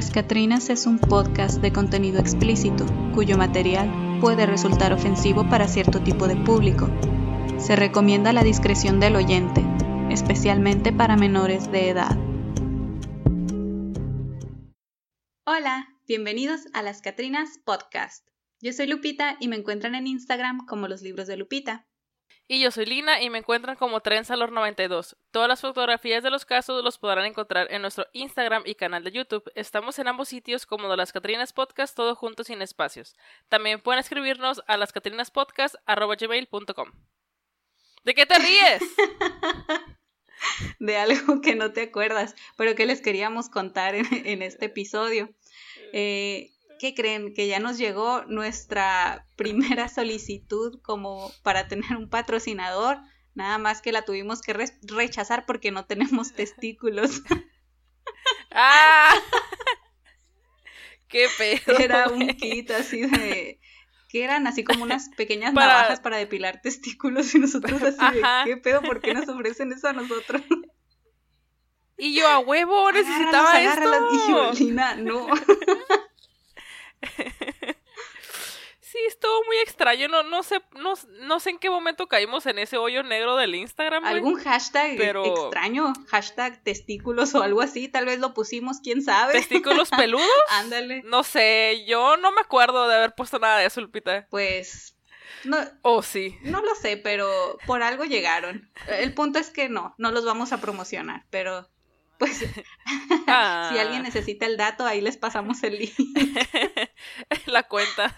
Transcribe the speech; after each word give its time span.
Las 0.00 0.10
Catrinas 0.10 0.70
es 0.70 0.86
un 0.86 0.98
podcast 0.98 1.60
de 1.60 1.74
contenido 1.74 2.20
explícito, 2.20 2.86
cuyo 3.14 3.36
material 3.36 4.18
puede 4.18 4.46
resultar 4.46 4.94
ofensivo 4.94 5.46
para 5.50 5.68
cierto 5.68 6.00
tipo 6.00 6.26
de 6.26 6.36
público. 6.36 6.88
Se 7.58 7.76
recomienda 7.76 8.32
la 8.32 8.42
discreción 8.42 8.98
del 8.98 9.14
oyente, 9.16 9.62
especialmente 10.08 10.90
para 10.90 11.18
menores 11.18 11.70
de 11.70 11.90
edad. 11.90 12.16
Hola, 15.44 15.86
bienvenidos 16.08 16.62
a 16.72 16.80
Las 16.80 17.02
Catrinas 17.02 17.58
Podcast. 17.62 18.26
Yo 18.62 18.72
soy 18.72 18.86
Lupita 18.86 19.36
y 19.38 19.48
me 19.48 19.56
encuentran 19.56 19.94
en 19.94 20.06
Instagram 20.06 20.64
como 20.64 20.88
los 20.88 21.02
libros 21.02 21.26
de 21.26 21.36
Lupita. 21.36 21.89
Y 22.52 22.58
yo 22.58 22.72
soy 22.72 22.84
Lina 22.84 23.22
y 23.22 23.30
me 23.30 23.38
encuentran 23.38 23.76
como 23.76 24.02
Trenzalor92. 24.02 25.14
Todas 25.30 25.48
las 25.48 25.60
fotografías 25.60 26.24
de 26.24 26.30
los 26.30 26.44
casos 26.44 26.82
los 26.82 26.98
podrán 26.98 27.26
encontrar 27.26 27.68
en 27.70 27.80
nuestro 27.80 28.08
Instagram 28.12 28.64
y 28.66 28.74
canal 28.74 29.04
de 29.04 29.12
YouTube. 29.12 29.52
Estamos 29.54 30.00
en 30.00 30.08
ambos 30.08 30.30
sitios 30.30 30.66
como 30.66 30.88
de 30.88 30.96
las 30.96 31.12
Catrinas 31.12 31.52
Podcast, 31.52 31.94
todo 31.94 32.16
juntos 32.16 32.48
sin 32.48 32.60
espacios. 32.60 33.14
También 33.48 33.80
pueden 33.80 34.00
escribirnos 34.00 34.64
a 34.66 34.76
lascatrinaspodcast.gmail.com 34.78 36.90
¿De 38.02 38.14
qué 38.14 38.26
te 38.26 38.38
ríes? 38.40 38.82
de 40.80 40.96
algo 40.96 41.40
que 41.42 41.54
no 41.54 41.72
te 41.72 41.82
acuerdas, 41.82 42.34
pero 42.56 42.74
que 42.74 42.84
les 42.84 43.00
queríamos 43.00 43.48
contar 43.48 43.94
en, 43.94 44.42
este 44.42 44.66
episodio. 44.66 45.30
Eh, 45.92 46.50
¿qué 46.80 46.94
creen? 46.94 47.34
Que 47.34 47.46
ya 47.46 47.60
nos 47.60 47.76
llegó 47.76 48.24
nuestra 48.24 49.26
primera 49.36 49.88
solicitud 49.88 50.80
como 50.82 51.30
para 51.42 51.68
tener 51.68 51.94
un 51.94 52.08
patrocinador, 52.08 52.98
nada 53.34 53.58
más 53.58 53.82
que 53.82 53.92
la 53.92 54.02
tuvimos 54.02 54.40
que 54.40 54.54
rechazar 54.82 55.44
porque 55.44 55.70
no 55.70 55.84
tenemos 55.84 56.32
testículos. 56.34 57.22
¡Ah! 58.50 59.14
¡Qué 61.08 61.28
pedo! 61.36 61.78
Era 61.78 62.08
un 62.08 62.28
kit 62.28 62.70
así 62.70 63.02
de... 63.02 63.60
que 64.08 64.24
eran 64.24 64.46
así 64.46 64.64
como 64.64 64.82
unas 64.84 65.10
pequeñas 65.10 65.52
navajas 65.52 66.00
para 66.00 66.16
depilar 66.16 66.62
testículos 66.62 67.34
y 67.34 67.40
nosotros 67.40 67.82
así 67.82 68.16
de, 68.16 68.22
¿qué 68.44 68.56
pedo? 68.56 68.80
¿Por 68.80 69.00
qué 69.00 69.12
nos 69.12 69.28
ofrecen 69.28 69.72
eso 69.72 69.88
a 69.88 69.92
nosotros? 69.92 70.40
Y 71.98 72.14
yo 72.14 72.26
a 72.26 72.38
huevo 72.38 72.90
necesitaba 72.92 73.60
esto. 73.60 74.08
Y 74.12 74.30
yo, 74.30 74.52
Lina, 74.52 74.94
no. 74.94 75.26
Sí, 78.90 78.98
estuvo 79.06 79.44
muy 79.44 79.56
extraño. 79.58 80.08
No, 80.08 80.24
no 80.24 80.42
sé, 80.42 80.60
no, 80.72 81.38
sé 81.38 81.50
en 81.50 81.58
qué 81.60 81.70
momento 81.70 82.08
caímos 82.08 82.44
en 82.46 82.58
ese 82.58 82.76
hoyo 82.76 83.04
negro 83.04 83.36
del 83.36 83.54
Instagram. 83.54 84.04
Algún 84.04 84.34
hashtag 84.34 85.00
extraño, 85.00 85.92
hashtag 86.08 86.60
testículos 86.64 87.32
o 87.36 87.42
algo 87.44 87.60
así, 87.60 87.86
tal 87.86 88.06
vez 88.06 88.18
lo 88.18 88.34
pusimos, 88.34 88.80
quién 88.82 89.00
sabe. 89.00 89.34
¿Testículos 89.34 89.90
peludos? 89.96 90.26
Ándale. 90.48 91.02
No 91.04 91.22
sé, 91.22 91.84
yo 91.86 92.16
no 92.16 92.32
me 92.32 92.40
acuerdo 92.40 92.88
de 92.88 92.96
haber 92.96 93.14
puesto 93.14 93.38
nada 93.38 93.58
de 93.58 93.66
eso, 93.66 93.80
Lupita. 93.80 94.26
Pues 94.28 94.96
no, 95.44 95.58
oh, 95.82 96.02
sí. 96.02 96.36
No 96.42 96.60
lo 96.60 96.74
sé, 96.74 96.96
pero 96.96 97.58
por 97.66 97.84
algo 97.84 98.04
llegaron. 98.04 98.72
El 98.88 99.14
punto 99.14 99.38
es 99.38 99.50
que 99.50 99.68
no, 99.68 99.94
no 99.98 100.10
los 100.10 100.24
vamos 100.24 100.52
a 100.52 100.60
promocionar, 100.60 101.26
pero 101.30 101.70
pues 102.20 102.36
si 102.38 103.78
alguien 103.78 104.00
ah. 104.00 104.02
necesita 104.02 104.46
el 104.46 104.56
dato, 104.56 104.84
ahí 104.84 105.00
les 105.00 105.16
pasamos 105.16 105.64
el 105.64 105.78
link. 105.78 105.94
La 107.46 107.64
cuenta. 107.64 108.14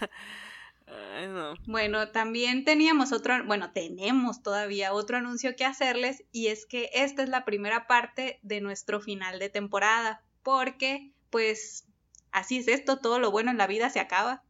Bueno, 1.65 2.09
también 2.09 2.65
teníamos 2.65 3.13
otro, 3.13 3.43
bueno, 3.45 3.71
tenemos 3.71 4.43
todavía 4.43 4.93
otro 4.93 5.17
anuncio 5.17 5.55
que 5.55 5.65
hacerles 5.65 6.23
y 6.31 6.47
es 6.47 6.67
que 6.67 6.89
esta 6.93 7.23
es 7.23 7.29
la 7.29 7.45
primera 7.45 7.87
parte 7.87 8.39
de 8.43 8.61
nuestro 8.61 8.99
final 8.99 9.39
de 9.39 9.49
temporada, 9.49 10.21
porque 10.43 11.11
pues 11.31 11.87
así 12.31 12.57
es 12.59 12.67
esto, 12.67 12.99
todo 12.99 13.19
lo 13.19 13.31
bueno 13.31 13.49
en 13.49 13.57
la 13.57 13.65
vida 13.65 13.89
se 13.89 14.01
acaba. 14.01 14.43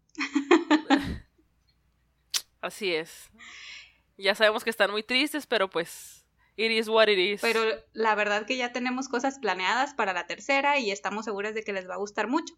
Así 2.59 2.93
es. 2.93 3.29
Ya 4.17 4.35
sabemos 4.35 4.63
que 4.63 4.69
están 4.69 4.91
muy 4.91 5.03
tristes, 5.03 5.45
pero 5.45 5.69
pues 5.69 6.12
It 6.55 6.71
is 6.71 6.87
what 6.87 7.07
it 7.07 7.17
is. 7.17 7.41
Pero 7.41 7.61
la 7.93 8.13
verdad 8.15 8.45
que 8.45 8.57
ya 8.57 8.71
tenemos 8.71 9.09
cosas 9.09 9.39
planeadas 9.39 9.93
para 9.93 10.13
la 10.13 10.27
tercera 10.27 10.77
y 10.79 10.91
estamos 10.91 11.25
seguras 11.25 11.53
de 11.53 11.63
que 11.63 11.73
les 11.73 11.89
va 11.89 11.95
a 11.95 11.97
gustar 11.97 12.27
mucho. 12.27 12.55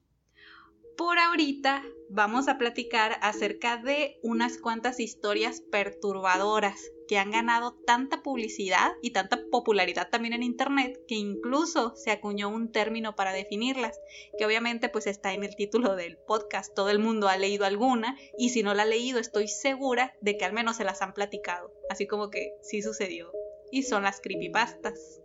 Por 0.98 1.20
ahorita 1.20 1.84
vamos 2.10 2.48
a 2.48 2.58
platicar 2.58 3.18
acerca 3.22 3.78
de 3.78 4.18
unas 4.24 4.58
cuantas 4.58 5.00
historias 5.02 5.60
perturbadoras 5.60 6.92
que 7.08 7.18
han 7.18 7.32
ganado 7.32 7.74
tanta 7.86 8.24
publicidad 8.24 8.94
y 9.02 9.12
tanta 9.12 9.42
popularidad 9.52 10.10
también 10.10 10.34
en 10.34 10.44
internet 10.44 10.98
que 11.08 11.16
incluso 11.16 11.96
se 11.96 12.12
acuñó 12.12 12.50
un 12.50 12.72
término 12.72 13.16
para 13.16 13.34
definirlas, 13.34 14.00
que 14.38 14.46
obviamente 14.46 14.88
pues 14.88 15.06
está 15.06 15.34
en 15.34 15.44
el 15.44 15.56
título 15.56 15.96
del 15.96 16.18
podcast, 16.18 16.74
todo 16.74 16.90
el 16.90 17.00
mundo 17.00 17.28
ha 17.28 17.38
leído 17.38 17.66
alguna 17.66 18.18
y 18.38 18.50
si 18.50 18.64
no 18.64 18.74
la 18.74 18.84
ha 18.84 18.88
leído 18.88 19.20
estoy 19.20 19.48
segura 19.48 20.16
de 20.22 20.38
que 20.38 20.46
al 20.46 20.54
menos 20.54 20.78
se 20.78 20.86
las 20.86 21.02
han 21.02 21.14
platicado, 21.14 21.72
así 21.90 22.08
como 22.08 22.30
que 22.30 22.54
sí 22.62 22.82
sucedió 22.82 23.32
y 23.72 23.84
son 23.84 24.04
las 24.04 24.22
creepypastas. 24.22 25.22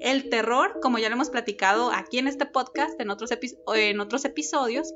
El 0.00 0.28
terror, 0.28 0.78
como 0.80 0.98
ya 0.98 1.08
lo 1.08 1.14
hemos 1.14 1.30
platicado 1.30 1.90
aquí 1.90 2.18
en 2.18 2.28
este 2.28 2.46
podcast, 2.46 3.00
en 3.00 3.10
otros, 3.10 3.30
en 3.74 4.00
otros 4.00 4.24
episodios, 4.24 4.94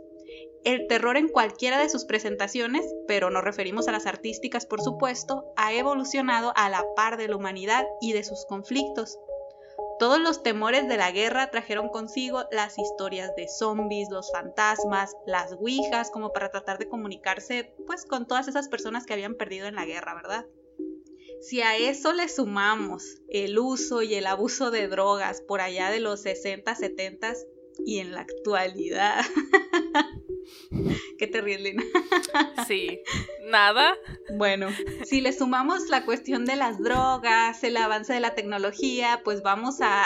el 0.65 0.87
terror 0.88 1.16
en 1.16 1.28
cualquiera 1.28 1.78
de 1.78 1.88
sus 1.88 2.04
presentaciones, 2.04 2.84
pero 3.09 3.31
nos 3.31 3.43
referimos 3.43 3.88
a 3.88 3.93
las 3.93 4.06
artísticas 4.06 4.66
por 4.66 4.82
supuesto, 4.82 5.53
ha 5.56 5.72
evolucionado 5.72 6.53
a 6.54 6.69
la 6.69 6.84
par 6.94 7.16
de 7.16 7.28
la 7.28 7.37
humanidad 7.37 7.87
y 8.00 8.12
de 8.12 8.25
sus 8.25 8.44
conflictos. 8.47 9.19
Todos 9.98 10.21
los 10.21 10.42
temores 10.42 10.88
de 10.88 10.97
la 10.97 11.10
guerra 11.10 11.50
trajeron 11.50 11.88
consigo 11.88 12.44
las 12.50 12.78
historias 12.78 13.34
de 13.37 13.48
zombies, 13.48 14.09
los 14.10 14.31
fantasmas, 14.32 15.15
las 15.27 15.53
ouijas, 15.53 16.10
como 16.10 16.32
para 16.32 16.50
tratar 16.50 16.78
de 16.78 16.88
comunicarse 16.88 17.75
pues 17.87 18.04
con 18.04 18.27
todas 18.27 18.48
esas 18.48 18.69
personas 18.69 19.04
que 19.04 19.12
habían 19.12 19.34
perdido 19.34 19.66
en 19.66 19.75
la 19.75 19.84
guerra, 19.84 20.15
¿verdad? 20.15 20.47
Si 21.41 21.62
a 21.62 21.77
eso 21.77 22.12
le 22.12 22.28
sumamos 22.28 23.23
el 23.28 23.59
uso 23.59 24.03
y 24.03 24.15
el 24.15 24.27
abuso 24.27 24.71
de 24.71 24.89
drogas 24.89 25.41
por 25.41 25.61
allá 25.61 25.91
de 25.91 26.01
los 26.01 26.21
60, 26.21 26.75
70 26.75 27.33
y 27.87 27.99
en 27.99 28.12
la 28.12 28.21
actualidad. 28.21 29.25
¿Qué 31.19 31.27
te 31.27 31.41
ríes, 31.41 31.61
Lina? 31.61 31.83
sí, 32.69 33.03
nada. 33.44 33.97
Bueno, 34.37 34.69
si 35.05 35.21
le 35.21 35.33
sumamos 35.33 35.88
la 35.88 36.05
cuestión 36.05 36.44
de 36.44 36.56
las 36.56 36.78
drogas, 36.78 37.62
el 37.65 37.77
avance 37.77 38.12
de 38.12 38.21
la 38.21 38.34
tecnología, 38.34 39.21
pues 39.25 39.43
vamos 39.43 39.78
a, 39.81 40.05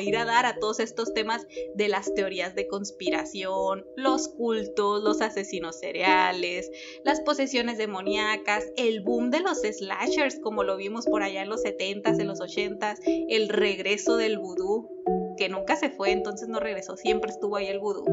ir 0.00 0.16
a 0.16 0.24
dar 0.24 0.46
a 0.46 0.56
todos 0.56 0.80
estos 0.80 1.12
temas 1.12 1.46
de 1.74 1.88
las 1.88 2.14
teorías 2.14 2.54
de 2.54 2.68
conspiración, 2.68 3.84
los 3.96 4.28
cultos, 4.28 5.02
los 5.02 5.20
asesinos 5.20 5.80
cereales, 5.80 6.70
las 7.04 7.20
posesiones 7.20 7.78
demoníacas, 7.78 8.64
el 8.76 9.00
boom 9.00 9.30
de 9.30 9.40
los 9.40 9.60
slashers, 9.62 10.38
como 10.40 10.62
lo 10.62 10.76
vimos 10.76 11.06
por 11.06 11.22
allá 11.22 11.42
en 11.42 11.48
los 11.48 11.64
70s, 11.64 12.20
en 12.20 12.28
los 12.28 12.40
80s, 12.40 13.00
el 13.28 13.48
regreso 13.48 14.16
del 14.16 14.38
vudú 14.38 14.97
que 15.38 15.48
nunca 15.48 15.76
se 15.76 15.90
fue, 15.90 16.10
entonces 16.10 16.48
no 16.48 16.60
regresó, 16.60 16.96
siempre 16.96 17.30
estuvo 17.30 17.56
ahí 17.56 17.66
el 17.68 17.78
vudú. 17.78 18.04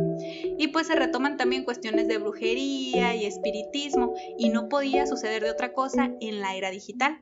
Y 0.58 0.68
pues 0.68 0.88
se 0.88 0.96
retoman 0.96 1.38
también 1.38 1.66
cuestiones 1.66 2.08
de 2.08 2.18
brujería 2.18 3.16
y 3.16 3.26
espiritismo, 3.26 4.14
y 4.38 4.50
no 4.50 4.70
podía 4.70 5.06
suceder 5.06 5.44
de 5.44 5.52
otra 5.52 5.74
cosa 5.74 6.12
en 6.22 6.40
la 6.40 6.56
era 6.56 6.72
digital. 6.72 7.22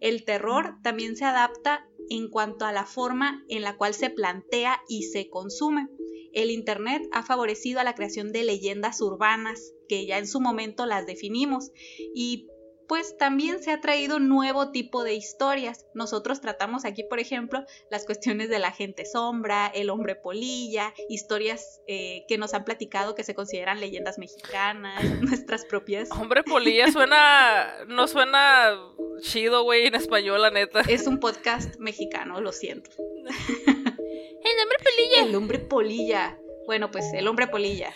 El 0.00 0.24
terror 0.24 0.76
también 0.82 1.16
se 1.16 1.24
adapta 1.24 1.86
en 2.08 2.28
cuanto 2.28 2.64
a 2.64 2.72
la 2.72 2.86
forma 2.86 3.44
en 3.48 3.62
la 3.62 3.76
cual 3.76 3.94
se 3.94 4.10
plantea 4.10 4.80
y 4.88 5.04
se 5.04 5.28
consume. 5.28 5.88
El 6.32 6.50
Internet 6.50 7.02
ha 7.12 7.22
favorecido 7.22 7.80
a 7.80 7.84
la 7.84 7.94
creación 7.94 8.32
de 8.32 8.44
leyendas 8.44 9.00
urbanas, 9.00 9.72
que 9.88 10.06
ya 10.06 10.18
en 10.18 10.26
su 10.26 10.40
momento 10.40 10.86
las 10.86 11.06
definimos, 11.06 11.70
y 12.14 12.46
pues 12.90 13.16
también 13.16 13.62
se 13.62 13.70
ha 13.70 13.80
traído 13.80 14.18
nuevo 14.18 14.72
tipo 14.72 15.04
de 15.04 15.14
historias. 15.14 15.86
Nosotros 15.94 16.40
tratamos 16.40 16.84
aquí, 16.84 17.04
por 17.04 17.20
ejemplo, 17.20 17.64
las 17.88 18.04
cuestiones 18.04 18.48
de 18.48 18.58
la 18.58 18.72
gente 18.72 19.06
sombra, 19.06 19.68
el 19.68 19.90
hombre 19.90 20.16
polilla, 20.16 20.92
historias 21.08 21.80
eh, 21.86 22.24
que 22.26 22.36
nos 22.36 22.52
han 22.52 22.64
platicado 22.64 23.14
que 23.14 23.22
se 23.22 23.32
consideran 23.36 23.78
leyendas 23.78 24.18
mexicanas, 24.18 25.04
nuestras 25.22 25.64
propias. 25.66 26.10
Hombre 26.10 26.42
polilla 26.42 26.90
suena, 26.92 27.72
no 27.86 28.08
suena 28.08 28.76
chido, 29.20 29.62
güey, 29.62 29.86
en 29.86 29.94
español, 29.94 30.42
la 30.42 30.50
neta. 30.50 30.80
Es 30.80 31.06
un 31.06 31.20
podcast 31.20 31.76
mexicano, 31.78 32.40
lo 32.40 32.50
siento. 32.50 32.90
el 32.98 34.62
hombre 34.64 34.78
polilla. 34.82 35.22
El 35.28 35.36
hombre 35.36 35.58
polilla. 35.60 36.38
Bueno, 36.66 36.90
pues 36.90 37.04
el 37.14 37.28
hombre 37.28 37.46
polilla. 37.46 37.94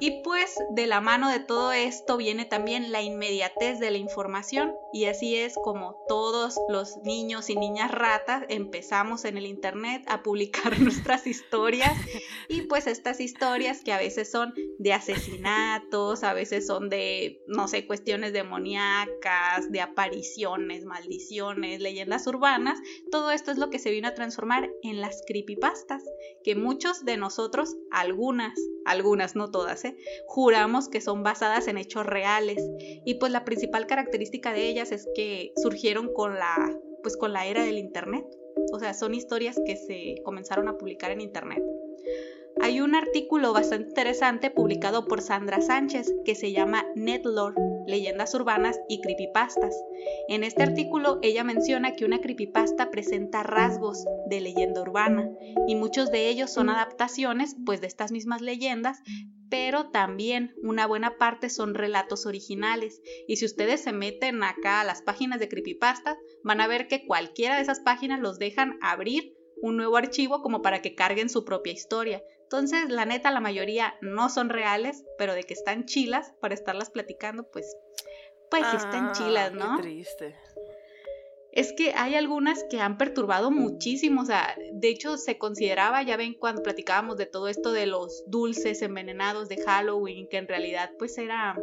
Y 0.00 0.22
pues 0.22 0.56
de 0.70 0.86
la 0.86 1.00
mano 1.00 1.30
de 1.30 1.40
todo 1.40 1.72
esto 1.72 2.16
viene 2.16 2.44
también 2.44 2.90
la 2.90 3.02
inmediatez 3.02 3.78
de 3.78 3.90
la 3.90 3.98
información 3.98 4.74
y 4.92 5.04
así 5.04 5.36
es 5.36 5.54
como 5.62 6.02
todos 6.08 6.58
los 6.68 6.96
niños 7.04 7.50
y 7.50 7.56
niñas 7.56 7.90
ratas 7.90 8.44
empezamos 8.48 9.24
en 9.24 9.36
el 9.36 9.46
internet 9.46 10.04
a 10.08 10.22
publicar 10.22 10.78
nuestras 10.80 11.26
historias. 11.26 11.92
Y 12.48 12.62
pues 12.62 12.86
estas 12.86 13.20
historias 13.20 13.82
que 13.84 13.92
a 13.92 13.98
veces 13.98 14.30
son 14.30 14.54
de 14.78 14.92
asesinatos, 14.92 16.24
a 16.24 16.32
veces 16.32 16.66
son 16.66 16.88
de, 16.88 17.42
no 17.46 17.68
sé, 17.68 17.86
cuestiones 17.86 18.32
demoníacas, 18.32 19.70
de 19.70 19.80
apariciones, 19.80 20.84
maldiciones, 20.84 21.80
leyendas 21.80 22.26
urbanas, 22.26 22.78
todo 23.10 23.30
esto 23.30 23.50
es 23.50 23.58
lo 23.58 23.70
que 23.70 23.78
se 23.78 23.90
vino 23.90 24.08
a 24.08 24.14
transformar 24.14 24.70
en 24.82 25.00
las 25.00 25.22
creepypastas, 25.26 26.04
que 26.44 26.54
muchos 26.54 27.04
de 27.04 27.16
nosotros, 27.16 27.76
algunas, 27.90 28.58
algunas, 28.90 29.36
no 29.36 29.50
todas, 29.50 29.84
¿eh? 29.84 29.96
juramos 30.26 30.88
que 30.88 31.00
son 31.00 31.22
basadas 31.22 31.68
en 31.68 31.78
hechos 31.78 32.06
reales. 32.06 32.62
Y 33.04 33.14
pues 33.14 33.32
la 33.32 33.44
principal 33.44 33.86
característica 33.86 34.52
de 34.52 34.68
ellas 34.68 34.92
es 34.92 35.08
que 35.14 35.52
surgieron 35.56 36.12
con 36.12 36.34
la, 36.34 36.76
pues 37.02 37.16
con 37.16 37.32
la 37.32 37.46
era 37.46 37.64
del 37.64 37.78
Internet. 37.78 38.24
O 38.72 38.78
sea, 38.78 38.94
son 38.94 39.14
historias 39.14 39.60
que 39.64 39.76
se 39.76 40.22
comenzaron 40.24 40.68
a 40.68 40.76
publicar 40.76 41.10
en 41.10 41.20
Internet. 41.20 41.62
Hay 42.60 42.80
un 42.80 42.94
artículo 42.94 43.52
bastante 43.52 43.88
interesante 43.90 44.50
publicado 44.50 45.06
por 45.06 45.22
Sandra 45.22 45.60
Sánchez 45.60 46.12
que 46.24 46.34
se 46.34 46.50
llama 46.50 46.84
Netlore, 46.96 47.54
leyendas 47.88 48.34
urbanas 48.34 48.78
y 48.88 49.00
creepypastas. 49.00 49.74
En 50.28 50.44
este 50.44 50.62
artículo 50.62 51.18
ella 51.22 51.42
menciona 51.42 51.94
que 51.94 52.04
una 52.04 52.20
creepypasta 52.20 52.90
presenta 52.90 53.42
rasgos 53.42 54.04
de 54.28 54.40
leyenda 54.40 54.82
urbana 54.82 55.28
y 55.66 55.74
muchos 55.74 56.10
de 56.12 56.28
ellos 56.28 56.52
son 56.52 56.68
adaptaciones 56.68 57.56
pues 57.64 57.80
de 57.80 57.86
estas 57.86 58.12
mismas 58.12 58.42
leyendas, 58.42 59.00
pero 59.50 59.90
también 59.90 60.54
una 60.62 60.86
buena 60.86 61.16
parte 61.16 61.48
son 61.48 61.74
relatos 61.74 62.26
originales. 62.26 63.00
Y 63.26 63.36
si 63.36 63.46
ustedes 63.46 63.82
se 63.82 63.92
meten 63.92 64.42
acá 64.42 64.82
a 64.82 64.84
las 64.84 65.00
páginas 65.00 65.40
de 65.40 65.48
creepypastas, 65.48 66.18
van 66.44 66.60
a 66.60 66.66
ver 66.66 66.88
que 66.88 67.06
cualquiera 67.06 67.56
de 67.56 67.62
esas 67.62 67.80
páginas 67.80 68.20
los 68.20 68.38
dejan 68.38 68.78
abrir 68.82 69.34
un 69.62 69.76
nuevo 69.76 69.96
archivo 69.96 70.42
como 70.42 70.62
para 70.62 70.82
que 70.82 70.94
carguen 70.94 71.28
su 71.28 71.44
propia 71.44 71.72
historia. 71.72 72.22
Entonces, 72.50 72.88
la 72.88 73.04
neta, 73.04 73.30
la 73.30 73.40
mayoría 73.40 73.94
no 74.00 74.30
son 74.30 74.48
reales, 74.48 75.04
pero 75.18 75.34
de 75.34 75.44
que 75.44 75.52
están 75.52 75.84
chilas 75.84 76.32
para 76.40 76.54
estarlas 76.54 76.88
platicando, 76.88 77.46
pues, 77.50 77.76
pues 78.50 78.64
están 78.72 79.12
chilas, 79.12 79.52
¿no? 79.52 79.76
Qué 79.76 79.82
triste. 79.82 80.34
Es 81.52 81.74
que 81.74 81.92
hay 81.94 82.14
algunas 82.14 82.64
que 82.70 82.80
han 82.80 82.96
perturbado 82.96 83.50
muchísimo, 83.50 84.22
o 84.22 84.24
sea, 84.24 84.56
de 84.72 84.88
hecho 84.88 85.18
se 85.18 85.36
consideraba, 85.36 86.02
ya 86.02 86.16
ven 86.16 86.32
cuando 86.32 86.62
platicábamos 86.62 87.18
de 87.18 87.26
todo 87.26 87.48
esto 87.48 87.72
de 87.72 87.84
los 87.84 88.24
dulces 88.28 88.80
envenenados 88.80 89.50
de 89.50 89.62
Halloween, 89.62 90.26
que 90.30 90.38
en 90.38 90.48
realidad 90.48 90.92
pues 90.98 91.18
era 91.18 91.54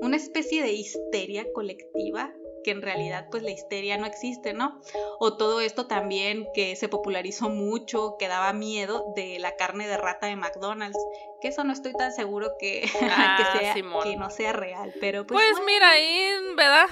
una 0.00 0.16
especie 0.16 0.64
de 0.64 0.72
histeria 0.72 1.46
colectiva 1.52 2.34
que 2.66 2.72
en 2.72 2.82
realidad 2.82 3.28
pues 3.30 3.44
la 3.44 3.52
histeria 3.52 3.96
no 3.96 4.06
existe, 4.06 4.52
¿no? 4.52 4.80
O 5.20 5.36
todo 5.36 5.60
esto 5.60 5.86
también 5.86 6.48
que 6.52 6.74
se 6.74 6.88
popularizó 6.88 7.48
mucho, 7.48 8.16
que 8.18 8.26
daba 8.26 8.52
miedo 8.52 9.04
de 9.14 9.38
la 9.38 9.54
carne 9.54 9.86
de 9.86 9.96
rata 9.96 10.26
de 10.26 10.34
McDonald's, 10.34 10.98
que 11.40 11.46
eso 11.46 11.62
no 11.62 11.72
estoy 11.72 11.92
tan 11.92 12.12
seguro 12.12 12.50
que, 12.58 12.84
Ah, 13.12 13.36
que, 13.54 13.58
sea, 13.60 13.74
Simón. 13.74 14.02
que 14.02 14.16
no 14.16 14.30
sea 14.30 14.52
real, 14.52 14.92
pero 15.00 15.24
pues, 15.24 15.38
Pues 15.40 15.50
bueno. 15.52 15.66
mira, 15.66 15.90
ahí, 15.90 16.28
¿verdad? 16.56 16.86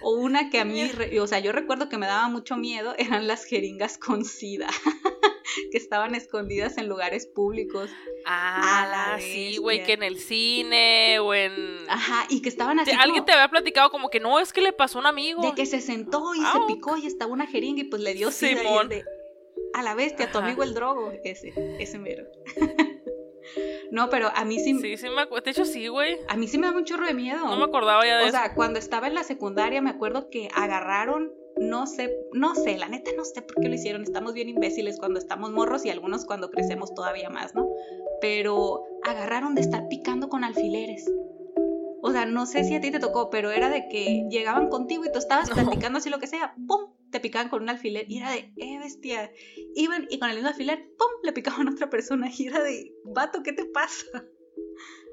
O 0.00 0.12
una 0.14 0.48
que 0.48 0.60
a 0.60 0.64
mí, 0.64 0.90
o 1.20 1.26
sea, 1.26 1.40
yo 1.40 1.52
recuerdo 1.52 1.90
que 1.90 1.98
me 1.98 2.06
daba 2.06 2.28
mucho 2.28 2.56
miedo, 2.56 2.94
eran 2.96 3.26
las 3.26 3.44
jeringas 3.44 3.98
con 3.98 4.24
sida, 4.24 4.68
que 5.70 5.78
estaban 5.78 6.14
escondidas 6.14 6.78
en 6.78 6.88
lugares 6.88 7.26
públicos. 7.26 7.90
Ah, 8.26 8.86
la 8.90 9.20
sí, 9.20 9.56
güey, 9.58 9.84
que 9.84 9.92
en 9.94 10.02
el 10.02 10.18
cine 10.18 11.18
o 11.20 11.34
en... 11.34 11.52
Ajá, 11.88 12.26
y 12.28 12.42
que 12.42 12.48
estaban 12.48 12.78
así 12.80 12.90
Alguien 12.90 13.16
como 13.16 13.24
te 13.26 13.32
había 13.32 13.48
platicado 13.48 13.90
como 13.90 14.10
que 14.10 14.20
no, 14.20 14.38
es 14.40 14.52
que 14.52 14.60
le 14.60 14.72
pasó 14.72 14.98
a 14.98 15.00
un 15.02 15.06
amigo. 15.06 15.42
de 15.42 15.52
que 15.54 15.66
se 15.66 15.80
sentó 15.80 16.34
y 16.34 16.40
Ah, 16.44 16.52
se 16.52 16.58
ok. 16.58 16.66
picó 16.66 16.96
y 16.96 17.06
estaba 17.06 17.32
una 17.32 17.46
jeringa 17.46 17.80
y 17.82 17.84
pues 17.84 18.02
le 18.02 18.14
dio 18.14 18.30
sida 18.30 18.60
Simón. 18.60 18.88
de 18.88 19.04
a 19.74 19.82
la 19.82 19.94
bestia, 19.94 20.30
tu 20.30 20.38
Ajá. 20.38 20.46
amigo 20.46 20.62
el 20.62 20.74
drogo, 20.74 21.12
ese, 21.24 21.52
ese 21.78 21.98
mero. 21.98 22.24
no, 23.90 24.10
pero 24.10 24.30
a 24.34 24.44
mí 24.44 24.58
sí, 24.60 24.78
Sí, 24.80 24.96
sí 24.96 25.08
me 25.08 25.22
acuerdo. 25.22 25.44
De 25.44 25.50
hecho, 25.50 25.64
sí, 25.64 25.88
güey. 25.88 26.18
a 26.28 26.36
mí 26.36 26.48
sí 26.48 26.58
me 26.58 26.66
da 26.66 26.72
un 26.72 26.84
chorro 26.84 27.06
de 27.06 27.14
miedo. 27.14 27.44
No 27.46 27.56
me 27.56 27.64
acordaba 27.64 28.04
ya 28.06 28.18
de 28.18 28.24
O 28.24 28.26
eso. 28.28 28.36
sea, 28.36 28.54
cuando 28.54 28.78
estaba 28.78 29.06
en 29.06 29.14
la 29.14 29.24
secundaria 29.24 29.80
me 29.80 29.90
acuerdo 29.90 30.28
que 30.30 30.48
agarraron, 30.54 31.32
no 31.60 31.86
sé, 31.86 32.16
no 32.32 32.54
sé, 32.54 32.76
la 32.78 32.88
neta 32.88 33.10
no 33.16 33.24
sé 33.24 33.42
por 33.42 33.60
qué 33.60 33.68
lo 33.68 33.74
hicieron. 33.74 34.02
Estamos 34.02 34.34
bien 34.34 34.48
imbéciles 34.48 34.98
cuando 34.98 35.18
estamos 35.18 35.50
morros 35.52 35.84
y 35.84 35.90
algunos 35.90 36.24
cuando 36.24 36.50
crecemos 36.50 36.94
todavía 36.94 37.30
más, 37.30 37.54
¿no? 37.54 37.68
Pero 38.20 38.84
agarraron 39.04 39.54
de 39.54 39.60
estar 39.62 39.88
picando 39.88 40.28
con 40.28 40.44
alfileres. 40.44 41.10
O 42.00 42.12
sea, 42.12 42.26
no 42.26 42.46
sé 42.46 42.64
si 42.64 42.74
a 42.74 42.80
ti 42.80 42.90
te 42.90 43.00
tocó, 43.00 43.28
pero 43.28 43.50
era 43.50 43.70
de 43.70 43.88
que 43.88 44.24
llegaban 44.30 44.68
contigo 44.68 45.04
y 45.04 45.10
tú 45.12 45.18
estabas 45.18 45.48
No. 45.50 45.56
platicando 45.56 45.98
así 45.98 46.10
lo 46.10 46.18
que 46.20 46.26
sea, 46.28 46.54
¡pum! 46.66 46.92
Te 47.10 47.20
picaban 47.20 47.48
con 47.48 47.62
un 47.62 47.68
alfiler 47.70 48.04
y 48.08 48.18
era 48.18 48.30
de, 48.30 48.52
¡eh, 48.56 48.78
bestia! 48.78 49.32
Iban 49.74 50.06
y 50.08 50.18
con 50.18 50.28
el 50.30 50.36
mismo 50.36 50.48
alfiler, 50.50 50.78
¡pum! 50.96 51.08
Le 51.24 51.32
picaban 51.32 51.66
a 51.68 51.72
otra 51.72 51.90
persona 51.90 52.30
y 52.36 52.46
era 52.46 52.62
de, 52.62 52.94
vato, 53.04 53.42
¿qué 53.42 53.52
te 53.52 53.64
pasa? 53.64 54.06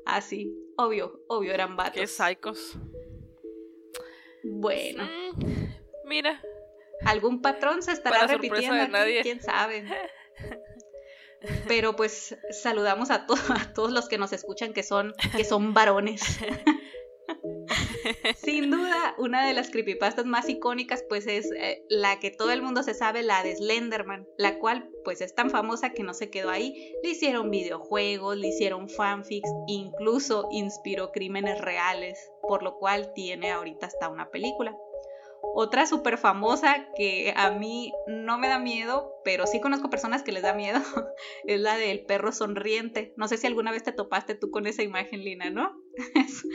Así, 0.05 0.53
obvio, 0.77 1.21
obvio, 1.27 1.53
eran 1.53 1.75
vatos. 1.75 1.99
Qué 1.99 2.07
psicos. 2.07 2.77
Bueno, 4.43 5.03
Mm, 5.03 5.65
mira. 6.05 6.41
algún 7.05 7.41
patrón 7.41 7.81
se 7.83 7.91
estará 7.91 8.21
Para 8.21 8.33
repitiendo 8.33 8.81
aquí, 8.81 8.91
nadie. 8.91 9.21
quién 9.21 9.41
sabe. 9.41 9.85
Pero 11.67 11.95
pues 11.95 12.35
saludamos 12.49 13.11
a, 13.11 13.25
to- 13.27 13.35
a 13.49 13.73
todos 13.73 13.91
los 13.91 14.07
que 14.09 14.17
nos 14.17 14.33
escuchan 14.33 14.73
que 14.73 14.81
son, 14.83 15.13
que 15.35 15.43
son 15.43 15.73
varones. 15.73 16.21
Sin 18.37 18.69
duda, 18.71 19.15
una 19.17 19.47
de 19.47 19.53
las 19.53 19.69
creepypastas 19.71 20.25
más 20.25 20.47
icónicas 20.49 21.03
pues 21.07 21.25
es 21.27 21.49
eh, 21.57 21.83
la 21.89 22.19
que 22.19 22.29
todo 22.31 22.51
el 22.51 22.61
mundo 22.61 22.83
se 22.83 22.93
sabe, 22.93 23.23
la 23.23 23.43
de 23.43 23.55
Slenderman, 23.55 24.27
la 24.37 24.59
cual 24.59 24.89
pues 25.03 25.21
es 25.21 25.33
tan 25.35 25.49
famosa 25.49 25.91
que 25.91 26.03
no 26.03 26.13
se 26.13 26.29
quedó 26.29 26.49
ahí. 26.49 26.93
Le 27.03 27.09
hicieron 27.11 27.49
videojuegos, 27.51 28.37
le 28.37 28.47
hicieron 28.49 28.89
fanfics, 28.89 29.49
incluso 29.67 30.47
inspiró 30.51 31.11
crímenes 31.11 31.59
reales, 31.61 32.17
por 32.41 32.61
lo 32.63 32.77
cual 32.77 33.11
tiene 33.13 33.51
ahorita 33.51 33.87
hasta 33.87 34.09
una 34.09 34.29
película. 34.29 34.75
Otra 35.53 35.85
súper 35.85 36.17
famosa 36.17 36.87
que 36.97 37.33
a 37.35 37.51
mí 37.51 37.93
no 38.07 38.37
me 38.37 38.47
da 38.47 38.59
miedo, 38.59 39.13
pero 39.23 39.47
sí 39.47 39.61
conozco 39.61 39.89
personas 39.89 40.23
que 40.23 40.31
les 40.31 40.43
da 40.43 40.53
miedo, 40.53 40.79
es 41.45 41.59
la 41.61 41.77
del 41.77 42.05
perro 42.05 42.31
sonriente. 42.31 43.13
No 43.15 43.27
sé 43.27 43.37
si 43.37 43.47
alguna 43.47 43.71
vez 43.71 43.83
te 43.83 43.91
topaste 43.91 44.35
tú 44.35 44.51
con 44.51 44.67
esa 44.67 44.83
imagen, 44.83 45.23
Lina, 45.23 45.49
¿no? 45.49 45.81
Es, 46.15 46.45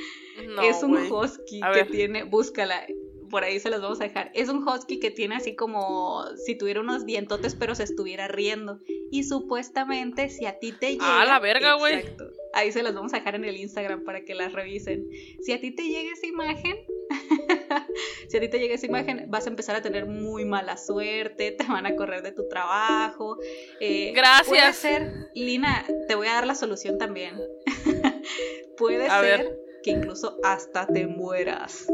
No, 0.48 0.62
es 0.62 0.82
un 0.82 0.96
husky 0.96 1.60
A 1.62 1.72
que 1.72 1.81
ver. 1.81 1.90
tiene, 1.90 2.22
búscala, 2.25 2.87
por 3.31 3.44
ahí 3.44 3.60
se 3.60 3.70
las 3.70 3.81
vamos 3.81 4.00
a 4.00 4.04
dejar. 4.04 4.31
Es 4.34 4.48
un 4.48 4.66
husky 4.66 4.98
que 4.98 5.10
tiene 5.10 5.36
así 5.36 5.54
como 5.54 6.25
si 6.44 6.56
tuviera 6.56 6.81
unos 6.81 7.06
dientotes 7.06 7.54
pero 7.54 7.75
se 7.75 7.84
estuviera 7.84 8.28
riendo. 8.28 8.81
Y 9.10 9.25
supuestamente 9.25 10.28
si 10.28 10.46
a 10.46 10.58
ti 10.58 10.72
te 10.72 10.93
llega... 10.93 11.22
Ah, 11.22 11.24
la 11.24 11.38
verga, 11.38 11.74
güey. 11.74 12.05
Ahí 12.53 12.72
se 12.72 12.82
las 12.82 12.94
vamos 12.94 13.12
a 13.15 13.19
dejar 13.19 13.34
en 13.36 13.44
el 13.44 13.56
Instagram 13.56 14.05
para 14.05 14.24
que 14.24 14.34
las 14.34 14.53
revisen. 14.53 15.06
Si 15.43 15.53
a 15.53 15.60
ti 15.60 15.74
te 15.74 15.84
llega 15.84 16.12
esa 16.12 16.26
imagen, 16.26 16.76
si 18.29 18.36
a 18.36 18.40
ti 18.40 18.48
te 18.48 18.58
llega 18.58 18.74
esa 18.74 18.86
imagen, 18.86 19.24
vas 19.29 19.46
a 19.46 19.50
empezar 19.50 19.76
a 19.76 19.82
tener 19.82 20.06
muy 20.06 20.44
mala 20.44 20.76
suerte, 20.76 21.52
te 21.58 21.64
van 21.64 21.86
a 21.86 21.96
correr 21.96 22.22
de 22.22 22.32
tu 22.32 22.48
trabajo. 22.48 23.36
eh, 23.81 24.12
Gracias. 24.14 24.48
Puede 24.48 24.72
ser, 24.72 25.12
Lina, 25.34 25.84
te 26.08 26.14
voy 26.14 26.29
a 26.29 26.34
dar 26.34 26.46
la 26.46 26.55
solución 26.55 26.98
también. 26.98 27.40
puede 28.76 29.06
A 29.08 29.20
ser 29.20 29.38
ver. 29.44 29.58
que 29.82 29.90
incluso 29.90 30.36
hasta 30.43 30.86
te 30.86 31.06
mueras. 31.06 31.86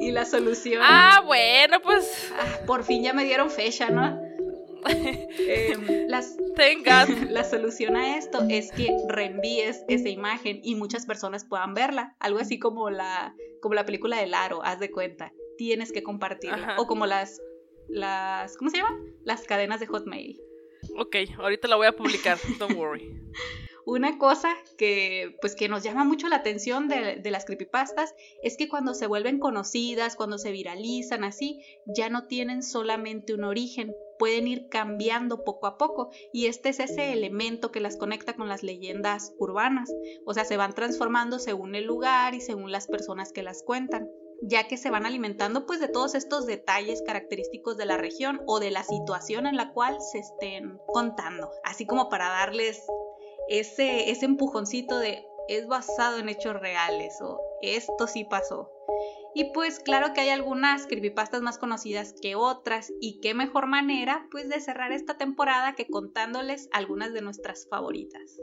y 0.00 0.10
la 0.12 0.24
solución... 0.24 0.82
Ah, 0.84 1.22
bueno, 1.24 1.80
pues. 1.82 2.30
Ah, 2.38 2.60
por 2.66 2.84
fin 2.84 3.02
ya 3.02 3.12
me 3.12 3.24
dieron 3.24 3.50
fecha, 3.50 3.90
¿no? 3.90 4.20
Em, 4.88 6.06
las, 6.08 6.36
God. 6.36 7.08
la 7.30 7.44
solución 7.44 7.96
a 7.96 8.16
esto 8.16 8.44
es 8.48 8.72
que 8.72 8.94
reenvíes 9.08 9.84
esa 9.88 10.08
imagen 10.08 10.60
y 10.62 10.74
muchas 10.74 11.06
personas 11.06 11.44
puedan 11.44 11.74
verla. 11.74 12.16
Algo 12.20 12.38
así 12.38 12.58
como 12.58 12.90
la, 12.90 13.34
como 13.60 13.74
la 13.74 13.84
película 13.84 14.18
del 14.18 14.34
aro, 14.34 14.62
haz 14.62 14.80
de 14.80 14.90
cuenta. 14.90 15.32
Tienes 15.56 15.92
que 15.92 16.02
compartirla. 16.02 16.72
Ajá. 16.72 16.76
O 16.78 16.86
como 16.86 17.06
las, 17.06 17.40
las, 17.88 18.56
¿cómo 18.56 18.70
se 18.70 18.78
llaman? 18.78 19.14
Las 19.24 19.44
cadenas 19.44 19.80
de 19.80 19.86
Hotmail. 19.86 20.40
Ok, 20.96 21.16
ahorita 21.38 21.68
la 21.68 21.76
voy 21.76 21.86
a 21.86 21.92
publicar. 21.92 22.38
Don't 22.58 22.76
worry. 22.76 23.14
Una 23.86 24.18
cosa 24.18 24.54
que, 24.76 25.36
pues, 25.40 25.54
que 25.54 25.68
nos 25.68 25.82
llama 25.82 26.04
mucho 26.04 26.28
la 26.28 26.36
atención 26.36 26.88
de, 26.88 27.20
las 27.30 27.44
creepypastas 27.44 28.14
es 28.42 28.56
que 28.56 28.68
cuando 28.68 28.94
se 28.94 29.06
vuelven 29.06 29.38
conocidas, 29.38 30.16
cuando 30.16 30.38
se 30.38 30.52
viralizan 30.52 31.24
así, 31.24 31.62
ya 31.86 32.10
no 32.10 32.26
tienen 32.26 32.62
solamente 32.62 33.34
un 33.34 33.44
origen, 33.44 33.94
pueden 34.18 34.48
ir 34.48 34.68
cambiando 34.68 35.44
poco 35.44 35.66
a 35.66 35.78
poco. 35.78 36.10
Y 36.32 36.46
este 36.46 36.70
es 36.70 36.80
ese 36.80 37.12
elemento 37.12 37.72
que 37.72 37.80
las 37.80 37.96
conecta 37.96 38.34
con 38.34 38.48
las 38.48 38.62
leyendas 38.62 39.32
urbanas, 39.38 39.90
o 40.26 40.34
sea, 40.34 40.44
se 40.44 40.56
van 40.56 40.74
transformando 40.74 41.38
según 41.38 41.74
el 41.74 41.84
lugar 41.84 42.34
y 42.34 42.40
según 42.40 42.72
las 42.72 42.86
personas 42.86 43.32
que 43.32 43.42
las 43.42 43.62
cuentan. 43.62 44.08
Ya 44.42 44.66
que 44.66 44.78
se 44.78 44.88
van 44.88 45.04
alimentando 45.04 45.66
pues 45.66 45.80
de 45.80 45.88
todos 45.88 46.14
estos 46.14 46.46
detalles 46.46 47.02
característicos 47.02 47.76
de 47.76 47.84
la 47.84 47.98
región 47.98 48.40
o 48.46 48.58
de 48.58 48.70
la 48.70 48.84
situación 48.84 49.46
en 49.46 49.56
la 49.56 49.72
cual 49.72 49.98
se 50.00 50.18
estén 50.18 50.78
contando, 50.86 51.50
así 51.62 51.84
como 51.84 52.08
para 52.08 52.28
darles 52.28 52.82
ese, 53.48 54.10
ese 54.10 54.26
empujoncito 54.26 54.98
de 54.98 55.24
es 55.50 55.66
basado 55.66 56.18
en 56.18 56.28
hechos 56.28 56.54
reales 56.60 57.18
o 57.20 57.40
esto 57.60 58.06
sí 58.06 58.24
pasó. 58.24 58.70
Y 59.34 59.52
pues 59.52 59.80
claro 59.80 60.12
que 60.12 60.20
hay 60.20 60.28
algunas 60.28 60.86
creepypastas 60.86 61.42
más 61.42 61.58
conocidas 61.58 62.14
que 62.20 62.36
otras 62.36 62.92
y 63.00 63.20
qué 63.20 63.34
mejor 63.34 63.66
manera 63.66 64.28
pues 64.30 64.48
de 64.48 64.60
cerrar 64.60 64.92
esta 64.92 65.18
temporada 65.18 65.74
que 65.74 65.88
contándoles 65.88 66.68
algunas 66.72 67.12
de 67.12 67.22
nuestras 67.22 67.66
favoritas. 67.68 68.38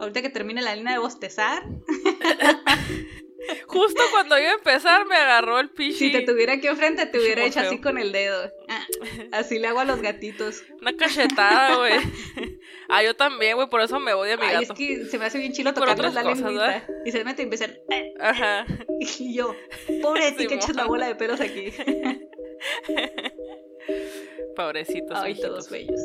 Ahorita 0.00 0.22
que 0.22 0.30
termine 0.30 0.60
la 0.62 0.74
línea 0.74 0.94
de 0.94 0.98
bostezar. 0.98 1.64
Justo 3.66 4.02
cuando 4.10 4.38
iba 4.38 4.50
a 4.50 4.54
empezar 4.54 5.06
me 5.06 5.16
agarró 5.16 5.60
el 5.60 5.70
pichi. 5.70 6.10
Si 6.10 6.12
te 6.12 6.22
tuviera 6.22 6.54
aquí 6.54 6.66
enfrente 6.66 7.06
te 7.06 7.18
hubiera 7.18 7.44
hecho 7.44 7.60
así 7.60 7.80
con 7.80 7.98
el 7.98 8.10
dedo. 8.12 8.50
Ah, 8.68 8.86
así 9.32 9.58
le 9.58 9.68
hago 9.68 9.80
a 9.80 9.84
los 9.84 10.02
gatitos. 10.02 10.64
Una 10.80 10.96
cachetada, 10.96 11.76
güey. 11.76 11.92
Ah, 12.90 13.02
yo 13.02 13.14
también, 13.14 13.56
güey, 13.56 13.68
por 13.68 13.80
eso 13.80 14.00
me 14.00 14.12
odia 14.14 14.34
a 14.34 14.36
mi 14.36 14.46
gato. 14.46 14.60
es 14.60 14.72
que 14.72 15.04
se 15.04 15.18
me 15.18 15.26
hace 15.26 15.38
bien 15.38 15.52
chilo 15.52 15.72
tocarles 15.72 16.14
la 16.14 16.22
lengüita. 16.22 16.84
Y 17.04 17.12
se 17.12 17.24
mete 17.24 17.42
y 17.42 17.44
empiezan. 17.44 17.78
Eh". 17.90 18.14
Ajá. 18.18 18.66
Y 19.00 19.34
yo, 19.34 19.54
pobre 20.02 20.26
de 20.26 20.32
ti 20.32 20.46
que 20.46 20.56
echas 20.56 20.76
la 20.76 20.84
bola 20.84 21.06
de 21.06 21.14
pelos 21.14 21.40
aquí. 21.40 21.72
Pobrecitos. 24.56 25.18
Ay, 25.18 25.40
todos 25.40 25.70
bellos. 25.70 26.00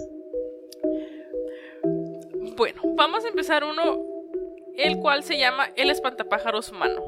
Bueno, 2.56 2.82
vamos 2.96 3.26
a 3.26 3.28
empezar 3.28 3.66
uno, 3.66 4.02
el 4.78 4.98
cual 4.98 5.24
se 5.24 5.38
llama 5.38 5.72
El 5.76 5.90
espantapájaros 5.90 6.70
humano. 6.70 7.04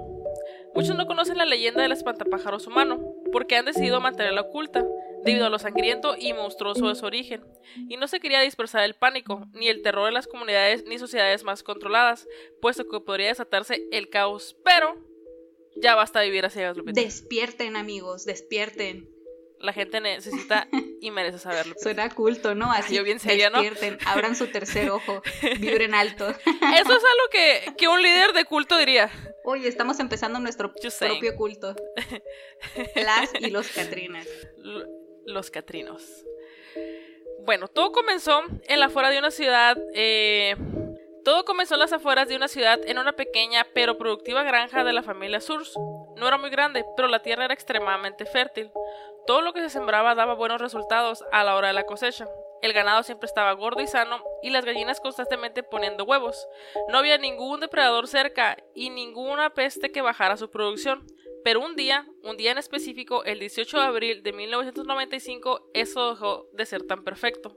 Muchos 0.76 0.96
no 0.96 1.08
conocen 1.08 1.38
la 1.38 1.46
leyenda 1.46 1.82
del 1.82 1.94
espantapájaros 1.94 2.68
humano, 2.68 3.00
porque 3.32 3.56
han 3.56 3.66
decidido 3.66 4.02
mantenerla 4.02 4.42
oculta, 4.42 4.86
debido 5.28 5.46
a 5.46 5.50
lo 5.50 5.60
sangriento 5.60 6.16
y 6.18 6.34
monstruoso 6.34 6.88
de 6.88 6.96
su 6.96 7.06
origen, 7.06 7.44
y 7.88 7.98
no 7.98 8.08
se 8.08 8.20
quería 8.20 8.42
dispersar 8.42 8.84
el 8.84 8.96
pánico, 8.96 9.46
ni 9.54 9.68
el 9.68 9.82
terror 9.82 10.08
en 10.08 10.14
las 10.14 10.28
comunidades 10.28 10.86
ni 10.86 10.98
sociedades 10.98 11.44
más 11.44 11.64
controladas, 11.64 12.28
puesto 12.62 12.88
que 12.88 13.00
podría 13.00 13.28
desatarse 13.28 13.88
el 13.92 14.10
caos, 14.10 14.56
pero 14.64 14.96
ya 15.76 15.96
basta 15.96 16.22
vivir 16.22 16.46
así, 16.46 16.60
Lupita. 16.76 17.00
Despierten, 17.00 17.76
amigos, 17.76 18.26
despierten. 18.26 19.10
La 19.60 19.74
gente 19.74 20.02
necesita 20.02 20.68
y 21.02 21.12
merece 21.12 21.40
saberlo. 21.40 21.76
Suena 21.80 22.10
culto, 22.10 22.56
¿no? 22.56 22.72
Así 22.72 22.96
Yo 22.96 23.04
bien 23.04 23.20
seria, 23.20 23.50
despierten, 23.50 23.98
abran 24.06 24.36
su 24.36 24.48
tercer 24.48 24.90
ojo, 24.90 25.22
vibren 25.60 25.94
alto. 25.94 26.30
Eso 26.30 26.40
es 26.46 26.88
algo 26.90 27.30
que, 27.32 27.74
que 27.78 27.88
un 27.88 28.02
líder 28.02 28.34
de 28.34 28.46
culto 28.46 28.78
diría. 28.78 29.12
Oye, 29.46 29.68
estamos 29.68 30.00
empezando 30.00 30.40
nuestro 30.40 30.74
propio 30.74 31.36
culto. 31.36 31.76
Las 32.96 33.30
y 33.40 33.50
los 33.50 33.70
Catrinas. 33.70 34.28
Los 35.28 35.52
Catrinos. 35.52 36.26
Bueno, 37.46 37.68
todo 37.68 37.92
comenzó 37.92 38.42
en 38.68 38.80
la 38.80 38.88
afuera 38.88 39.10
de 39.10 39.20
una 39.20 39.32
ciudad. 39.32 39.78
Eh, 39.94 40.56
todo 41.24 41.46
comenzó 41.46 41.76
en 41.76 41.82
las 41.82 41.94
afueras 41.94 42.28
de 42.28 42.36
una 42.36 42.48
ciudad 42.48 42.80
en 42.86 42.98
una 42.98 43.14
pequeña 43.14 43.68
pero 43.74 43.98
productiva 43.98 44.44
granja 44.44 44.84
de 44.84 44.94
la 44.94 45.04
familia 45.04 45.42
Surs. 45.42 45.74
No 46.16 46.28
era 46.28 46.38
muy 46.38 46.50
grande, 46.50 46.86
pero 46.96 47.08
la 47.08 47.22
tierra 47.22 47.46
era 47.46 47.54
extremadamente 47.54 48.26
fértil. 48.26 48.72
Todo 49.28 49.42
lo 49.42 49.54
que 49.54 49.62
se 49.62 49.70
sembraba 49.70 50.16
daba 50.16 50.34
buenos 50.34 50.62
resultados 50.62 51.24
a 51.32 51.44
la 51.44 51.56
hora 51.56 51.68
de 51.68 51.74
la 51.74 51.86
cosecha. 51.86 52.28
El 52.62 52.74
ganado 52.74 53.04
siempre 53.04 53.28
estaba 53.28 53.52
gordo 53.54 53.82
y 53.82 53.88
sano 53.88 54.24
y 54.42 54.50
las 54.50 54.66
gallinas 54.66 55.00
constantemente 55.00 55.64
poniendo 55.64 56.04
huevos. 56.04 56.48
No 56.90 56.98
había 56.98 57.18
ningún 57.18 57.60
depredador 57.60 58.08
cerca 58.08 58.58
y 58.74 58.90
ninguna 58.90 59.54
peste 59.54 59.92
que 59.92 60.02
bajara 60.02 60.38
su 60.38 60.50
producción. 60.50 61.06
Pero 61.44 61.62
un 61.62 61.76
día, 61.76 62.08
un 62.24 62.36
día 62.36 62.52
en 62.52 62.58
específico, 62.58 63.24
el 63.24 63.40
18 63.40 63.78
de 63.78 63.84
abril 63.84 64.24
de 64.24 64.34
1995, 64.34 65.70
eso 65.74 66.10
dejó 66.10 66.50
de 66.52 66.66
ser 66.66 66.84
tan 66.84 67.04
perfecto. 67.04 67.56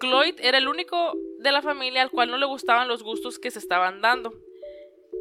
Cloyd 0.00 0.34
era 0.40 0.58
el 0.58 0.68
único 0.68 1.14
de 1.38 1.52
la 1.52 1.62
familia 1.62 2.02
al 2.02 2.10
cual 2.10 2.30
no 2.30 2.36
le 2.36 2.46
gustaban 2.46 2.88
los 2.88 3.02
gustos 3.02 3.38
que 3.38 3.50
se 3.50 3.58
estaban 3.58 4.02
dando. 4.02 4.34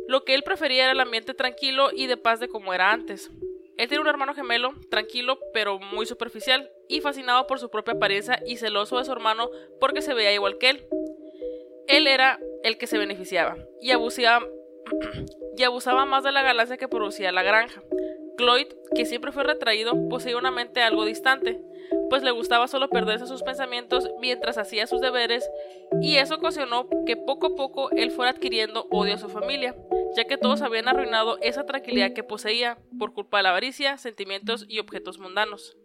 Lo 0.08 0.26
que 0.26 0.34
él 0.34 0.44
prefería 0.44 0.84
era 0.84 0.94
el 0.94 1.00
ambiente 1.00 1.34
tranquilo 1.34 1.90
y 1.94 2.08
de 2.08 2.18
paz 2.18 2.40
de 2.40 2.50
como 2.50 2.74
era 2.74 2.92
antes. 2.92 3.32
Él 3.78 3.88
tiene 3.88 4.02
un 4.02 4.08
hermano 4.08 4.36
gemelo, 4.36 4.74
tranquilo 4.90 5.40
pero 5.54 5.80
muy 5.80 6.06
superficial, 6.06 6.70
y 6.94 7.02
fascinado 7.02 7.48
por 7.48 7.58
su 7.58 7.72
propia 7.72 7.96
apariencia 7.96 8.40
y 8.46 8.58
celoso 8.58 9.00
de 9.00 9.06
su 9.06 9.12
hermano 9.12 9.50
porque 9.80 10.04
se 10.04 10.14
veía 10.14 10.32
igual 10.32 10.60
que 10.60 10.70
él. 10.70 10.88
Él 11.88 12.06
era 12.06 12.40
el 12.64 12.78
que 12.78 12.86
se 12.86 13.00
beneficiaba 13.00 13.58
y 13.82 13.90
abusaba, 13.90 14.46
más 16.06 16.24
de 16.24 16.32
la 16.32 16.44
galaxia 16.44 16.78
que 16.78 16.88
producía 16.88 17.32
la 17.32 17.42
granja. 17.42 17.82
Cloyd, 18.38 18.68
que 18.94 19.06
siempre 19.06 19.32
fue 19.32 19.44
retraído, 19.44 20.08
poseía 20.08 20.38
una 20.38 20.52
mente 20.52 20.84
algo 20.84 21.04
distante, 21.04 21.60
pues 22.12 22.22
le 22.22 22.30
gustaba 22.30 22.68
solo 22.68 22.90
perderse 22.90 23.26
sus 23.26 23.42
pensamientos 23.42 24.12
mientras 24.20 24.60
hacía 24.60 24.86
sus 24.86 25.02
deberes, 25.02 25.50
y 26.00 26.18
eso 26.18 26.36
ocasionó 26.36 26.88
que 27.08 27.18
poco 27.18 27.48
a 27.48 27.56
poco 27.56 27.90
él 27.92 28.12
fuera 28.12 28.32
adquiriendo 28.32 28.86
odio 28.92 29.16
a 29.16 29.20
su 29.20 29.30
familia, 29.30 29.76
ya 30.16 30.26
que 30.26 30.38
todos 30.38 30.62
habían 30.62 30.88
arruinado 30.88 31.40
esa 31.42 31.66
tranquilidad 31.66 32.14
que 32.14 32.24
poseía 32.24 32.78
por 33.00 33.14
culpa 33.14 33.38
de 33.38 33.44
la 33.44 33.50
avaricia, 33.50 33.98
sentimientos 33.98 34.66
y 34.68 34.78
objetos 34.78 35.18
mundanos. 35.18 35.76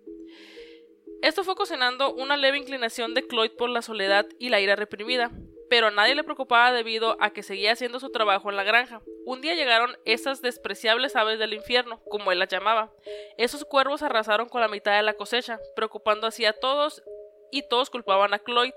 Esto 1.22 1.42
fue 1.42 1.54
ocasionando 1.54 2.14
una 2.14 2.36
leve 2.36 2.58
inclinación 2.58 3.12
de 3.14 3.26
Cloyd 3.26 3.50
por 3.52 3.70
la 3.70 3.82
soledad 3.82 4.26
y 4.38 4.50
la 4.50 4.60
ira 4.60 4.76
reprimida, 4.76 5.32
pero 5.68 5.88
a 5.88 5.90
nadie 5.90 6.14
le 6.14 6.22
preocupaba 6.22 6.72
debido 6.72 7.16
a 7.20 7.30
que 7.30 7.42
seguía 7.42 7.72
haciendo 7.72 7.98
su 7.98 8.10
trabajo 8.10 8.50
en 8.50 8.56
la 8.56 8.62
granja. 8.62 9.02
Un 9.26 9.40
día 9.40 9.54
llegaron 9.54 9.96
esas 10.04 10.42
despreciables 10.42 11.16
aves 11.16 11.38
del 11.38 11.54
infierno, 11.54 12.00
como 12.08 12.30
él 12.30 12.38
las 12.38 12.48
llamaba. 12.48 12.92
Esos 13.36 13.64
cuervos 13.64 14.02
arrasaron 14.02 14.48
con 14.48 14.60
la 14.60 14.68
mitad 14.68 14.96
de 14.96 15.02
la 15.02 15.14
cosecha, 15.14 15.58
preocupando 15.74 16.26
así 16.26 16.44
a 16.44 16.52
todos, 16.52 17.02
y 17.50 17.68
todos 17.68 17.90
culpaban 17.90 18.32
a 18.32 18.38
Cloyd 18.38 18.74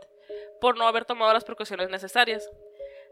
por 0.60 0.78
no 0.78 0.88
haber 0.88 1.06
tomado 1.06 1.34
las 1.34 1.44
precauciones 1.44 1.90
necesarias. 1.90 2.50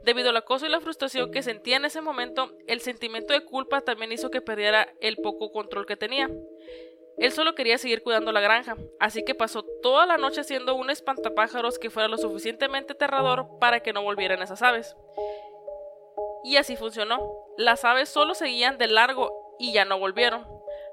Debido 0.03 0.29
al 0.29 0.37
acoso 0.37 0.65
y 0.65 0.69
la 0.69 0.79
frustración 0.79 1.31
que 1.31 1.43
sentía 1.43 1.75
en 1.75 1.85
ese 1.85 2.01
momento, 2.01 2.53
el 2.67 2.79
sentimiento 2.79 3.33
de 3.33 3.43
culpa 3.43 3.81
también 3.81 4.11
hizo 4.11 4.31
que 4.31 4.41
perdiera 4.41 4.93
el 5.01 5.17
poco 5.17 5.51
control 5.51 5.85
que 5.85 5.97
tenía. 5.97 6.29
Él 7.19 7.31
solo 7.31 7.55
quería 7.55 7.77
seguir 7.77 8.01
cuidando 8.01 8.31
la 8.31 8.39
granja, 8.39 8.77
así 8.99 9.23
que 9.23 9.35
pasó 9.35 9.63
toda 9.81 10.05
la 10.05 10.17
noche 10.17 10.41
haciendo 10.41 10.75
un 10.75 10.89
espantapájaros 10.89 11.77
que 11.77 11.89
fuera 11.89 12.07
lo 12.07 12.17
suficientemente 12.17 12.93
aterrador 12.93 13.59
para 13.59 13.81
que 13.81 13.93
no 13.93 14.01
volvieran 14.03 14.41
esas 14.41 14.61
aves. 14.61 14.95
Y 16.43 16.55
así 16.55 16.75
funcionó. 16.75 17.19
Las 17.57 17.83
aves 17.83 18.09
solo 18.09 18.33
seguían 18.33 18.77
de 18.77 18.87
largo 18.87 19.55
y 19.59 19.73
ya 19.73 19.85
no 19.85 19.99
volvieron. 19.99 20.47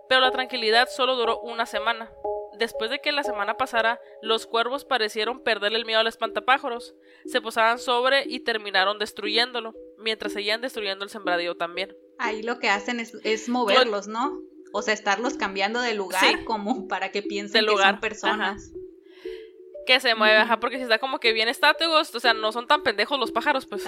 Pero 0.08 0.20
la 0.20 0.30
tranquilidad 0.30 0.88
solo 0.88 1.16
duró 1.16 1.40
una 1.40 1.66
semana. 1.66 2.12
Después 2.58 2.90
de 2.90 3.00
que 3.00 3.12
la 3.12 3.22
semana 3.22 3.56
pasara, 3.56 4.00
los 4.22 4.46
cuervos 4.46 4.84
parecieron 4.84 5.42
perder 5.42 5.74
el 5.74 5.84
miedo 5.84 6.00
al 6.00 6.06
espantapájaros. 6.06 6.94
Se 7.26 7.40
posaban 7.40 7.78
sobre 7.78 8.24
y 8.26 8.40
terminaron 8.40 8.98
destruyéndolo, 8.98 9.74
mientras 9.98 10.32
seguían 10.32 10.60
destruyendo 10.60 11.04
el 11.04 11.10
sembradío 11.10 11.56
también. 11.56 11.96
Ahí 12.18 12.42
lo 12.42 12.58
que 12.58 12.70
hacen 12.70 12.98
es, 12.98 13.48
moverlos, 13.48 14.08
¿no? 14.08 14.40
O 14.72 14.82
sea, 14.82 14.94
estarlos 14.94 15.34
cambiando 15.34 15.80
de 15.80 15.94
lugar 15.94 16.44
como 16.44 16.86
para 16.88 17.10
que 17.10 17.22
piensen 17.22 17.64
que 17.66 17.76
son 17.76 18.00
personas. 18.00 18.72
Que 19.86 20.00
se 20.00 20.14
mueve, 20.14 20.36
ajá, 20.36 20.58
porque 20.58 20.76
si 20.76 20.82
está 20.82 20.98
como 20.98 21.20
que 21.20 21.32
bien 21.32 21.48
estáticos, 21.48 22.14
o 22.14 22.20
sea, 22.20 22.34
no 22.34 22.52
son 22.52 22.66
tan 22.66 22.82
pendejos 22.82 23.18
los 23.20 23.30
pájaros, 23.30 23.66
pues. 23.66 23.84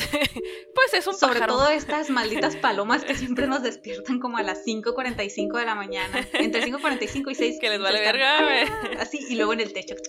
pues 0.74 0.94
es 0.94 1.06
un 1.06 1.14
Sobre 1.14 1.40
todo 1.40 1.68
estas 1.68 2.10
malditas 2.10 2.56
palomas 2.62 3.04
que 3.04 3.14
siempre 3.14 3.46
nos 3.46 3.62
despiertan 3.62 4.20
como 4.20 4.38
a 4.38 4.42
las 4.42 4.64
5.45 4.64 5.58
de 5.58 5.64
la 5.64 5.74
mañana. 5.74 6.26
Entre 6.34 6.62
5.45 6.64 7.30
y 7.30 7.34
6. 7.34 7.58
Que 7.60 7.70
les 7.70 7.80
vale 7.80 8.00
verga, 8.00 8.66
Así, 8.98 9.18
y 9.28 9.36
luego 9.36 9.52
en 9.52 9.60
el 9.60 9.72
techo. 9.72 9.94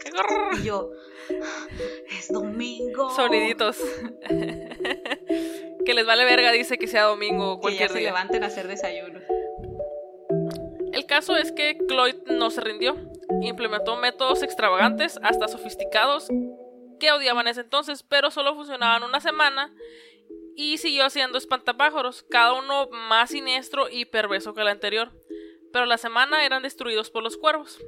Y 0.59 0.63
yo, 0.63 0.91
es 2.09 2.27
domingo. 2.31 3.09
Soniditos. 3.15 3.77
que 5.85 5.93
les 5.93 6.05
vale 6.05 6.25
verga, 6.25 6.51
dice 6.51 6.77
que 6.77 6.87
sea 6.87 7.03
domingo 7.03 7.53
o 7.53 7.59
cualquier 7.59 7.87
que 7.89 7.93
ya 7.93 7.99
se 7.99 8.05
levanten 8.05 8.43
a 8.43 8.47
hacer 8.47 8.67
desayuno. 8.67 9.19
El 10.93 11.05
caso 11.05 11.37
es 11.37 11.51
que 11.51 11.77
Cloyd 11.87 12.15
no 12.27 12.51
se 12.51 12.61
rindió. 12.61 12.97
Implementó 13.41 13.95
métodos 13.95 14.43
extravagantes, 14.43 15.19
hasta 15.23 15.47
sofisticados, 15.47 16.27
que 17.01 17.11
odiaban 17.11 17.47
ese 17.47 17.61
entonces, 17.61 18.03
pero 18.03 18.29
solo 18.29 18.53
funcionaban 18.53 19.03
una 19.03 19.19
semana 19.19 19.73
y 20.55 20.77
siguió 20.77 21.03
haciendo 21.03 21.39
espantapájaros, 21.39 22.23
cada 22.29 22.53
uno 22.53 22.87
más 22.91 23.31
siniestro 23.31 23.89
y 23.89 24.05
perverso 24.05 24.53
que 24.53 24.61
el 24.61 24.67
anterior. 24.67 25.11
Pero 25.73 25.87
la 25.87 25.97
semana 25.97 26.45
eran 26.45 26.61
destruidos 26.61 27.09
por 27.09 27.23
los 27.23 27.37
cuervos. 27.37 27.79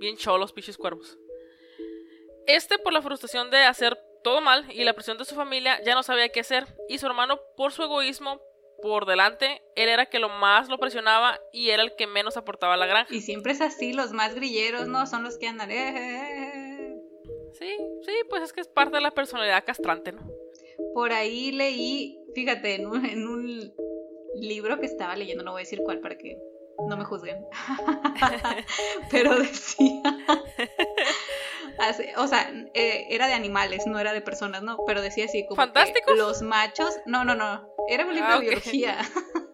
Bien 0.00 0.16
cholos, 0.16 0.52
pichis 0.52 0.76
cuervos. 0.76 1.16
Este, 2.48 2.78
por 2.78 2.92
la 2.92 3.02
frustración 3.02 3.50
de 3.50 3.58
hacer 3.58 3.96
todo 4.24 4.40
mal 4.40 4.66
y 4.72 4.82
la 4.82 4.94
presión 4.94 5.16
de 5.16 5.24
su 5.24 5.36
familia, 5.36 5.80
ya 5.84 5.94
no 5.94 6.02
sabía 6.02 6.30
qué 6.30 6.40
hacer. 6.40 6.66
Y 6.88 6.98
su 6.98 7.06
hermano, 7.06 7.38
por 7.56 7.70
su 7.70 7.84
egoísmo, 7.84 8.40
por 8.82 9.06
delante, 9.06 9.62
él 9.76 9.88
era 9.88 10.06
que 10.06 10.18
lo 10.18 10.28
más 10.28 10.68
lo 10.68 10.78
presionaba 10.78 11.38
y 11.52 11.70
era 11.70 11.82
el 11.82 11.94
que 11.96 12.06
menos 12.06 12.36
aportaba 12.36 12.74
a 12.74 12.76
la 12.76 12.86
granja. 12.86 13.14
Y 13.14 13.20
siempre 13.20 13.52
es 13.52 13.60
así, 13.60 13.92
los 13.92 14.12
más 14.12 14.34
grilleros, 14.34 14.88
¿no? 14.88 15.06
Son 15.06 15.22
los 15.22 15.38
que 15.38 15.46
andan. 15.46 15.70
Eh, 15.70 15.74
eh, 15.76 16.49
eh, 16.49 16.49
sí, 17.58 17.76
sí, 18.06 18.12
pues 18.28 18.42
es 18.42 18.52
que 18.52 18.60
es 18.60 18.68
parte 18.68 18.96
de 18.96 19.00
la 19.02 19.10
personalidad 19.10 19.64
castrante, 19.64 20.12
¿no? 20.12 20.22
Por 20.94 21.12
ahí 21.12 21.52
leí, 21.52 22.18
fíjate, 22.34 22.76
en 22.76 22.86
un, 22.86 23.04
en 23.04 23.26
un 23.28 23.72
libro 24.36 24.78
que 24.80 24.86
estaba 24.86 25.14
leyendo, 25.16 25.44
no 25.44 25.52
voy 25.52 25.60
a 25.60 25.64
decir 25.64 25.80
cuál 25.84 26.00
para 26.00 26.16
que 26.16 26.38
no 26.88 26.96
me 26.96 27.04
juzguen, 27.04 27.44
pero 29.10 29.38
decía, 29.38 30.02
o 32.16 32.26
sea, 32.26 32.50
eh, 32.74 33.06
era 33.10 33.26
de 33.26 33.34
animales, 33.34 33.86
no 33.86 33.98
era 33.98 34.12
de 34.12 34.20
personas, 34.22 34.62
¿no? 34.62 34.78
Pero 34.86 35.02
decía 35.02 35.26
así 35.26 35.44
como 35.46 35.56
¿Fantásticos? 35.56 36.16
los 36.16 36.42
machos, 36.42 36.94
no, 37.06 37.24
no, 37.24 37.34
no, 37.34 37.68
era 37.88 38.06
un 38.06 38.14
libro 38.14 38.28
Ah, 38.30 38.34
de 38.38 38.46
biología. 38.46 38.98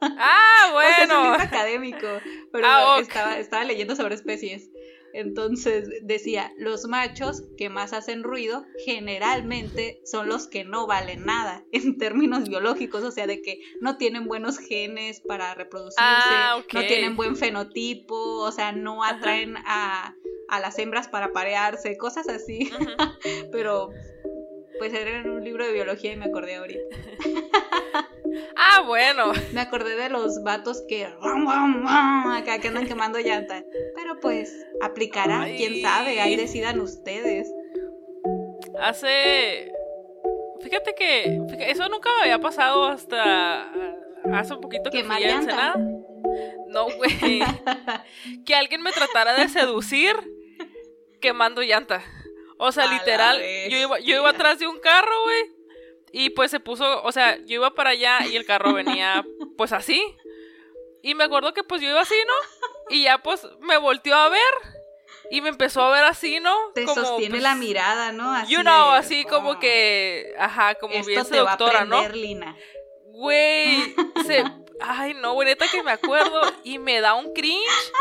Ah, 0.01 0.71
O 0.75 0.81
sea, 0.81 0.91
es 0.91 1.01
un 1.03 1.09
bueno. 1.09 1.23
libro 1.31 1.43
académico, 1.43 2.07
pero 2.53 2.67
Ah, 2.69 2.99
estaba, 3.01 3.39
estaba 3.39 3.65
leyendo 3.65 3.97
sobre 3.97 4.15
especies. 4.15 4.69
Entonces 5.13 5.89
decía, 6.03 6.53
los 6.59 6.87
machos 6.87 7.43
que 7.57 7.69
más 7.69 7.93
hacen 7.93 8.23
ruido 8.23 8.65
generalmente 8.85 10.01
son 10.05 10.29
los 10.29 10.47
que 10.47 10.65
no 10.65 10.87
valen 10.87 11.25
nada 11.25 11.65
en 11.73 11.99
términos 11.99 12.49
biológicos, 12.49 13.03
o 13.03 13.11
sea, 13.11 13.27
de 13.27 13.43
que 13.43 13.61
no 13.81 13.97
tienen 13.97 14.27
buenos 14.27 14.59
genes 14.59 15.21
para 15.21 15.55
reproducirse, 15.55 15.97
Ah, 15.99 16.63
no 16.73 16.87
tienen 16.87 17.17
buen 17.17 17.37
fenotipo, 17.37 18.15
o 18.15 18.53
sea, 18.53 18.73
no 18.73 19.05
atraen 19.05 19.57
a, 19.59 20.15
a 20.49 20.61
las 20.61 20.79
hembras 20.79 21.09
para 21.09 21.33
parearse, 21.33 21.97
cosas 21.97 22.29
así. 22.29 22.71
Pero 23.53 23.91
pues 24.79 24.93
era 24.95 25.21
en 25.21 25.31
un 25.31 25.45
libro 25.45 25.65
de 25.67 25.73
biología 25.73 26.13
y 26.13 26.17
me 26.17 26.27
acordé 26.27 26.57
ahorita. 26.57 26.97
Ah, 28.57 28.83
bueno. 28.87 29.33
Me 29.53 29.61
acordé 29.61 29.97
de 29.97 30.09
los 30.09 30.43
vatos 30.43 30.83
que 30.89 31.07
acá 31.07 32.59
que 32.59 32.69
andan 32.69 32.87
quemando 32.87 33.19
llanta. 33.19 33.65
Pero 33.95 34.19
pues 34.21 34.67
aplicará, 34.83 35.43
Ay. 35.43 35.57
quién 35.57 35.83
sabe, 35.83 36.21
ahí 36.21 36.37
decidan 36.37 36.81
ustedes. 36.81 37.51
Hace. 38.79 39.73
Fíjate 40.61 40.95
que. 40.95 41.41
eso 41.61 41.89
nunca 41.89 42.11
me 42.17 42.23
había 42.23 42.41
pasado 42.41 42.85
hasta. 42.85 43.73
Hace 44.33 44.55
un 44.55 44.61
poquito 44.61 44.91
que 44.91 44.99
¿Quemar 44.99 45.19
fui 45.19 45.27
a? 45.27 45.37
Ensenada. 45.37 45.77
No, 46.69 46.87
güey. 46.97 47.41
que 48.45 48.55
alguien 48.55 48.83
me 48.83 48.93
tratara 48.93 49.35
de 49.35 49.49
seducir 49.49 50.17
quemando 51.21 51.63
llanta. 51.63 52.03
O 52.59 52.73
sea, 52.73 52.85
A 52.85 52.93
literal, 52.93 53.41
yo 53.69 53.77
iba, 53.79 53.99
yo 54.01 54.17
iba 54.17 54.31
atrás 54.31 54.59
de 54.59 54.67
un 54.67 54.79
carro, 54.81 55.23
güey. 55.25 55.53
Y 56.13 56.31
pues 56.31 56.51
se 56.51 56.61
puso, 56.61 57.03
o 57.03 57.13
sea, 57.13 57.37
yo 57.45 57.57
iba 57.57 57.75
para 57.75 57.91
allá 57.91 58.27
y 58.27 58.37
el 58.37 58.47
carro 58.47 58.73
venía 58.73 59.25
pues 59.59 59.73
así. 59.73 60.03
Y 61.03 61.15
me 61.15 61.25
acuerdo 61.25 61.53
que 61.53 61.63
pues 61.65 61.83
yo 61.83 61.89
iba 61.89 62.01
así, 62.01 62.15
¿no? 62.27 62.69
Y 62.89 63.03
ya 63.05 63.19
pues 63.19 63.47
me 63.61 63.77
volteó 63.77 64.15
a 64.15 64.29
ver 64.29 64.41
y 65.31 65.41
me 65.41 65.49
empezó 65.49 65.83
a 65.83 65.91
ver 65.91 66.05
así, 66.05 66.41
¿no? 66.41 66.55
Te 66.75 66.85
Como, 66.85 66.95
sostiene 67.05 67.31
pues, 67.35 67.43
la 67.43 67.55
mirada, 67.55 68.13
¿no? 68.13 68.33
Así 68.33 68.53
You 68.55 68.63
know, 68.63 68.93
de, 68.93 68.99
así 68.99 69.25
como 69.25 69.51
"Oh, 69.51 69.59
que, 69.59 70.33
ajá, 70.39 70.77
como 70.77 70.95
Esto 70.95 71.07
bien 71.09 71.27
te 71.27 71.41
va 71.43 71.53
a 71.53 71.57
seductora, 71.59 71.85
¿no? 71.85 71.99
prender, 71.99 72.17
Lina. 72.17 72.57
Güey, 73.05 73.95
se... 74.27 74.45
Ay, 74.81 75.15
no, 75.15 75.43
neta 75.43 75.67
que 75.69 75.83
me 75.83 75.93
acuerdo 75.93 76.41
y 76.65 76.79
me 76.79 77.01
da 77.01 77.15
un 77.15 77.33
cringe. 77.33 77.93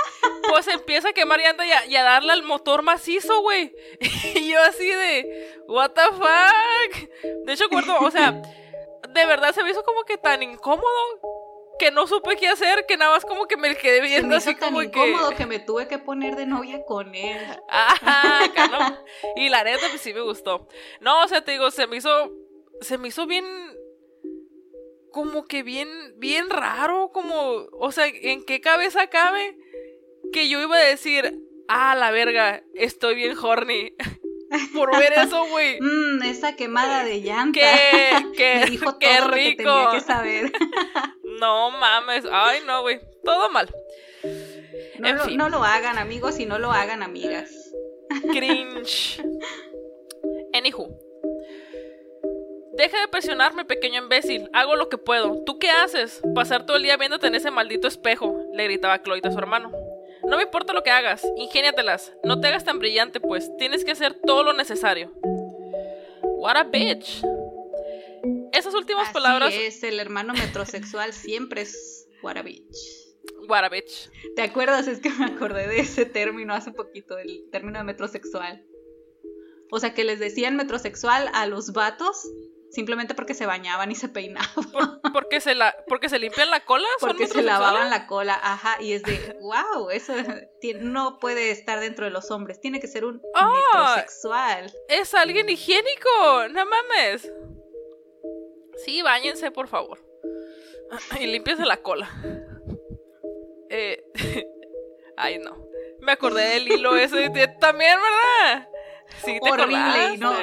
Pues 0.50 0.68
empieza 0.68 1.10
a 1.10 1.14
quemar 1.14 1.40
llanta 1.40 1.66
y 1.66 1.72
a, 1.72 1.86
y 1.86 1.96
a 1.96 2.04
darle 2.04 2.34
al 2.34 2.44
motor 2.44 2.82
macizo, 2.82 3.42
güey. 3.42 3.76
Y 4.36 4.52
yo 4.52 4.62
así 4.62 4.88
de, 4.88 5.62
what 5.68 5.92
the 5.92 6.02
fuck. 6.12 7.10
De 7.46 7.54
hecho, 7.54 7.66
acuerdo, 7.66 7.98
o 8.00 8.12
sea, 8.12 8.32
de 8.32 9.26
verdad 9.26 9.54
se 9.54 9.64
me 9.64 9.72
hizo 9.72 9.84
como 9.84 10.04
que 10.04 10.18
tan 10.18 10.44
incómodo 10.44 10.86
que 11.78 11.92
no 11.92 12.08
supe 12.08 12.36
qué 12.38 12.48
hacer, 12.48 12.86
que 12.86 12.98
nada 12.98 13.12
más 13.12 13.26
como 13.26 13.48
que 13.48 13.58
me 13.58 13.76
quedé 13.76 13.98
Se 13.98 14.02
viendo 14.02 14.30
me 14.30 14.38
hizo 14.38 14.50
así 14.50 14.60
tan 14.60 14.70
como 14.70 14.84
incómodo 14.84 15.30
que... 15.32 15.36
que... 15.36 15.46
me 15.46 15.60
tuve 15.60 15.88
que 15.88 15.98
poner 15.98 16.36
de 16.36 16.46
novia 16.46 16.84
con 16.86 17.14
él. 17.16 17.40
Ajá, 17.70 18.42
no. 18.72 18.98
Y 19.36 19.50
la 19.50 19.64
neta, 19.64 19.88
pues 19.90 20.02
sí 20.02 20.14
me 20.14 20.22
gustó. 20.22 20.68
No, 21.02 21.24
o 21.24 21.28
sea, 21.28 21.44
te 21.44 21.52
digo, 21.52 21.72
se 21.72 21.88
me 21.88 21.98
hizo. 21.98 22.32
Se 22.82 22.98
me 22.98 23.08
hizo 23.10 23.26
bien. 23.26 23.46
Como 25.16 25.46
que 25.48 25.64
bien. 25.64 25.88
Bien 26.18 26.50
raro. 26.50 27.12
Como. 27.14 27.68
O 27.72 27.94
sea, 27.94 28.06
¿en 28.08 28.44
qué 28.44 28.60
cabeza 28.60 29.08
cabe? 29.08 29.58
Que 30.34 30.50
yo 30.50 30.60
iba 30.62 30.76
a 30.76 30.82
decir. 30.84 31.40
Ah, 31.70 31.96
la 31.96 32.12
verga. 32.12 32.64
Estoy 32.74 33.16
bien 33.16 33.38
horny. 33.42 33.94
Por 34.74 34.92
ver 35.00 35.14
eso, 35.14 35.46
güey. 35.48 35.80
Mmm, 35.80 36.22
esa 36.26 36.58
quemada 36.58 37.06
de 37.06 37.22
llanta. 37.22 37.58
Qué, 37.58 38.12
me 38.26 38.32
qué, 38.34 38.64
qué 38.68 38.78
lo 38.86 39.00
que 39.00 39.22
rico. 39.22 39.64
tenía 39.64 39.90
que 39.94 40.02
saber. 40.02 40.52
No 41.40 41.72
mames. 41.72 42.26
Ay, 42.30 42.60
no, 42.66 42.82
güey. 42.82 43.00
Todo 43.24 43.50
mal. 43.52 43.74
No, 45.00 45.08
En 45.08 45.16
lo, 45.18 45.24
fin. 45.24 45.38
no 45.38 45.48
lo 45.48 45.64
hagan, 45.64 45.98
amigos, 45.98 46.40
y 46.42 46.46
no 46.46 46.60
lo 46.60 46.74
hagan, 46.74 47.04
amigas. 47.04 47.52
Cringe. 48.34 49.24
Anywho. 50.54 51.05
Deja 52.78 53.00
de 53.00 53.08
presionarme, 53.08 53.64
pequeño 53.64 54.02
imbécil. 54.02 54.50
Hago 54.54 54.76
lo 54.76 54.90
que 54.90 54.98
puedo. 54.98 55.44
¿Tú 55.46 55.60
qué 55.60 55.70
haces? 55.70 56.22
Pasar 56.34 56.66
todo 56.66 56.78
el 56.78 56.84
día 56.84 56.98
viéndote 56.98 57.28
en 57.28 57.36
ese 57.36 57.52
maldito 57.52 57.88
espejo, 57.88 58.38
le 58.54 58.66
gritaba 58.66 59.02
Chloe 59.02 59.22
a 59.24 59.32
su 59.32 59.38
hermano. 59.38 59.72
No 60.28 60.38
me 60.38 60.44
importa 60.44 60.74
lo 60.74 60.84
que 60.84 60.92
hagas, 60.92 61.26
ingéniatelas. 61.38 62.14
No 62.24 62.42
te 62.42 62.48
hagas 62.48 62.66
tan 62.66 62.80
brillante, 62.80 63.20
pues. 63.20 63.50
Tienes 63.58 63.86
que 63.86 63.92
hacer 63.92 64.20
todo 64.26 64.44
lo 64.44 64.54
necesario. 64.54 65.12
What 66.22 66.58
a 66.58 66.64
bitch. 66.64 67.24
Esas 68.52 68.74
últimas 68.74 69.06
Así 69.06 69.14
palabras. 69.14 69.54
es, 69.54 69.84
el 69.84 70.00
hermano 70.00 70.34
metrosexual 70.34 71.14
siempre 71.14 71.62
es 71.62 72.08
what 72.24 72.38
a 72.38 72.42
bitch. 72.42 72.76
What 73.48 73.64
a 73.64 73.70
bitch. 73.70 74.10
¿Te 74.36 74.42
acuerdas? 74.42 74.88
Es 74.88 75.00
que 75.00 75.10
me 75.10 75.26
acordé 75.26 75.68
de 75.68 75.80
ese 75.80 76.06
término 76.06 76.54
hace 76.54 76.72
poquito, 76.72 77.16
del 77.16 77.50
término 77.52 77.80
de 77.80 77.86
metrosexual. 77.86 78.66
O 79.72 79.80
sea, 79.80 79.94
que 79.94 80.04
les 80.04 80.20
decían 80.20 80.56
metrosexual 80.56 81.30
a 81.34 81.48
los 81.48 81.74
vatos 81.74 82.28
simplemente 82.76 83.16
porque 83.16 83.34
se 83.34 83.46
bañaban 83.46 83.90
y 83.90 83.96
se 83.96 84.10
peinaban, 84.10 84.50
¿Por- 84.72 85.02
porque, 85.14 85.40
se 85.40 85.56
la, 85.56 85.74
¿Porque 85.88 86.10
se 86.10 86.20
limpian 86.20 86.50
la 86.50 86.60
cola? 86.66 86.86
¿Son 87.00 87.10
porque 87.10 87.26
se 87.28 87.42
lavaban 87.42 87.90
la 87.90 88.06
cola, 88.06 88.38
ajá, 88.44 88.76
y 88.82 88.92
es 88.92 89.02
de, 89.04 89.38
wow, 89.40 89.90
eso 89.90 90.14
no 90.82 91.18
puede 91.20 91.52
estar 91.52 91.80
dentro 91.80 92.04
de 92.06 92.12
los 92.12 92.30
hombres, 92.32 92.60
tiene 92.60 92.80
que 92.82 92.88
ser 92.88 93.06
un 93.06 93.22
metrosexual. 93.74 94.72
Es 94.90 95.14
alguien 95.16 95.50
higiénico, 95.50 96.50
no 96.52 96.66
mames. 96.66 97.32
Sí, 98.84 99.02
bañense, 99.02 99.52
por 99.52 99.68
favor. 99.70 100.00
Y 101.20 101.28
limpiense 101.28 101.66
la 101.66 101.78
cola. 101.78 102.10
Eh, 103.70 104.04
Ay, 105.18 105.40
no. 105.40 105.66
Me 106.02 106.12
acordé 106.12 106.44
del 106.50 106.68
hilo 106.72 106.96
ese 106.96 107.30
de- 107.30 107.48
también, 107.60 107.98
¿verdad? 108.00 108.68
Sí, 109.24 109.40
te 109.42 109.52
Horrible, 109.52 110.14
y 110.14 110.18
no, 110.18 110.34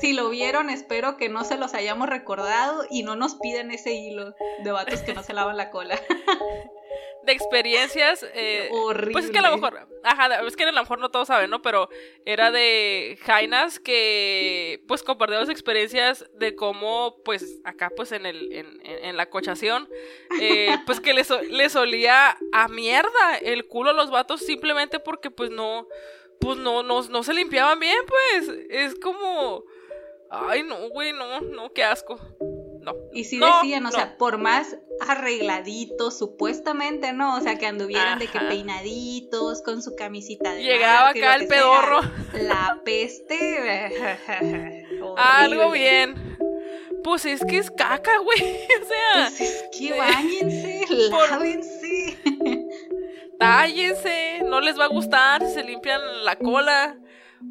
si 0.00 0.12
lo 0.12 0.28
vieron, 0.30 0.70
espero 0.70 1.16
que 1.16 1.28
no 1.28 1.44
se 1.44 1.56
los 1.56 1.74
hayamos 1.74 2.08
recordado 2.08 2.84
y 2.90 3.02
no 3.02 3.16
nos 3.16 3.34
pidan 3.36 3.70
ese 3.70 3.92
hilo 3.92 4.34
de 4.62 4.72
vatos 4.72 5.00
que 5.00 5.14
no 5.14 5.22
se 5.22 5.32
lavan 5.32 5.56
la 5.56 5.70
cola. 5.70 5.98
De 7.24 7.30
experiencias. 7.30 8.26
eh, 8.34 8.68
Horrible. 8.72 9.12
Pues 9.12 9.26
es 9.26 9.30
que 9.30 9.38
a 9.38 9.42
lo 9.42 9.56
mejor, 9.56 9.86
ajá, 10.02 10.40
es 10.44 10.56
que 10.56 10.64
a 10.64 10.72
lo 10.72 10.80
mejor 10.82 10.98
no 10.98 11.08
todos 11.12 11.28
saben, 11.28 11.50
¿no? 11.50 11.62
Pero 11.62 11.88
era 12.24 12.50
de 12.50 13.16
Jainas 13.22 13.78
que, 13.78 14.82
pues, 14.88 15.04
compartió 15.04 15.38
las 15.38 15.48
experiencias 15.48 16.28
de 16.34 16.56
cómo, 16.56 17.18
pues, 17.24 17.60
acá, 17.62 17.92
pues, 17.94 18.10
en 18.10 18.26
el, 18.26 18.50
en 18.82 19.16
la 19.16 19.30
cochación, 19.30 19.88
eh, 20.40 20.76
pues, 20.86 20.98
que 20.98 21.14
les, 21.14 21.30
les 21.48 21.76
olía 21.76 22.36
a 22.50 22.66
mierda 22.66 23.36
el 23.40 23.68
culo 23.68 23.90
a 23.90 23.94
los 23.94 24.10
vatos 24.10 24.40
simplemente 24.44 24.98
porque, 24.98 25.30
pues, 25.30 25.50
no, 25.50 25.86
pues, 26.42 26.58
no, 26.58 26.82
no, 26.82 27.02
no 27.02 27.22
se 27.22 27.32
limpiaban 27.32 27.78
bien, 27.80 27.96
pues, 28.06 28.50
es 28.68 28.94
como, 28.96 29.64
ay, 30.30 30.62
no, 30.64 30.88
güey, 30.90 31.12
no, 31.12 31.40
no, 31.40 31.72
qué 31.72 31.84
asco, 31.84 32.18
no. 32.80 32.94
Y 33.12 33.24
sí 33.24 33.38
No, 33.38 33.46
decían, 33.60 33.86
o 33.86 33.90
no. 33.90 33.92
sea, 33.92 34.16
por 34.18 34.38
más 34.38 34.76
arregladitos, 35.00 36.18
supuestamente, 36.18 37.12
¿no? 37.12 37.36
O 37.36 37.40
sea, 37.40 37.56
que 37.58 37.66
anduvieran 37.66 38.18
de 38.18 38.26
que 38.26 38.40
peinaditos, 38.40 39.62
con 39.62 39.82
su 39.82 39.94
camisita 39.94 40.52
de 40.52 40.62
Llegaba 40.64 41.10
acá 41.10 41.34
el 41.36 41.46
sea, 41.46 41.48
pedorro. 41.48 42.00
La 42.34 42.80
peste. 42.84 43.92
Algo 45.16 45.70
bien. 45.70 46.38
Pues 47.04 47.24
es 47.24 47.44
que 47.44 47.58
es 47.58 47.70
caca, 47.70 48.18
güey. 48.18 48.38
O 48.82 48.84
sea, 48.86 49.28
Pues 49.28 49.40
es 49.40 49.64
que 49.76 49.92
bañense, 49.98 51.10
Por- 51.10 51.30
lávense. 51.30 51.81
Tállense. 53.42 54.42
No 54.44 54.60
les 54.60 54.78
va 54.78 54.84
a 54.84 54.88
gustar 54.88 55.44
si 55.46 55.52
se 55.54 55.62
limpian 55.64 56.00
la 56.24 56.36
cola. 56.36 56.96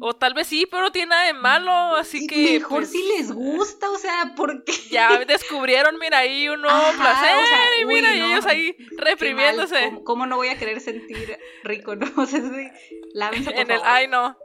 O 0.00 0.14
tal 0.14 0.32
vez 0.32 0.46
sí, 0.46 0.66
pero 0.70 0.84
no 0.84 0.90
tiene 0.90 1.08
nada 1.10 1.24
de 1.26 1.34
malo. 1.34 1.70
Así 1.96 2.26
que. 2.26 2.54
mejor 2.54 2.78
pues, 2.78 2.92
si 2.92 3.02
les 3.08 3.30
gusta, 3.30 3.90
o 3.90 3.98
sea, 3.98 4.32
porque 4.34 4.72
Ya 4.90 5.18
descubrieron, 5.26 5.98
mira 5.98 6.16
ahí 6.18 6.48
un 6.48 6.62
nuevo 6.62 6.76
Ajá, 6.78 6.92
placer. 6.96 7.36
o 7.36 7.46
sea, 7.46 7.60
y 7.80 7.84
mira, 7.84 8.10
uy, 8.10 8.18
no. 8.20 8.24
ellos 8.26 8.46
ahí 8.46 8.74
reprimiéndose. 8.96 9.74
mal, 9.74 9.84
¿Cómo, 9.90 10.04
cómo 10.04 10.26
no 10.26 10.36
voy 10.36 10.48
a 10.48 10.56
querer 10.56 10.80
sentir 10.80 11.38
rico, 11.62 11.94
no? 11.96 12.06
O 12.16 12.24
sea, 12.24 12.40
de, 12.40 12.72
lávense 13.12 13.50
por 13.50 13.60
En 13.60 13.70
el. 13.70 13.78
favor. 13.80 13.94
Ay, 13.94 14.08
no. 14.08 14.38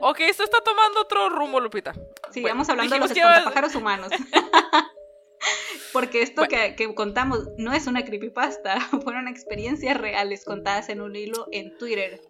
ok, 0.00 0.20
esto 0.20 0.44
está 0.44 0.62
tomando 0.62 1.02
otro 1.02 1.28
rumbo, 1.28 1.60
Lupita. 1.60 1.92
Sigamos 2.32 2.68
Bueno, 2.68 2.82
hablando 2.84 2.94
de 2.94 3.00
los 3.00 3.10
espantapájaros 3.10 3.74
humanos. 3.74 4.12
Porque 5.92 6.22
esto 6.22 6.42
que, 6.44 6.74
que 6.76 6.94
contamos 6.94 7.48
no 7.56 7.72
es 7.72 7.86
una 7.86 8.04
creepypasta, 8.04 8.80
fueron 9.02 9.28
experiencias 9.28 9.96
reales 9.96 10.44
contadas 10.44 10.88
en 10.88 11.00
un 11.00 11.16
hilo 11.16 11.46
en 11.52 11.76
Twitter. 11.78 12.20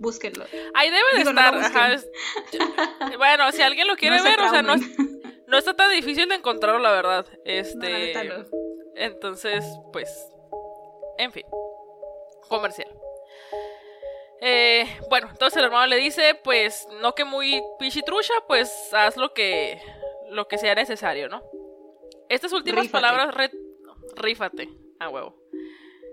Búsquenlo. 0.00 0.44
Ahí 0.74 0.90
debe 0.90 1.04
de 1.12 1.18
Digo, 1.18 1.32
no 1.32 1.40
estar. 1.40 1.54
ajá, 1.56 1.92
es- 1.94 2.08
Bueno, 3.18 3.50
si 3.52 3.62
alguien 3.62 3.86
lo 3.86 3.96
quiere 3.96 4.16
No 4.16 4.22
se 4.22 4.28
ver, 4.28 4.40
o 4.40 4.50
sea, 4.50 4.62
no, 4.62 4.74
no 5.46 5.58
está 5.58 5.74
tan 5.74 5.90
difícil 5.92 6.28
de 6.28 6.34
encontrarlo, 6.36 6.80
la 6.80 6.90
verdad. 6.92 7.26
No, 7.30 7.38
Este. 7.44 8.24
no. 8.24 8.44
Entonces, 8.96 9.64
pues, 9.92 10.08
en 11.18 11.32
fin, 11.32 11.46
comercial. 12.48 12.88
Eh, 14.40 14.86
bueno, 15.08 15.28
entonces 15.30 15.56
el 15.58 15.64
hermano 15.64 15.86
le 15.86 15.96
dice, 15.96 16.34
pues, 16.42 16.86
no 17.00 17.14
que 17.14 17.24
muy 17.24 17.62
pichitrucha, 17.78 18.34
pues 18.46 18.70
haz 18.92 19.16
lo 19.16 19.32
que, 19.32 19.80
lo 20.30 20.46
que 20.48 20.58
sea 20.58 20.74
necesario, 20.74 21.28
¿no? 21.28 21.42
Estas 22.34 22.52
últimas 22.52 22.88
palabras, 22.88 23.32
rífate, 24.16 24.68
a 24.98 25.08
huevo. 25.08 25.36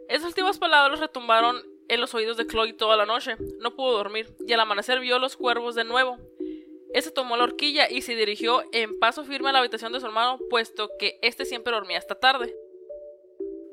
Estas 0.08 0.28
últimas 0.28 0.60
palabras 0.60 1.00
retumbaron 1.00 1.60
en 1.88 2.00
los 2.00 2.14
oídos 2.14 2.38
de 2.38 2.46
Chloe 2.46 2.74
toda 2.74 2.96
la 2.96 3.08
noche. 3.08 3.38
No 3.58 3.76
pudo 3.76 3.94
dormir 3.94 4.32
y 4.46 4.54
al 4.54 4.60
amanecer 4.60 5.00
vio 5.00 5.18
los 5.18 5.36
cuervos 5.36 5.74
de 5.74 5.84
nuevo. 5.84 6.20
Ese 6.94 7.10
tomó 7.10 7.38
la 7.38 7.46
horquilla 7.46 7.90
y 7.90 8.04
se 8.04 8.16
dirigió 8.16 8.62
en 8.72 9.00
paso 9.00 9.24
firme 9.24 9.50
a 9.50 9.54
la 9.54 9.60
habitación 9.60 9.94
de 9.94 10.00
su 10.00 10.06
hermano, 10.06 10.38
puesto 10.52 10.92
que 11.00 11.18
éste 11.24 11.44
siempre 11.44 11.74
dormía 11.74 11.98
hasta 11.98 12.14
tarde. 12.14 12.56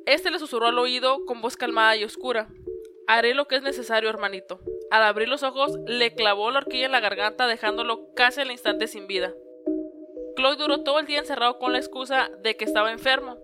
Este 0.06 0.30
le 0.30 0.38
susurró 0.38 0.68
al 0.68 0.78
oído 0.78 1.26
con 1.26 1.42
voz 1.42 1.58
calmada 1.58 1.96
y 1.96 2.04
oscura. 2.04 2.48
Haré 3.08 3.34
lo 3.34 3.46
que 3.46 3.56
es 3.56 3.62
necesario, 3.62 4.08
hermanito. 4.08 4.58
Al 4.90 5.02
abrir 5.02 5.28
los 5.28 5.42
ojos, 5.42 5.78
le 5.86 6.14
clavó 6.14 6.50
la 6.50 6.60
horquilla 6.60 6.86
en 6.86 6.92
la 6.92 7.00
garganta, 7.00 7.46
dejándolo 7.46 8.14
casi 8.14 8.40
al 8.40 8.50
instante 8.50 8.86
sin 8.86 9.06
vida. 9.06 9.34
Chloe 10.38 10.54
duró 10.54 10.82
todo 10.84 11.00
el 11.00 11.06
día 11.06 11.18
encerrado 11.18 11.58
con 11.58 11.72
la 11.72 11.78
excusa 11.78 12.30
de 12.42 12.56
que 12.56 12.64
estaba 12.64 12.92
enfermo 12.92 13.38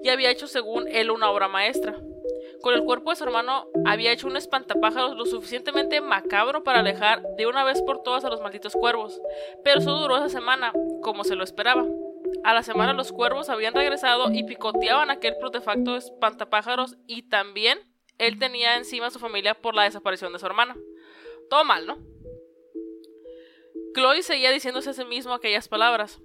y 0.00 0.08
había 0.10 0.30
hecho 0.30 0.46
según 0.46 0.86
él 0.86 1.10
una 1.10 1.28
obra 1.28 1.48
maestra. 1.48 2.00
Con 2.62 2.72
el 2.72 2.84
cuerpo 2.84 3.10
de 3.10 3.16
su 3.16 3.24
hermano 3.24 3.66
había 3.84 4.12
hecho 4.12 4.28
un 4.28 4.36
espantapájaros 4.36 5.16
lo 5.16 5.26
suficientemente 5.26 6.00
macabro 6.00 6.62
para 6.62 6.80
alejar 6.80 7.20
de 7.36 7.48
una 7.48 7.64
vez 7.64 7.82
por 7.82 8.04
todas 8.04 8.24
a 8.24 8.30
los 8.30 8.40
malditos 8.40 8.74
cuervos, 8.74 9.20
pero 9.64 9.80
eso 9.80 9.98
duró 9.98 10.18
esa 10.18 10.28
semana, 10.28 10.72
como 11.02 11.24
se 11.24 11.34
lo 11.34 11.42
esperaba. 11.42 11.84
A 12.44 12.54
la 12.54 12.62
semana 12.62 12.92
los 12.92 13.10
cuervos 13.10 13.48
habían 13.48 13.74
regresado 13.74 14.30
y 14.32 14.44
picoteaban 14.44 15.10
aquel 15.10 15.36
protefacto 15.38 15.96
espantapájaros 15.96 16.96
y 17.08 17.22
también 17.22 17.80
él 18.18 18.38
tenía 18.38 18.76
encima 18.76 19.08
a 19.08 19.10
su 19.10 19.18
familia 19.18 19.54
por 19.54 19.74
la 19.74 19.82
desaparición 19.82 20.32
de 20.32 20.38
su 20.38 20.46
hermana. 20.46 20.76
Todo 21.50 21.64
mal, 21.64 21.88
¿no? 21.88 21.98
Chloe 23.94 24.22
seguía 24.22 24.52
diciéndose 24.52 24.90
a 24.90 24.92
sí 24.92 25.04
mismo 25.04 25.34
aquellas 25.34 25.68
palabras. 25.68 26.20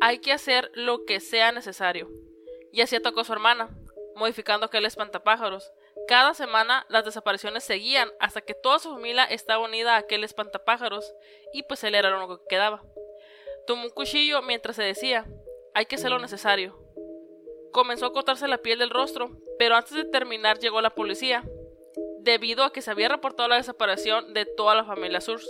Hay 0.00 0.18
que 0.18 0.32
hacer 0.32 0.70
lo 0.74 1.04
que 1.04 1.20
sea 1.20 1.52
necesario. 1.52 2.08
Y 2.72 2.82
así 2.82 2.96
atacó 2.96 3.20
a 3.20 3.24
su 3.24 3.32
hermana, 3.32 3.70
modificando 4.14 4.66
aquel 4.66 4.86
espantapájaros. 4.86 5.72
Cada 6.06 6.34
semana 6.34 6.86
las 6.88 7.04
desapariciones 7.04 7.64
seguían 7.64 8.10
hasta 8.20 8.40
que 8.40 8.54
toda 8.54 8.78
su 8.78 8.90
familia 8.90 9.24
estaba 9.24 9.64
unida 9.64 9.94
a 9.94 9.98
aquel 9.98 10.24
espantapájaros 10.24 11.12
y 11.52 11.64
pues 11.64 11.82
él 11.84 11.94
era 11.94 12.10
lo 12.10 12.18
único 12.18 12.38
que 12.38 12.48
quedaba. 12.48 12.82
Tomó 13.66 13.84
un 13.84 13.90
cuchillo 13.90 14.40
mientras 14.42 14.76
se 14.76 14.82
decía, 14.82 15.26
hay 15.74 15.86
que 15.86 15.96
hacer 15.96 16.10
lo 16.10 16.18
necesario. 16.18 16.78
Comenzó 17.72 18.06
a 18.06 18.12
cortarse 18.12 18.48
la 18.48 18.58
piel 18.58 18.78
del 18.78 18.90
rostro, 18.90 19.30
pero 19.58 19.74
antes 19.76 19.94
de 19.94 20.04
terminar 20.04 20.58
llegó 20.58 20.80
la 20.80 20.94
policía, 20.94 21.44
debido 22.20 22.64
a 22.64 22.72
que 22.72 22.82
se 22.82 22.90
había 22.90 23.08
reportado 23.08 23.48
la 23.48 23.56
desaparición 23.56 24.32
de 24.32 24.46
toda 24.46 24.74
la 24.74 24.84
familia 24.84 25.20
Surs. 25.20 25.48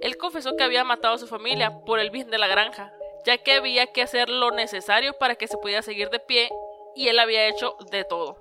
Él 0.00 0.16
confesó 0.16 0.56
que 0.56 0.64
había 0.64 0.84
matado 0.84 1.14
a 1.14 1.18
su 1.18 1.26
familia 1.26 1.72
por 1.86 2.00
el 2.00 2.10
bien 2.10 2.30
de 2.30 2.38
la 2.38 2.48
granja, 2.48 2.92
ya 3.24 3.38
que 3.38 3.54
había 3.54 3.86
que 3.86 4.02
hacer 4.02 4.28
lo 4.28 4.50
necesario 4.50 5.12
para 5.18 5.36
que 5.36 5.48
se 5.48 5.56
pudiera 5.58 5.82
seguir 5.82 6.10
de 6.10 6.18
pie 6.18 6.50
y 6.94 7.08
él 7.08 7.18
había 7.18 7.48
hecho 7.48 7.76
de 7.90 8.04
todo. 8.04 8.36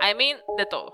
I 0.00 0.14
mean, 0.14 0.40
de 0.56 0.66
todo. 0.66 0.92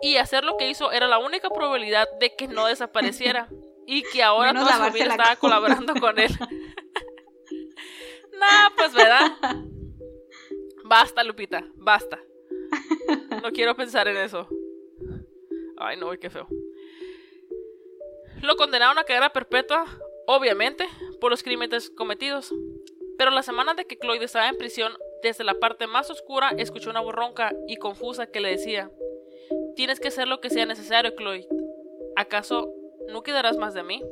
Y 0.00 0.16
hacer 0.16 0.44
lo 0.44 0.56
que 0.56 0.68
hizo 0.68 0.90
era 0.90 1.06
la 1.06 1.18
única 1.18 1.48
probabilidad 1.50 2.08
de 2.18 2.34
que 2.34 2.48
no 2.48 2.66
desapareciera 2.66 3.48
y 3.86 4.02
que 4.02 4.22
ahora 4.22 4.52
toda 4.52 4.72
su 4.72 4.78
familia 4.78 5.12
estaba 5.12 5.36
colaborando 5.36 5.94
con 5.94 6.18
él. 6.18 6.30
nah, 8.38 8.70
pues 8.76 8.92
verdad. 8.92 9.32
Basta, 10.84 11.22
Lupita, 11.22 11.64
basta. 11.76 12.18
No 13.42 13.50
quiero 13.50 13.74
pensar 13.74 14.08
en 14.08 14.16
eso. 14.16 14.48
Ay, 15.78 15.96
no, 15.96 16.10
qué 16.12 16.30
feo. 16.30 16.46
Lo 18.40 18.56
condenaron 18.56 18.98
a 18.98 19.04
cadena 19.04 19.32
perpetua, 19.32 19.84
obviamente, 20.32 20.86
por 21.20 21.30
los 21.30 21.42
crímenes 21.42 21.90
cometidos. 21.90 22.52
Pero 23.18 23.30
la 23.30 23.42
semana 23.42 23.74
de 23.74 23.84
que 23.84 23.98
Cloyd 23.98 24.22
estaba 24.22 24.48
en 24.48 24.56
prisión, 24.56 24.92
desde 25.22 25.44
la 25.44 25.54
parte 25.54 25.86
más 25.86 26.10
oscura 26.10 26.50
escuchó 26.56 26.90
una 26.90 27.00
voz 27.00 27.14
ronca 27.14 27.54
y 27.68 27.76
confusa 27.76 28.26
que 28.26 28.40
le 28.40 28.50
decía: 28.50 28.90
Tienes 29.76 30.00
que 30.00 30.08
hacer 30.08 30.26
lo 30.26 30.40
que 30.40 30.50
sea 30.50 30.66
necesario, 30.66 31.14
Cloyd. 31.14 31.44
¿Acaso 32.16 32.74
no 33.08 33.22
quedarás 33.22 33.56
más 33.56 33.74
de 33.74 33.82
mí? 33.82 34.02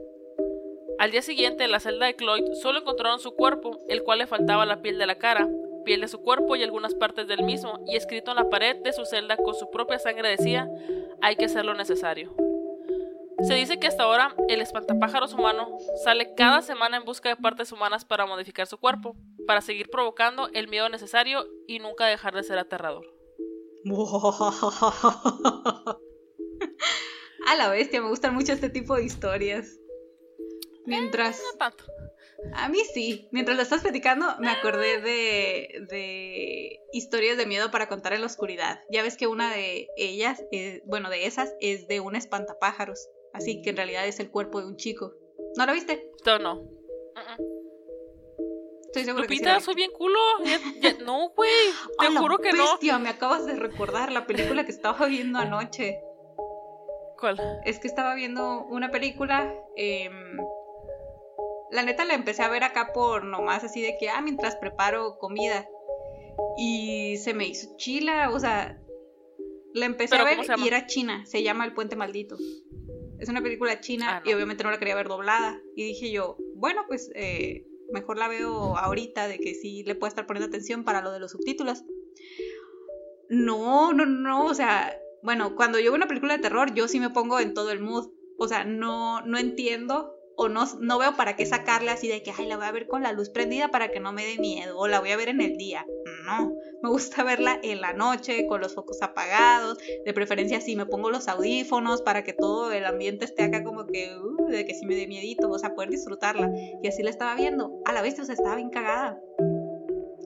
Al 0.99 1.11
día 1.11 1.23
siguiente, 1.23 1.65
en 1.65 1.73
la 1.73 1.81
celda 1.81 2.07
de 2.07 2.15
Cloyd 2.15 2.45
solo 2.61 2.81
encontraron 2.81 3.21
su 3.21 3.35
cuerpo, 3.35 3.79
el 3.89 4.03
cual 4.03 4.19
le 4.19 4.27
faltaba 4.27 4.67
la 4.67 4.83
piel 4.83 4.99
de 4.99 5.07
la 5.07 5.17
cara, 5.17 5.49
piel 5.85 6.03
de 6.03 6.09
su 6.09 6.21
cuerpo 6.21 6.57
y 6.57 6.63
algunas 6.63 6.95
partes 6.95 7.27
del 7.27 7.43
mismo, 7.43 7.83
y 7.87 7.97
escrito 7.97 8.31
en 8.31 8.37
la 8.37 8.51
pared 8.51 8.77
de 8.77 8.93
su 8.93 9.07
celda 9.07 9.37
con 9.39 9.55
su 9.55 9.71
propia 9.71 9.99
sangre 9.99 10.29
decía: 10.29 10.69
Hay 11.23 11.37
que 11.37 11.47
hacer 11.47 11.65
lo 11.65 11.75
necesario. 11.75 12.35
Se 13.43 13.55
dice 13.55 13.79
que 13.79 13.87
hasta 13.87 14.03
ahora 14.03 14.35
el 14.49 14.61
espantapájaros 14.61 15.33
humano 15.33 15.79
sale 16.05 16.35
cada 16.35 16.61
semana 16.63 16.99
en 16.99 17.05
busca 17.05 17.31
de 17.31 17.37
partes 17.37 17.73
humanas 17.73 18.05
para 18.05 18.27
modificar 18.27 18.67
su 18.67 18.79
cuerpo, 18.79 19.17
para 19.47 19.63
seguir 19.63 19.89
provocando 19.89 20.51
el 20.53 20.69
miedo 20.69 20.89
necesario 20.89 21.47
y 21.67 21.79
nunca 21.79 22.07
dejar 22.07 22.35
de 22.35 22.43
ser 22.43 22.59
aterrador. 22.59 23.07
A 27.47 27.55
la 27.57 27.71
bestia, 27.71 28.03
me 28.03 28.09
gustan 28.09 28.35
mucho 28.35 28.53
este 28.53 28.69
tipo 28.69 28.95
de 28.95 29.05
historias. 29.05 29.79
Mientras. 30.85 31.43
no 31.53 31.59
tanto. 31.59 31.85
A 32.55 32.69
mí 32.69 32.81
sí. 32.93 33.29
Mientras 33.33 33.57
lo 33.57 33.63
estás 33.63 33.83
platicando, 33.83 34.27
me 34.39 34.51
acordé 34.51 35.01
de, 35.01 35.87
de 35.89 36.81
historias 36.93 37.39
de 37.39 37.47
miedo 37.47 37.71
para 37.71 37.89
contar 37.89 38.13
en 38.13 38.21
la 38.21 38.27
oscuridad. 38.27 38.81
Ya 38.91 39.03
ves 39.03 39.17
que 39.17 39.27
una 39.27 39.55
de 39.55 39.89
ellas, 39.97 40.43
bueno, 40.85 41.09
de 41.09 41.27
esas, 41.27 41.55
es 41.61 41.89
de 41.89 42.01
un 42.01 42.17
espantapájaros. 42.17 43.09
Así 43.33 43.63
que 43.63 43.71
en 43.71 43.77
realidad 43.77 44.07
es 44.07 44.21
el 44.21 44.31
cuerpo 44.31 44.61
de 44.61 44.67
un 44.67 44.77
chico. 44.77 45.15
¿No 45.57 45.67
lo 45.67 45.73
viste? 45.73 46.11
No, 46.27 46.39
no. 46.39 46.81
Estoy 48.87 49.05
segura 49.05 49.23
Lupita, 49.23 49.55
que 49.55 49.61
soy 49.61 49.75
bien 49.77 49.93
culo. 49.93 50.19
no, 51.05 51.31
güey. 51.31 51.51
Te 51.99 52.07
juro 52.09 52.39
que 52.39 52.53
bestia, 52.53 52.99
me 52.99 53.09
acabas 53.09 53.47
de 53.47 53.55
recordar 53.55 54.11
la 54.11 54.27
película 54.27 54.65
que 54.65 54.73
estaba 54.73 55.07
viendo 55.07 55.39
anoche. 55.39 56.01
¿Cuál? 57.19 57.39
Es 57.65 57.79
que 57.79 57.87
estaba 57.87 58.15
viendo 58.17 58.65
una 58.65 58.91
película. 58.91 59.55
Em, 59.77 60.39
la 61.71 61.83
neta 61.85 62.05
la 62.05 62.15
empecé 62.15 62.43
a 62.43 62.49
ver 62.49 62.65
acá 62.65 62.93
por 62.93 63.25
nomás 63.25 63.63
así 63.63 63.81
de 63.81 63.97
que, 63.97 64.11
ah, 64.11 64.21
mientras 64.23 64.57
preparo 64.57 65.19
comida. 65.19 65.69
Y 66.57 67.17
se 67.19 67.33
me 67.33 67.47
hizo 67.47 67.77
chila, 67.77 68.31
o 68.31 68.41
sea, 68.41 68.81
la 69.73 69.87
empecé 69.87 70.17
a 70.17 70.25
ver 70.25 70.39
y 70.57 70.67
era 70.67 70.87
china, 70.87 71.25
se 71.27 71.45
llama 71.45 71.65
El 71.65 71.75
Puente 71.75 71.95
Maldito. 71.95 72.37
Es 73.21 73.29
una 73.29 73.43
película 73.43 73.81
china 73.81 74.17
ah, 74.17 74.23
y 74.25 74.33
obviamente 74.33 74.65
no 74.65 74.71
la 74.71 74.79
quería 74.79 74.95
ver 74.95 75.09
doblada. 75.09 75.61
Y 75.77 75.85
dije 75.85 76.11
yo, 76.11 76.39
bueno, 76.55 76.85
pues 76.89 77.11
eh, 77.15 77.67
mejor 77.93 78.19
la 78.19 78.29
veo 78.29 78.77
ahorita 78.77 79.29
de 79.29 79.39
que 79.39 79.55
sí 79.55 79.85
le 79.85 79.95
puedo 79.95 80.09
estar 80.09 80.27
poniendo 80.27 80.49
atención 80.49 80.85
para 80.85 81.03
lo 81.03 81.13
de 81.13 81.21
los 81.21 81.33
subtítulos. 81.33 81.85
No, 83.29 83.93
no, 83.93 84.07
no, 84.07 84.47
o 84.47 84.55
sea, 84.55 84.99
bueno, 85.23 85.55
cuando 85.55 85.79
yo 85.79 85.91
veo 85.91 85.97
una 85.97 86.09
película 86.09 86.37
de 86.37 86.43
terror, 86.43 86.75
yo 86.75 86.89
sí 86.89 86.99
me 86.99 87.11
pongo 87.11 87.39
en 87.41 87.55
todo 87.55 87.71
el 87.71 87.81
mood. 87.81 88.11
O 88.39 88.49
sea, 88.49 88.65
no, 88.65 89.21
no 89.21 89.39
entiendo 89.39 90.15
o 90.37 90.49
no, 90.49 90.65
no 90.81 90.99
veo 90.99 91.15
para 91.17 91.37
qué 91.37 91.45
sacarle 91.45 91.91
así 91.91 92.09
de 92.09 92.23
que, 92.23 92.33
ay, 92.37 92.47
la 92.47 92.57
voy 92.57 92.65
a 92.65 92.73
ver 92.73 92.87
con 92.87 93.03
la 93.03 93.13
luz 93.13 93.29
prendida 93.29 93.69
para 93.69 93.91
que 93.91 94.01
no 94.01 94.13
me 94.13 94.25
dé 94.25 94.39
miedo, 94.39 94.79
o 94.79 94.89
la 94.89 94.99
voy 94.99 95.11
a 95.11 95.17
ver 95.19 95.29
en 95.29 95.43
el 95.43 95.59
día. 95.59 95.85
No, 96.25 96.55
me 96.83 96.89
gusta 96.89 97.25
verla 97.25 97.59
en 97.63 97.81
la 97.81 97.93
noche, 97.93 98.47
con 98.47 98.61
los 98.61 98.75
focos 98.75 99.03
apagados, 99.03 99.79
de 100.05 100.13
preferencia 100.13 100.61
si 100.61 100.77
me 100.77 100.87
pongo 100.87 101.11
los 101.11 101.29
audífonos 101.29 102.03
para 102.03 102.25
que 102.25 102.33
todo 102.33 102.73
el 102.73 102.85
ambiente 102.85 103.25
esté 103.25 103.45
acá 103.45 103.65
como 103.65 103.87
que, 103.87 104.17
uh, 104.17 104.47
de 104.47 104.65
que 104.65 104.75
sí 104.75 104.87
me 104.87 104.95
dé 104.95 105.07
miedito, 105.07 105.51
o 105.51 105.59
sea, 105.59 105.75
poder 105.75 105.91
disfrutarla. 105.91 106.51
Y 106.83 106.87
así 106.87 107.03
la 107.03 107.11
estaba 107.11 107.35
viendo. 107.35 107.81
A 107.85 107.93
la 107.93 108.03
vez, 108.03 108.19
o 108.19 108.25
sea, 108.25 108.35
estaba 108.35 108.57
bien 108.57 108.71
cagada. 108.71 109.19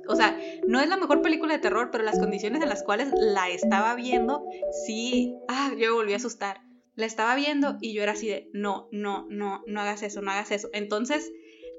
O 0.06 0.16
sea, 0.16 0.38
no 0.66 0.80
es 0.80 0.88
la 0.88 0.96
mejor 0.96 1.22
película 1.22 1.54
de 1.54 1.60
terror, 1.60 1.90
pero 1.90 2.04
las 2.04 2.18
condiciones 2.18 2.62
en 2.62 2.68
las 2.68 2.82
cuales 2.82 3.08
la 3.16 3.48
estaba 3.48 3.94
viendo, 3.94 4.44
sí, 4.86 5.34
ah, 5.48 5.70
yo 5.72 5.90
me 5.90 5.94
volví 5.94 6.12
a 6.12 6.16
asustar 6.16 6.60
la 6.96 7.06
estaba 7.06 7.34
viendo 7.34 7.76
y 7.80 7.92
yo 7.92 8.02
era 8.02 8.12
así 8.12 8.28
de, 8.28 8.48
no, 8.52 8.88
no, 8.92 9.26
no, 9.28 9.62
no 9.66 9.80
hagas 9.80 10.02
eso, 10.02 10.22
no 10.22 10.30
hagas 10.30 10.50
eso. 10.50 10.68
Entonces 10.72 11.30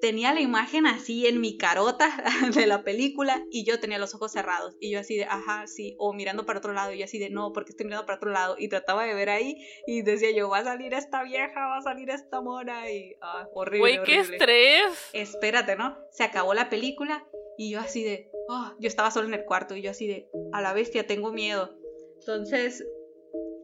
tenía 0.06 0.36
la 0.36 0.42
imagen 0.42 0.86
así 0.86 1.26
en 1.26 1.42
mi 1.42 1.58
carota 1.58 2.08
de 2.56 2.68
la 2.68 2.84
película 2.84 3.44
y 3.50 3.66
yo 3.66 3.80
tenía 3.80 3.98
los 3.98 4.14
ojos 4.14 4.34
cerrados 4.34 4.78
y 4.80 4.92
yo 4.92 5.00
así 5.00 5.18
de, 5.18 5.24
ajá, 5.24 5.66
sí, 5.66 5.96
o 5.98 6.14
mirando 6.14 6.46
para 6.46 6.60
otro 6.60 6.74
lado 6.74 6.94
y 6.94 7.00
yo 7.00 7.06
así 7.06 7.18
de, 7.18 7.32
no, 7.32 7.54
porque 7.54 7.72
estoy 7.72 7.88
mirando 7.88 8.06
para 8.06 8.18
otro 8.18 8.30
lado 8.30 8.56
y 8.60 8.68
trataba 8.70 9.04
de 9.04 9.16
ver 9.16 9.32
ahí 9.32 9.58
y 9.88 10.04
decía 10.04 10.30
yo, 10.30 10.48
va 10.48 10.60
a 10.60 10.64
salir 10.64 10.94
esta 10.94 11.24
vieja, 11.24 11.60
va 11.66 11.78
a 11.78 11.82
salir 11.82 12.12
esta 12.12 12.40
mona 12.40 12.92
y, 12.92 13.16
ah, 13.20 13.48
horrible. 13.56 13.80
Güey, 13.80 14.04
qué 14.04 14.20
estrés. 14.20 15.10
Espérate, 15.12 15.76
¿no? 15.76 15.98
Se 16.12 16.24
acabó 16.24 16.54
la 16.54 16.70
película 16.70 17.26
y 17.58 17.72
yo 17.72 17.80
así 17.80 18.04
de, 18.04 18.30
oh, 18.48 18.74
yo 18.80 18.88
estaba 18.88 19.10
solo 19.10 19.28
en 19.28 19.34
el 19.34 19.46
cuarto 19.46 19.76
y 19.76 19.82
yo 19.82 19.90
así 19.90 20.06
de, 20.06 20.30
a 20.54 20.62
la 20.62 20.74
bestia, 20.74 21.08
tengo 21.08 21.32
miedo. 21.32 21.76
Entonces 22.20 22.86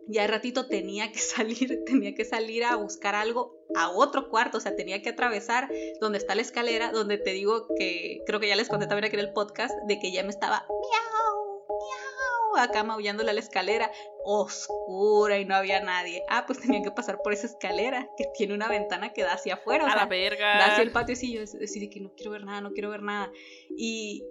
ya 0.08 0.24
de 0.24 0.28
ratito 0.28 0.68
tenía 0.68 1.12
que 1.12 1.20
salir, 1.20 1.84
tenía 1.86 2.14
que 2.14 2.26
salir 2.26 2.64
a 2.64 2.76
buscar 2.76 3.16
algo 3.16 3.58
a 3.76 3.90
otro 3.90 4.30
cuarto, 4.30 4.58
o 4.58 4.62
sea, 4.62 4.76
tenía 4.76 5.02
que 5.02 5.10
atravesar 5.10 5.70
donde 6.00 6.18
está 6.18 6.36
la 6.36 6.42
escalera, 6.42 6.92
donde 6.92 7.18
te 7.18 7.32
digo 7.32 7.68
que 7.78 8.22
creo 8.26 8.40
que 8.40 8.48
ya 8.48 8.56
les 8.56 8.68
conté 8.68 8.88
también 8.88 9.06
aquí 9.06 9.16
en 9.16 9.22
el 9.22 9.34
podcast 9.34 9.74
de 9.88 10.00
que 10.00 10.12
ya 10.12 10.24
me 10.24 10.30
estaba 10.30 10.66
miau, 10.68 11.66
miau, 11.68 12.64
acá 12.64 12.84
maullándole 12.84 13.32
a 13.32 13.34
la 13.34 13.40
escalera, 13.40 13.92
oscura 14.26 15.40
y 15.40 15.46
no 15.46 15.56
había 15.56 15.80
nadie. 15.82 16.24
Ah, 16.30 16.46
pues 16.46 16.60
tenían 16.60 16.84
que 16.84 16.92
pasar 16.92 17.20
por 17.24 17.34
esa 17.34 17.48
escalera 17.48 18.10
que 18.18 18.26
tiene 18.36 18.54
una 18.54 18.68
ventana 18.68 19.14
que 19.14 19.24
da 19.24 19.34
hacia 19.34 19.56
afuera. 19.56 19.92
a 19.92 19.96
la 19.96 20.06
verga. 20.06 20.58
Da 20.58 20.66
hacia 20.74 20.84
el 20.84 20.92
patio 20.92 21.16
y 21.22 21.34
yo 21.34 21.44
así 21.44 21.90
que 21.90 22.00
no 22.00 22.14
quiero 22.16 22.32
ver 22.32 22.44
nada, 22.44 22.62
no 22.62 22.72
quiero 22.72 22.90
ver 22.90 23.04
nada. 23.04 23.32
Y, 23.70 24.24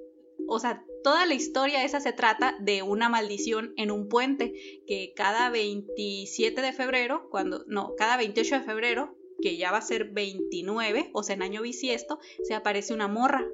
o 0.50 0.58
sea, 0.58 0.84
toda 1.02 1.24
la 1.26 1.34
historia 1.34 1.84
esa 1.84 2.00
se 2.00 2.12
trata 2.12 2.56
de 2.60 2.82
una 2.82 3.08
maldición 3.08 3.72
en 3.76 3.90
un 3.90 4.08
puente 4.08 4.52
que 4.86 5.12
cada 5.14 5.48
27 5.50 6.60
de 6.60 6.72
febrero, 6.72 7.28
cuando, 7.30 7.64
no, 7.66 7.94
cada 7.96 8.16
28 8.16 8.56
de 8.56 8.64
febrero, 8.64 9.16
que 9.40 9.56
ya 9.56 9.70
va 9.70 9.78
a 9.78 9.82
ser 9.82 10.10
29, 10.10 11.10
o 11.14 11.22
sea, 11.22 11.34
en 11.36 11.42
año 11.42 11.62
bisiesto, 11.62 12.18
se 12.42 12.54
aparece 12.54 12.92
una 12.92 13.08
morra 13.08 13.46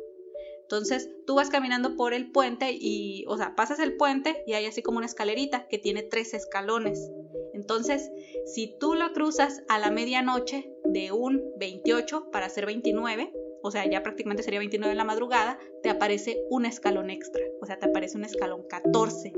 entonces 0.66 1.09
tú 1.26 1.37
vas 1.37 1.48
caminando 1.48 1.94
por 1.94 2.12
el 2.12 2.32
puente 2.32 2.72
y, 2.72 3.24
o 3.28 3.37
sea, 3.37 3.54
pasas 3.54 3.78
el 3.78 3.96
puente 3.96 4.42
y 4.48 4.54
hay 4.54 4.66
así 4.66 4.82
como 4.82 4.98
una 4.98 5.06
escalerita 5.06 5.68
que 5.68 5.78
tiene 5.78 6.02
tres 6.02 6.35
escalones. 6.35 7.09
Entonces, 7.54 8.11
si 8.46 8.76
tú 8.80 8.94
lo 8.94 9.12
cruzas 9.12 9.62
a 9.68 9.78
la 9.78 9.92
medianoche 9.92 10.68
de 10.85 11.12
un 11.12 11.40
28 11.56 12.30
para 12.32 12.48
ser 12.48 12.66
29, 12.66 13.32
o 13.66 13.70
sea, 13.70 13.85
ya 13.88 14.02
prácticamente 14.02 14.42
sería 14.42 14.61
29 14.61 14.92
en 14.92 14.98
la 14.98 15.05
madrugada, 15.05 15.59
te 15.83 15.90
aparece 15.90 16.38
un 16.50 16.66
escalón 16.66 17.11
extra, 17.11 17.42
o 17.61 17.66
sea, 17.66 17.79
te 17.79 17.87
aparece 17.87 18.16
un 18.16 18.24
escalón 18.24 18.62
14. 18.68 19.33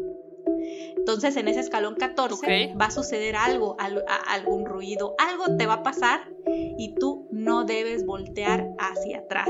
Entonces, 0.96 1.36
en 1.36 1.48
ese 1.48 1.60
escalón 1.60 1.94
14 1.94 2.74
va 2.80 2.86
a 2.86 2.90
suceder 2.90 3.36
algo, 3.36 3.76
algún 4.26 4.66
ruido, 4.66 5.14
algo 5.18 5.56
te 5.56 5.66
va 5.66 5.74
a 5.74 5.82
pasar 5.82 6.30
y 6.46 6.94
tú 6.96 7.28
no 7.32 7.64
debes 7.64 8.04
voltear 8.04 8.68
hacia 8.78 9.20
atrás 9.20 9.48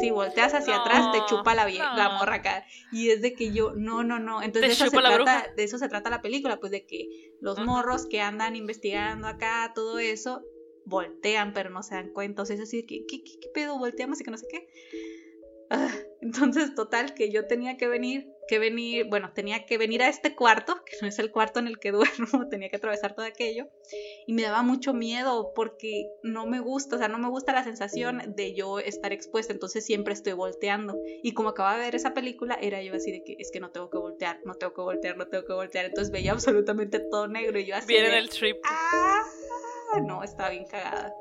si 0.00 0.10
volteas 0.10 0.54
hacia 0.54 0.76
atrás, 0.76 1.12
te 1.12 1.24
chupa 1.26 1.54
la, 1.54 1.68
la 1.68 2.10
morra 2.18 2.36
acá. 2.36 2.64
Y 2.92 3.10
es 3.10 3.22
de 3.22 3.32
que 3.32 3.52
yo, 3.52 3.72
no, 3.74 4.02
no, 4.04 4.18
no. 4.18 4.42
Entonces, 4.42 4.78
de 4.78 4.84
eso, 4.84 4.90
se 4.90 4.98
trata, 4.98 5.46
de 5.56 5.64
eso 5.64 5.78
se 5.78 5.88
trata 5.88 6.10
la 6.10 6.20
película, 6.20 6.58
pues 6.58 6.72
de 6.72 6.84
que 6.86 7.08
los 7.40 7.58
morros 7.58 8.06
que 8.06 8.20
andan 8.20 8.56
investigando 8.56 9.26
acá, 9.26 9.72
todo 9.74 9.98
eso, 9.98 10.42
voltean, 10.84 11.52
pero 11.52 11.70
no 11.70 11.82
se 11.82 11.94
dan 11.94 12.10
cuenta. 12.12 12.42
O 12.42 12.46
sea, 12.46 12.56
es 12.56 12.62
así, 12.62 12.84
¿qué, 12.84 13.04
qué, 13.06 13.22
qué, 13.22 13.48
pedo? 13.52 13.78
Volteamos 13.78 14.20
y 14.20 14.24
que 14.24 14.30
no 14.30 14.38
sé 14.38 14.46
qué. 14.48 14.68
Ah, 15.70 15.90
entonces, 16.20 16.74
total, 16.74 17.14
que 17.14 17.30
yo 17.30 17.46
tenía 17.46 17.76
que 17.76 17.88
venir 17.88 18.34
que 18.46 18.58
venir, 18.58 19.06
bueno, 19.08 19.32
tenía 19.32 19.66
que 19.66 19.78
venir 19.78 20.02
a 20.02 20.08
este 20.08 20.34
cuarto, 20.34 20.82
que 20.84 20.96
no 21.00 21.08
es 21.08 21.18
el 21.18 21.30
cuarto 21.30 21.60
en 21.60 21.66
el 21.66 21.78
que 21.78 21.92
duermo, 22.38 22.48
tenía 22.48 22.68
que 22.68 22.76
atravesar 22.76 23.14
todo 23.14 23.26
aquello, 23.26 23.68
y 24.26 24.32
me 24.32 24.42
daba 24.42 24.62
mucho 24.62 24.92
miedo 24.92 25.52
porque 25.54 26.08
no 26.22 26.46
me 26.46 26.60
gusta, 26.60 26.96
o 26.96 26.98
sea, 26.98 27.08
no 27.08 27.18
me 27.18 27.28
gusta 27.28 27.52
la 27.52 27.64
sensación 27.64 28.34
de 28.34 28.54
yo 28.54 28.78
estar 28.78 29.12
expuesta, 29.12 29.52
entonces 29.52 29.84
siempre 29.84 30.14
estoy 30.14 30.32
volteando. 30.32 30.98
Y 31.22 31.32
como 31.32 31.50
acababa 31.50 31.76
de 31.76 31.84
ver 31.84 31.94
esa 31.94 32.14
película, 32.14 32.56
era 32.60 32.82
yo 32.82 32.94
así 32.94 33.12
de 33.12 33.24
que 33.24 33.36
es 33.38 33.50
que 33.50 33.60
no 33.60 33.70
tengo 33.70 33.90
que 33.90 33.98
voltear, 33.98 34.40
no 34.44 34.54
tengo 34.54 34.74
que 34.74 34.82
voltear, 34.82 35.16
no 35.16 35.28
tengo 35.28 35.44
que 35.44 35.52
voltear, 35.52 35.86
entonces 35.86 36.12
veía 36.12 36.32
absolutamente 36.32 37.00
todo 37.00 37.28
negro 37.28 37.58
y 37.58 37.66
yo 37.66 37.76
así. 37.76 37.88
Viene 37.88 38.18
el 38.18 38.28
trip. 38.28 38.58
Ah, 38.64 39.22
no, 40.00 40.22
estaba 40.22 40.50
bien 40.50 40.66
cagada. 40.66 41.14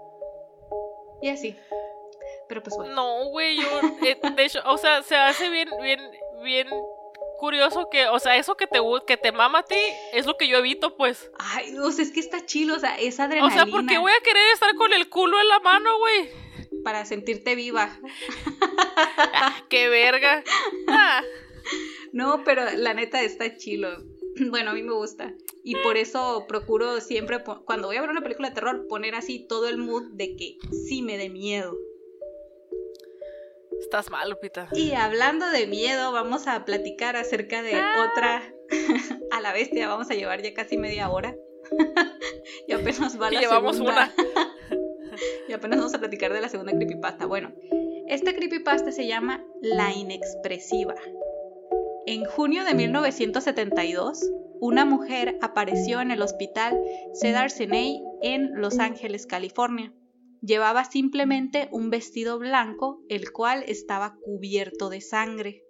Y 1.22 1.30
así. 1.30 1.56
Pero 2.48 2.62
pues 2.64 2.76
bueno. 2.76 2.94
No, 2.96 3.30
güey, 3.30 3.58
yo, 3.58 3.68
eh, 4.06 4.20
de 4.36 4.46
hecho, 4.46 4.60
o 4.66 4.78
sea, 4.78 5.02
se 5.04 5.16
hace 5.16 5.50
bien, 5.50 5.70
bien, 5.82 6.00
bien 6.44 6.68
curioso 7.40 7.90
que, 7.90 8.08
o 8.08 8.20
sea, 8.20 8.38
eso 8.38 8.56
que 8.56 8.68
te, 8.68 8.80
que 9.06 9.18
te 9.18 9.32
mama 9.32 9.60
a 9.60 9.64
ti 9.64 9.80
es 10.14 10.26
lo 10.26 10.38
que 10.38 10.48
yo 10.48 10.58
evito, 10.58 10.96
pues. 10.96 11.32
Ay, 11.40 11.78
o 11.78 11.92
sea, 11.92 12.06
es 12.06 12.12
que 12.12 12.20
está 12.20 12.46
chido, 12.46 12.76
o 12.76 12.80
sea, 12.80 12.96
es 12.98 13.20
adrenalina. 13.20 13.64
O 13.64 13.66
sea, 13.66 13.72
porque 13.72 13.98
voy 13.98 14.12
a 14.12 14.24
querer 14.24 14.44
estar 14.54 14.74
con 14.76 14.94
el 14.94 15.10
culo 15.10 15.40
en 15.40 15.48
la 15.48 15.60
mano, 15.60 15.98
güey. 15.98 16.30
Para 16.84 17.06
sentirte 17.06 17.56
viva. 17.56 17.98
Ah, 19.36 19.64
¡Qué 19.70 19.90
verga! 19.90 20.44
Ah. 20.88 21.22
No, 22.12 22.44
pero 22.44 22.64
la 22.76 22.94
neta 22.94 23.22
está 23.22 23.58
chilo. 23.58 23.90
Bueno, 24.50 24.72
a 24.72 24.74
mí 24.74 24.84
me 24.84 24.94
gusta. 24.94 25.34
Y 25.64 25.76
por 25.78 25.98
eso 25.98 26.46
procuro 26.48 27.00
siempre, 27.02 27.44
cuando 27.66 27.88
voy 27.88 27.98
a 27.98 28.02
ver 28.02 28.10
una 28.10 28.22
película 28.22 28.50
de 28.50 28.56
terror, 28.56 28.88
poner 28.88 29.16
así 29.16 29.46
todo 29.48 29.68
el 29.68 29.78
mood 29.78 30.12
de 30.14 30.36
que 30.36 30.58
sí 30.72 31.02
me 31.02 31.18
dé 31.18 31.30
miedo. 31.30 31.76
Estás 33.80 34.10
mal, 34.10 34.30
Lupita. 34.30 34.70
Y 34.74 34.94
hablando 34.94 35.50
de 35.50 35.68
miedo, 35.68 36.12
vamos 36.12 36.48
a 36.48 36.66
platicar 36.66 37.16
acerca 37.16 37.62
de 37.62 37.76
ah. 37.76 38.10
otra 38.10 38.54
a 39.32 39.42
la 39.42 39.54
bestia. 39.54 39.88
Vamos 39.88 40.10
a 40.10 40.16
llevar 40.16 40.42
ya 40.42 40.54
casi 40.54 40.78
media 40.78 41.10
hora. 41.10 41.36
y 42.68 42.74
apenas 42.74 43.20
va 43.22 43.30
la 43.30 43.40
llevamos 43.40 43.80
una. 43.80 44.14
y 45.48 45.54
apenas 45.54 45.80
vamos 45.80 45.94
a 45.94 46.00
platicar 46.00 46.34
de 46.34 46.42
la 46.42 46.50
segunda 46.50 46.74
creepypasta. 46.74 47.26
Bueno, 47.26 47.54
esta 48.08 48.34
creepypasta 48.34 48.92
se 48.92 49.08
llama 49.08 49.46
La 49.62 49.92
Inexpresiva. 49.92 50.96
En 52.06 52.26
junio 52.26 52.66
de 52.66 52.74
1972, 52.74 54.30
una 54.60 54.84
mujer 54.84 55.38
apareció 55.42 56.02
en 56.02 56.12
el 56.12 56.22
hospital 56.22 56.78
Cedar 57.14 57.50
Sinai 57.50 58.02
en 58.22 58.52
Los 58.56 58.80
Ángeles, 58.80 59.26
California. 59.26 59.94
Llevaba 60.42 60.84
simplemente 60.84 61.70
un 61.72 61.90
vestido 61.90 62.40
blanco, 62.40 63.02
el 63.08 63.32
cual 63.32 63.64
estaba 63.68 64.18
cubierto 64.22 64.90
de 64.90 65.00
sangre. 65.00 65.64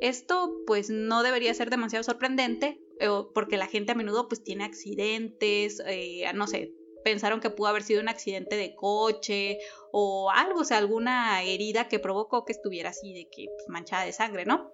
Esto 0.00 0.52
pues 0.66 0.90
no 0.90 1.22
debería 1.22 1.54
ser 1.54 1.70
demasiado 1.70 2.02
sorprendente, 2.02 2.80
eh, 2.98 3.08
porque 3.32 3.56
la 3.56 3.68
gente 3.68 3.92
a 3.92 3.94
menudo 3.94 4.26
pues 4.26 4.42
tiene 4.42 4.64
accidentes, 4.64 5.80
eh, 5.86 6.24
no 6.34 6.48
sé, 6.48 6.72
pensaron 7.04 7.38
que 7.40 7.50
pudo 7.50 7.68
haber 7.68 7.84
sido 7.84 8.00
un 8.00 8.08
accidente 8.08 8.56
de 8.56 8.74
coche 8.74 9.58
o 9.92 10.30
algo, 10.30 10.60
o 10.60 10.64
sea, 10.64 10.78
alguna 10.78 11.40
herida 11.44 11.86
que 11.86 12.00
provocó 12.00 12.44
que 12.44 12.52
estuviera 12.52 12.90
así 12.90 13.14
de 13.14 13.28
que 13.30 13.46
pues, 13.46 13.68
manchada 13.68 14.04
de 14.04 14.12
sangre, 14.12 14.44
¿no? 14.44 14.72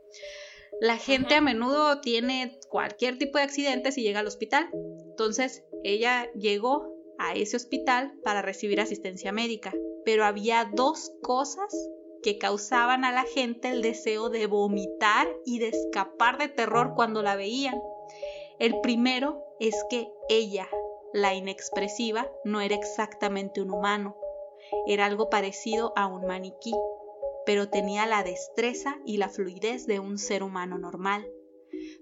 La 0.81 0.97
gente 0.99 1.35
a 1.35 1.41
menudo 1.41 2.01
tiene 2.01 2.59
cualquier 2.69 3.19
tipo 3.19 3.39
de 3.39 3.45
accidentes 3.45 3.97
y 3.97 4.03
llega 4.03 4.21
al 4.21 4.27
hospital. 4.27 4.69
Entonces, 5.07 5.65
ella 5.83 6.31
llegó 6.35 6.95
a 7.19 7.35
ese 7.35 7.57
hospital 7.57 8.13
para 8.23 8.43
recibir 8.43 8.81
asistencia 8.81 9.33
médica, 9.33 9.73
pero 10.05 10.25
había 10.25 10.71
dos 10.75 11.13
cosas 11.23 11.73
que 12.23 12.39
causaban 12.39 13.05
a 13.05 13.13
la 13.13 13.25
gente 13.25 13.69
el 13.69 13.83
deseo 13.83 14.31
de 14.31 14.47
vomitar 14.47 15.29
y 15.45 15.59
de 15.59 15.69
escapar 15.69 16.39
de 16.39 16.49
terror 16.49 16.95
cuando 16.97 17.23
la 17.23 17.37
veían. 17.37 17.81
El 18.59 18.81
primero 18.81 19.45
es 19.61 19.75
que 19.91 20.09
ella, 20.29 20.69
la 21.13 21.35
inexpresiva, 21.35 22.31
no 22.45 22.61
era 22.61 22.75
exactamente 22.75 23.61
un 23.61 23.71
humano, 23.71 24.17
era 24.87 25.07
algo 25.07 25.29
parecido 25.29 25.93
a 25.97 26.07
un 26.07 26.27
maniquí, 26.27 26.73
pero 27.47 27.69
tenía 27.69 28.07
la 28.07 28.23
destreza 28.23 28.99
y 29.05 29.17
la 29.17 29.29
fluidez 29.29 29.87
de 29.87 30.01
un 30.01 30.19
ser 30.19 30.43
humano 30.43 30.79
normal. 30.79 31.27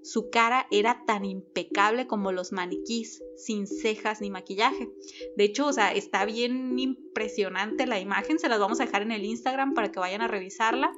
Su 0.03 0.31
cara 0.31 0.67
era 0.71 1.05
tan 1.07 1.25
impecable 1.25 2.07
como 2.07 2.33
los 2.33 2.53
maniquís, 2.53 3.23
sin 3.37 3.67
cejas 3.67 4.21
ni 4.21 4.31
maquillaje. 4.31 4.91
De 5.37 5.45
hecho, 5.45 5.67
o 5.67 5.73
sea, 5.73 5.93
está 5.93 6.25
bien 6.25 6.79
impresionante 6.79 7.87
la 7.87 8.01
imagen, 8.01 8.39
se 8.39 8.49
las 8.49 8.59
vamos 8.59 8.81
a 8.81 8.85
dejar 8.85 9.03
en 9.03 9.13
el 9.13 9.25
Instagram 9.25 9.75
para 9.75 9.91
que 9.91 10.01
vayan 10.01 10.23
a 10.23 10.29
revisarla. 10.29 10.93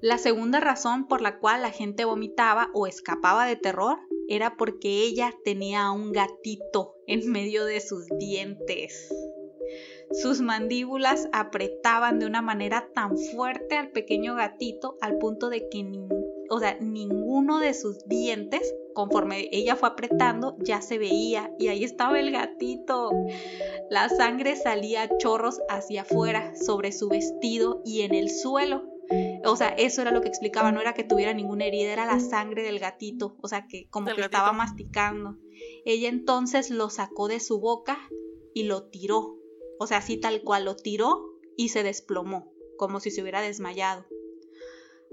La 0.00 0.18
segunda 0.18 0.60
razón 0.60 1.06
por 1.06 1.20
la 1.20 1.38
cual 1.38 1.62
la 1.62 1.70
gente 1.70 2.04
vomitaba 2.04 2.70
o 2.74 2.86
escapaba 2.86 3.46
de 3.46 3.56
terror 3.56 3.98
era 4.28 4.56
porque 4.56 5.02
ella 5.02 5.34
tenía 5.44 5.90
un 5.90 6.12
gatito 6.12 6.94
en 7.06 7.30
medio 7.30 7.64
de 7.64 7.80
sus 7.80 8.06
dientes. 8.18 9.12
Sus 10.12 10.40
mandíbulas 10.40 11.28
apretaban 11.32 12.18
de 12.18 12.26
una 12.26 12.42
manera 12.42 12.88
tan 12.94 13.16
fuerte 13.16 13.76
al 13.76 13.90
pequeño 13.90 14.34
gatito 14.34 14.96
al 15.00 15.18
punto 15.18 15.48
de 15.48 15.68
que 15.68 15.84
o 16.50 16.60
sea, 16.60 16.76
ninguno 16.80 17.60
de 17.60 17.72
sus 17.72 18.06
dientes, 18.06 18.74
conforme 18.92 19.48
ella 19.52 19.74
fue 19.74 19.88
apretando, 19.88 20.54
ya 20.58 20.82
se 20.82 20.98
veía 20.98 21.50
y 21.58 21.68
ahí 21.68 21.82
estaba 21.82 22.20
el 22.20 22.30
gatito. 22.30 23.10
La 23.88 24.10
sangre 24.10 24.56
salía 24.56 25.04
a 25.04 25.16
chorros 25.16 25.60
hacia 25.70 26.02
afuera, 26.02 26.52
sobre 26.54 26.92
su 26.92 27.08
vestido 27.08 27.80
y 27.86 28.02
en 28.02 28.14
el 28.14 28.28
suelo. 28.28 28.84
O 29.46 29.56
sea, 29.56 29.68
eso 29.68 30.02
era 30.02 30.10
lo 30.10 30.20
que 30.20 30.28
explicaba, 30.28 30.72
no 30.72 30.80
era 30.82 30.92
que 30.92 31.04
tuviera 31.04 31.32
ninguna 31.32 31.64
herida, 31.64 31.92
era 31.92 32.04
la 32.04 32.20
sangre 32.20 32.62
del 32.62 32.78
gatito, 32.78 33.36
o 33.40 33.48
sea, 33.48 33.66
que 33.66 33.88
como 33.88 34.14
que 34.14 34.20
estaba 34.20 34.52
masticando. 34.52 35.38
Ella 35.86 36.10
entonces 36.10 36.68
lo 36.68 36.90
sacó 36.90 37.28
de 37.28 37.40
su 37.40 37.60
boca 37.60 37.98
y 38.54 38.64
lo 38.64 38.84
tiró, 38.84 39.38
o 39.82 39.86
sea, 39.86 39.98
así 39.98 40.16
tal 40.16 40.42
cual 40.42 40.64
lo 40.64 40.76
tiró 40.76 41.32
y 41.56 41.68
se 41.68 41.82
desplomó, 41.82 42.52
como 42.76 43.00
si 43.00 43.10
se 43.10 43.22
hubiera 43.22 43.40
desmayado. 43.40 44.06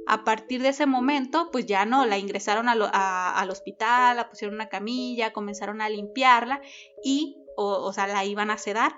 A 0.07 0.23
partir 0.23 0.61
de 0.61 0.69
ese 0.69 0.85
momento, 0.85 1.49
pues 1.51 1.65
ya 1.65 1.85
no, 1.85 2.05
la 2.05 2.17
ingresaron 2.17 2.67
al 2.69 3.49
hospital, 3.51 4.17
la 4.17 4.29
pusieron 4.29 4.55
una 4.55 4.69
camilla, 4.69 5.33
comenzaron 5.33 5.81
a 5.81 5.89
limpiarla 5.89 6.61
y, 7.03 7.37
o, 7.57 7.91
sea, 7.93 8.07
la 8.07 8.25
iban 8.25 8.49
a 8.49 8.57
sedar. 8.57 8.95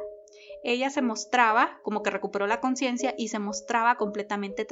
Ella 0.64 0.90
se 0.90 1.02
mostraba, 1.02 1.80
como 1.84 2.04
que 2.04 2.12
recuperó 2.12 2.48
la 2.48 2.62
conciencia 2.62 3.14
y 3.18 3.30
se 3.30 3.40
mostraba 3.40 3.98
completamente 3.98 4.66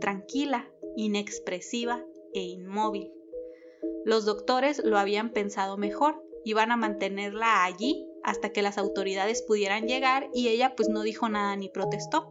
tranquila, 0.00 0.68
inexpresiva 0.96 2.02
e 2.32 2.40
inmóvil. 2.40 3.12
Los 4.04 4.24
doctores 4.24 4.82
lo 4.82 4.98
habían 4.98 5.30
pensado 5.30 5.76
mejor, 5.76 6.24
iban 6.44 6.72
a 6.72 6.76
mantenerla 6.76 7.64
allí 7.64 8.08
hasta 8.24 8.50
que 8.50 8.62
las 8.62 8.78
autoridades 8.78 9.42
pudieran 9.42 9.86
llegar 9.86 10.28
y 10.32 10.48
ella 10.48 10.74
pues 10.74 10.88
no 10.88 11.02
dijo 11.02 11.28
nada 11.28 11.54
ni 11.56 11.68
protestó. 11.68 12.30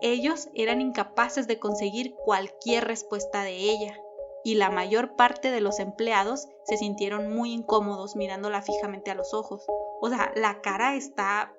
Ellos 0.00 0.48
eran 0.54 0.80
incapaces 0.80 1.46
de 1.46 1.58
conseguir 1.58 2.14
cualquier 2.24 2.84
respuesta 2.84 3.42
de 3.42 3.56
ella. 3.56 4.00
y 4.42 4.54
la 4.54 4.70
mayor 4.70 5.16
parte 5.16 5.50
de 5.50 5.60
los 5.60 5.80
empleados 5.80 6.48
se 6.64 6.78
sintieron 6.78 7.28
muy 7.28 7.52
incómodos 7.52 8.16
mirándola 8.16 8.62
fijamente 8.62 9.10
a 9.10 9.14
los 9.14 9.34
ojos. 9.34 9.66
O 10.00 10.08
sea, 10.08 10.32
la 10.34 10.62
cara 10.62 10.96
está 10.96 11.52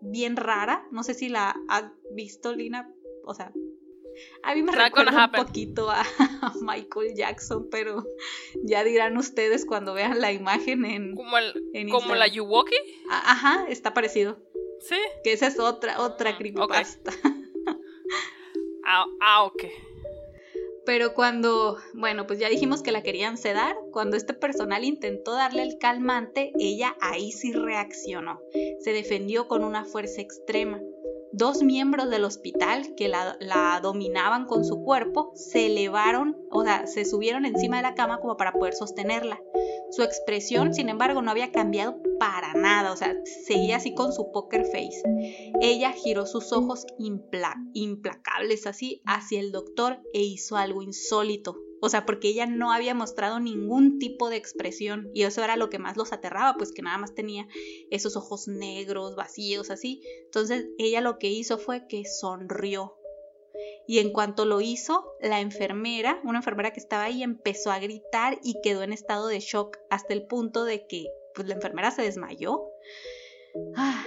bien 0.00 0.36
rara. 0.36 0.88
No 0.90 1.04
sé 1.04 1.14
si 1.14 1.28
la 1.28 1.54
has 1.68 1.84
visto, 2.10 2.52
Lina. 2.52 2.92
O 3.24 3.32
sea, 3.32 3.52
a 4.42 4.54
mí 4.54 4.62
me 4.62 4.72
recuerda 4.72 5.26
un 5.26 5.44
poquito 5.44 5.90
a, 5.90 6.04
Michael 6.60 7.14
Jackson, 7.14 7.68
pero 7.70 8.04
ya 8.64 8.84
dirán 8.84 9.16
ustedes 9.16 9.64
cuando 9.66 9.94
vean 9.94 10.20
la 10.20 10.32
imagen 10.32 10.84
en. 10.84 11.14
¿Como, 11.14 11.38
el, 11.38 11.90
¿como 11.90 12.14
la 12.14 12.26
Yuwoki? 12.26 12.76
Ajá, 13.10 13.66
está 13.68 13.94
parecido. 13.94 14.38
Sí. 14.80 14.96
Que 15.24 15.32
esa 15.32 15.46
es 15.46 15.58
otra, 15.58 16.00
otra 16.00 16.30
ah, 16.30 16.38
creepypasta. 16.38 17.12
ah, 18.84 19.06
ah, 19.20 19.44
ok. 19.44 19.64
Pero 20.86 21.14
cuando, 21.14 21.78
bueno, 21.94 22.28
pues 22.28 22.38
ya 22.38 22.48
dijimos 22.48 22.80
que 22.80 22.92
la 22.92 23.02
querían 23.02 23.36
sedar, 23.36 23.76
cuando 23.90 24.16
este 24.16 24.34
personal 24.34 24.84
intentó 24.84 25.32
darle 25.32 25.64
el 25.64 25.78
calmante, 25.78 26.52
ella 26.60 26.96
ahí 27.00 27.32
sí 27.32 27.52
reaccionó. 27.52 28.40
Se 28.80 28.92
defendió 28.92 29.48
con 29.48 29.64
una 29.64 29.84
fuerza 29.84 30.20
extrema. 30.20 30.80
Dos 31.38 31.62
miembros 31.62 32.08
del 32.08 32.24
hospital 32.24 32.94
que 32.96 33.08
la, 33.08 33.80
dominaban 33.82 34.46
con 34.46 34.64
su 34.64 34.82
cuerpo 34.82 35.32
se 35.34 35.66
elevaron, 35.66 36.34
o 36.50 36.64
sea, 36.64 36.86
se 36.86 37.04
subieron 37.04 37.44
encima 37.44 37.76
de 37.76 37.82
la 37.82 37.94
cama 37.94 38.20
como 38.20 38.38
para 38.38 38.54
poder 38.54 38.72
sostenerla. 38.72 39.38
Su 39.90 40.02
expresión, 40.02 40.72
sin 40.72 40.88
embargo, 40.88 41.20
no 41.20 41.30
había 41.30 41.52
cambiado 41.52 42.00
para 42.18 42.54
nada, 42.54 42.90
o 42.90 42.96
sea, 42.96 43.14
seguía 43.46 43.76
así 43.76 43.92
con 43.92 44.14
su 44.14 44.32
poker 44.32 44.64
face. 44.64 45.02
Ella 45.60 45.92
giró 45.92 46.24
sus 46.24 46.54
ojos 46.54 46.86
implacables 46.96 48.66
así 48.66 49.02
hacia 49.04 49.38
el 49.38 49.52
doctor 49.52 50.00
e 50.14 50.22
hizo 50.22 50.56
algo 50.56 50.80
insólito. 50.80 51.65
O 51.86 51.88
sea, 51.88 52.04
porque 52.04 52.26
ella 52.26 52.46
no 52.46 52.72
había 52.72 52.94
mostrado 52.94 53.38
ningún 53.38 54.00
tipo 54.00 54.28
de 54.28 54.34
expresión 54.34 55.08
y 55.14 55.22
eso 55.22 55.44
era 55.44 55.54
lo 55.54 55.70
que 55.70 55.78
más 55.78 55.96
los 55.96 56.12
aterraba, 56.12 56.56
pues 56.58 56.72
que 56.72 56.82
nada 56.82 56.98
más 56.98 57.14
tenía 57.14 57.46
esos 57.92 58.16
ojos 58.16 58.48
negros, 58.48 59.14
vacíos, 59.14 59.70
así. 59.70 60.02
Entonces 60.24 60.66
ella 60.78 61.00
lo 61.00 61.18
que 61.18 61.28
hizo 61.28 61.58
fue 61.58 61.86
que 61.86 62.04
sonrió. 62.04 62.96
Y 63.86 64.00
en 64.00 64.12
cuanto 64.12 64.46
lo 64.46 64.60
hizo, 64.60 65.12
la 65.20 65.40
enfermera, 65.40 66.20
una 66.24 66.38
enfermera 66.38 66.72
que 66.72 66.80
estaba 66.80 67.04
ahí, 67.04 67.22
empezó 67.22 67.70
a 67.70 67.78
gritar 67.78 68.40
y 68.42 68.60
quedó 68.64 68.82
en 68.82 68.92
estado 68.92 69.28
de 69.28 69.38
shock 69.38 69.78
hasta 69.88 70.12
el 70.12 70.26
punto 70.26 70.64
de 70.64 70.88
que 70.88 71.06
pues, 71.36 71.46
la 71.46 71.54
enfermera 71.54 71.92
se 71.92 72.02
desmayó. 72.02 72.64
Ah, 73.76 74.04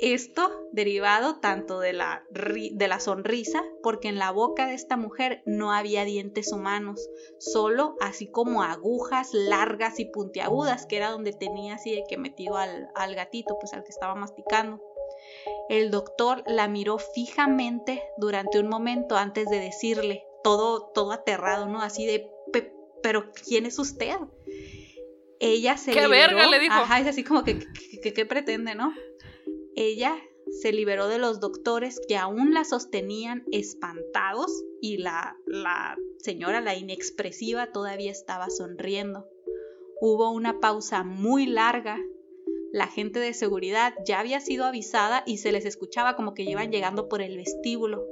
esto 0.00 0.68
derivado 0.72 1.40
tanto 1.40 1.80
de 1.80 1.92
la, 1.92 2.24
de 2.30 2.88
la 2.88 3.00
sonrisa, 3.00 3.62
porque 3.82 4.08
en 4.08 4.18
la 4.18 4.30
boca 4.30 4.66
de 4.66 4.74
esta 4.74 4.96
mujer 4.96 5.42
no 5.44 5.72
había 5.72 6.04
dientes 6.04 6.52
humanos, 6.52 7.08
solo 7.38 7.96
así 8.00 8.30
como 8.30 8.62
agujas 8.62 9.30
largas 9.32 9.98
y 9.98 10.04
puntiagudas, 10.06 10.86
que 10.86 10.96
era 10.96 11.10
donde 11.10 11.32
tenía 11.32 11.74
así 11.74 11.94
de 11.94 12.04
que 12.08 12.16
metido 12.16 12.56
al, 12.56 12.88
al 12.94 13.14
gatito, 13.14 13.56
pues 13.58 13.72
al 13.72 13.82
que 13.82 13.90
estaba 13.90 14.14
masticando. 14.14 14.80
El 15.68 15.90
doctor 15.90 16.44
la 16.46 16.68
miró 16.68 16.98
fijamente 16.98 18.02
durante 18.16 18.58
un 18.60 18.68
momento 18.68 19.16
antes 19.16 19.48
de 19.48 19.58
decirle, 19.58 20.24
todo, 20.44 20.90
todo 20.94 21.12
aterrado, 21.12 21.66
¿no? 21.66 21.82
Así 21.82 22.06
de, 22.06 22.30
pero 23.02 23.32
¿quién 23.32 23.66
es 23.66 23.78
usted? 23.78 24.16
Ella 25.40 25.76
se 25.76 25.92
¿Qué 25.92 26.06
verga 26.06 26.46
le 26.48 26.58
dijo? 26.58 26.74
Ajá, 26.74 27.00
es 27.00 27.06
así 27.06 27.22
como 27.22 27.44
que, 27.44 27.58
¿qué 28.02 28.26
pretende, 28.26 28.74
no? 28.74 28.92
Ella 29.80 30.20
se 30.50 30.72
liberó 30.72 31.06
de 31.06 31.18
los 31.18 31.38
doctores 31.38 32.00
que 32.08 32.16
aún 32.16 32.52
la 32.52 32.64
sostenían 32.64 33.44
espantados 33.52 34.50
y 34.80 34.96
la, 34.96 35.36
la 35.46 35.96
señora, 36.18 36.60
la 36.60 36.74
inexpresiva, 36.74 37.70
todavía 37.70 38.10
estaba 38.10 38.50
sonriendo. 38.50 39.28
Hubo 40.00 40.32
una 40.32 40.58
pausa 40.58 41.04
muy 41.04 41.46
larga. 41.46 41.96
La 42.72 42.88
gente 42.88 43.20
de 43.20 43.32
seguridad 43.34 43.94
ya 44.04 44.18
había 44.18 44.40
sido 44.40 44.64
avisada 44.64 45.22
y 45.26 45.38
se 45.38 45.52
les 45.52 45.64
escuchaba 45.64 46.16
como 46.16 46.34
que 46.34 46.42
iban 46.42 46.72
llegando 46.72 47.08
por 47.08 47.22
el 47.22 47.36
vestíbulo. 47.36 48.04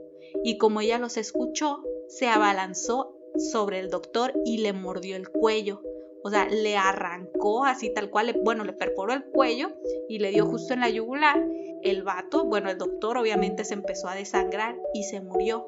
Y 0.45 0.59
como 0.59 0.83
ella 0.83 1.01
los 1.01 1.17
escuchó, 1.17 1.83
se 2.07 2.29
abalanzó 2.29 3.19
sobre 3.39 3.81
el 3.81 3.91
doctor 3.91 4.33
y 4.45 4.59
le 4.59 4.73
mordió 4.73 5.17
el 5.17 5.29
cuello, 5.31 5.83
o 6.23 6.31
sea, 6.31 6.49
le 6.49 6.77
arrancó 6.77 7.65
así 7.65 7.93
tal 7.95 8.11
cual, 8.11 8.35
bueno, 8.43 8.65
le 8.65 8.73
perforó 8.73 9.13
el 9.13 9.25
cuello 9.25 9.71
y 10.09 10.19
le 10.19 10.31
dio 10.31 10.47
justo 10.47 10.75
en 10.75 10.81
la 10.81 10.91
yugular. 10.91 11.41
El 11.83 12.03
vato, 12.03 12.45
bueno, 12.47 12.69
el 12.71 12.79
doctor 12.79 13.19
obviamente 13.19 13.65
se 13.65 13.75
empezó 13.75 14.09
a 14.09 14.15
desangrar 14.15 14.77
y 14.93 15.05
se 15.05 15.21
murió. 15.21 15.67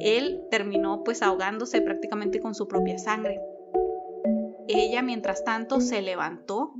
Él 0.00 0.42
terminó 0.50 1.02
pues 1.04 1.22
ahogándose 1.22 1.80
prácticamente 1.80 2.40
con 2.40 2.54
su 2.54 2.68
propia 2.68 2.98
sangre. 2.98 3.40
Ella, 4.68 5.02
mientras 5.02 5.44
tanto, 5.44 5.80
se 5.80 6.02
levantó. 6.02 6.74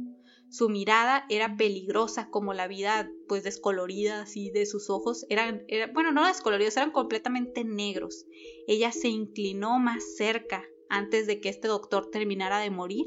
Su 0.49 0.69
mirada 0.69 1.25
era 1.29 1.57
peligrosa, 1.57 2.29
como 2.31 2.55
la 2.55 2.69
vida 2.69 3.11
pues 3.27 3.43
descolorida 3.43 4.23
así 4.23 4.51
de 4.51 4.65
sus 4.65 4.91
ojos. 4.91 5.27
Eran, 5.29 5.67
bueno, 5.93 6.12
no 6.12 6.25
descoloridos, 6.27 6.77
eran 6.77 6.93
completamente 6.93 7.65
negros. 7.65 8.27
Ella 8.69 8.93
se 8.93 9.09
inclinó 9.09 9.81
más 9.81 10.17
cerca 10.17 10.62
antes 10.88 11.27
de 11.27 11.40
que 11.40 11.49
este 11.49 11.68
doctor 11.68 12.11
terminara 12.11 12.59
de 12.59 12.70
morir 12.70 13.07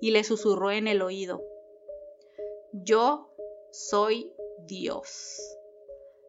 y 0.00 0.10
le 0.10 0.24
susurró 0.24 0.70
en 0.70 0.88
el 0.88 1.02
oído, 1.02 1.42
Yo 2.72 3.30
soy 3.72 4.32
Dios. 4.66 5.40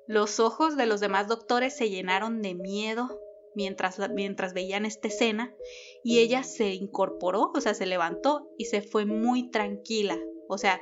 Los 0.08 0.40
ojos 0.40 0.76
de 0.78 0.86
los 0.86 1.00
demás 1.00 1.28
doctores 1.28 1.76
se 1.76 1.90
llenaron 1.90 2.42
de 2.42 2.56
miedo 2.56 3.20
mientras, 3.56 4.00
mientras 4.10 4.54
veían 4.54 4.86
esta 4.86 5.08
escena 5.08 5.56
y 6.04 6.20
ella 6.20 6.44
se 6.44 6.74
incorporó, 6.74 7.52
o 7.54 7.62
sea, 7.62 7.74
se 7.74 7.86
levantó 7.86 8.50
y 8.58 8.66
se 8.66 8.82
fue 8.82 9.06
muy 9.06 9.50
tranquila. 9.52 10.18
O 10.48 10.58
sea, 10.58 10.82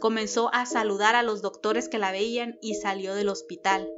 comenzó 0.00 0.48
a 0.54 0.64
saludar 0.64 1.16
a 1.16 1.22
los 1.22 1.42
doctores 1.42 1.88
que 1.88 1.98
la 1.98 2.12
veían 2.12 2.58
y 2.62 2.76
salió 2.76 3.14
del 3.14 3.28
hospital. 3.28 3.92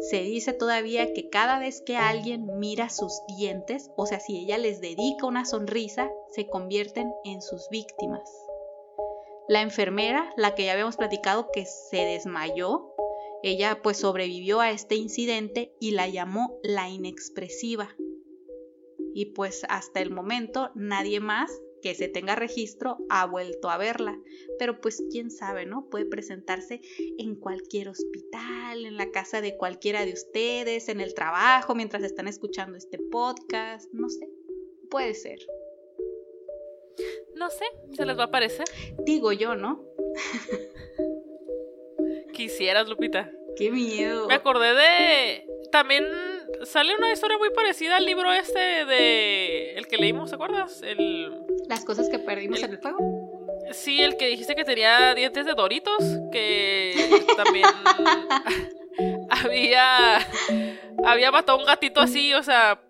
Se 0.00 0.22
dice 0.22 0.54
todavía 0.54 1.12
que 1.12 1.28
cada 1.28 1.58
vez 1.58 1.82
que 1.82 1.96
alguien 1.96 2.58
mira 2.58 2.88
sus 2.88 3.12
dientes, 3.36 3.90
o 3.96 4.06
sea, 4.06 4.18
si 4.18 4.38
ella 4.38 4.56
les 4.56 4.80
dedica 4.80 5.26
una 5.26 5.44
sonrisa, 5.44 6.10
se 6.30 6.48
convierten 6.48 7.12
en 7.24 7.42
sus 7.42 7.68
víctimas. 7.70 8.30
La 9.46 9.60
enfermera, 9.60 10.32
la 10.36 10.54
que 10.54 10.64
ya 10.64 10.72
habíamos 10.72 10.96
platicado 10.96 11.48
que 11.52 11.66
se 11.66 11.98
desmayó, 11.98 12.94
ella 13.42 13.80
pues 13.82 13.98
sobrevivió 13.98 14.60
a 14.60 14.70
este 14.70 14.94
incidente 14.94 15.74
y 15.80 15.90
la 15.90 16.08
llamó 16.08 16.58
la 16.62 16.88
inexpresiva. 16.88 17.94
Y 19.12 19.32
pues 19.32 19.66
hasta 19.68 20.00
el 20.00 20.10
momento 20.10 20.70
nadie 20.74 21.20
más 21.20 21.50
que 21.80 21.94
se 21.94 22.08
tenga 22.08 22.34
registro 22.34 22.98
ha 23.08 23.26
vuelto 23.26 23.70
a 23.70 23.78
verla. 23.78 24.18
Pero 24.58 24.80
pues 24.80 25.02
quién 25.10 25.30
sabe, 25.30 25.66
¿no? 25.66 25.88
Puede 25.88 26.06
presentarse 26.06 26.80
en 27.18 27.36
cualquier 27.36 27.88
hospital, 27.88 28.86
en 28.86 28.96
la 28.96 29.10
casa 29.10 29.40
de 29.40 29.56
cualquiera 29.56 30.04
de 30.04 30.12
ustedes, 30.12 30.88
en 30.88 31.00
el 31.00 31.14
trabajo, 31.14 31.74
mientras 31.74 32.02
están 32.02 32.28
escuchando 32.28 32.76
este 32.76 32.98
podcast, 32.98 33.90
no 33.92 34.08
sé. 34.08 34.28
Puede 34.90 35.14
ser. 35.14 35.38
No 37.34 37.48
sé, 37.50 37.64
¿se 37.92 38.04
les 38.04 38.18
va 38.18 38.24
a 38.24 38.26
aparecer? 38.26 38.66
Digo 39.04 39.32
yo, 39.32 39.54
¿no? 39.54 39.84
Quisieras, 42.32 42.88
Lupita. 42.88 43.30
Qué 43.56 43.70
miedo. 43.70 44.28
Me 44.28 44.34
acordé 44.34 44.74
de... 44.74 45.46
También 45.70 46.04
sale 46.64 46.94
una 46.96 47.12
historia 47.12 47.38
muy 47.38 47.50
parecida 47.50 47.96
al 47.96 48.04
libro 48.04 48.32
este 48.32 48.58
de... 48.58 49.74
El 49.74 49.86
que 49.86 49.96
leímos, 49.96 50.30
¿te 50.30 50.36
acuerdas? 50.36 50.82
El... 50.82 51.32
Las 51.70 51.84
cosas 51.84 52.08
que 52.08 52.18
perdimos 52.18 52.60
en 52.64 52.72
el 52.72 52.78
fuego. 52.78 52.98
Sí, 53.70 54.02
el 54.02 54.16
que 54.16 54.26
dijiste 54.26 54.56
que 54.56 54.64
tenía 54.64 55.14
dientes 55.14 55.46
de 55.46 55.54
doritos, 55.54 56.02
que 56.32 56.94
también 57.36 57.64
había 59.30 60.18
había 61.04 61.30
matado 61.30 61.58
a 61.58 61.60
un 61.60 61.66
gatito 61.68 62.00
así, 62.00 62.34
o 62.34 62.42
sea, 62.42 62.82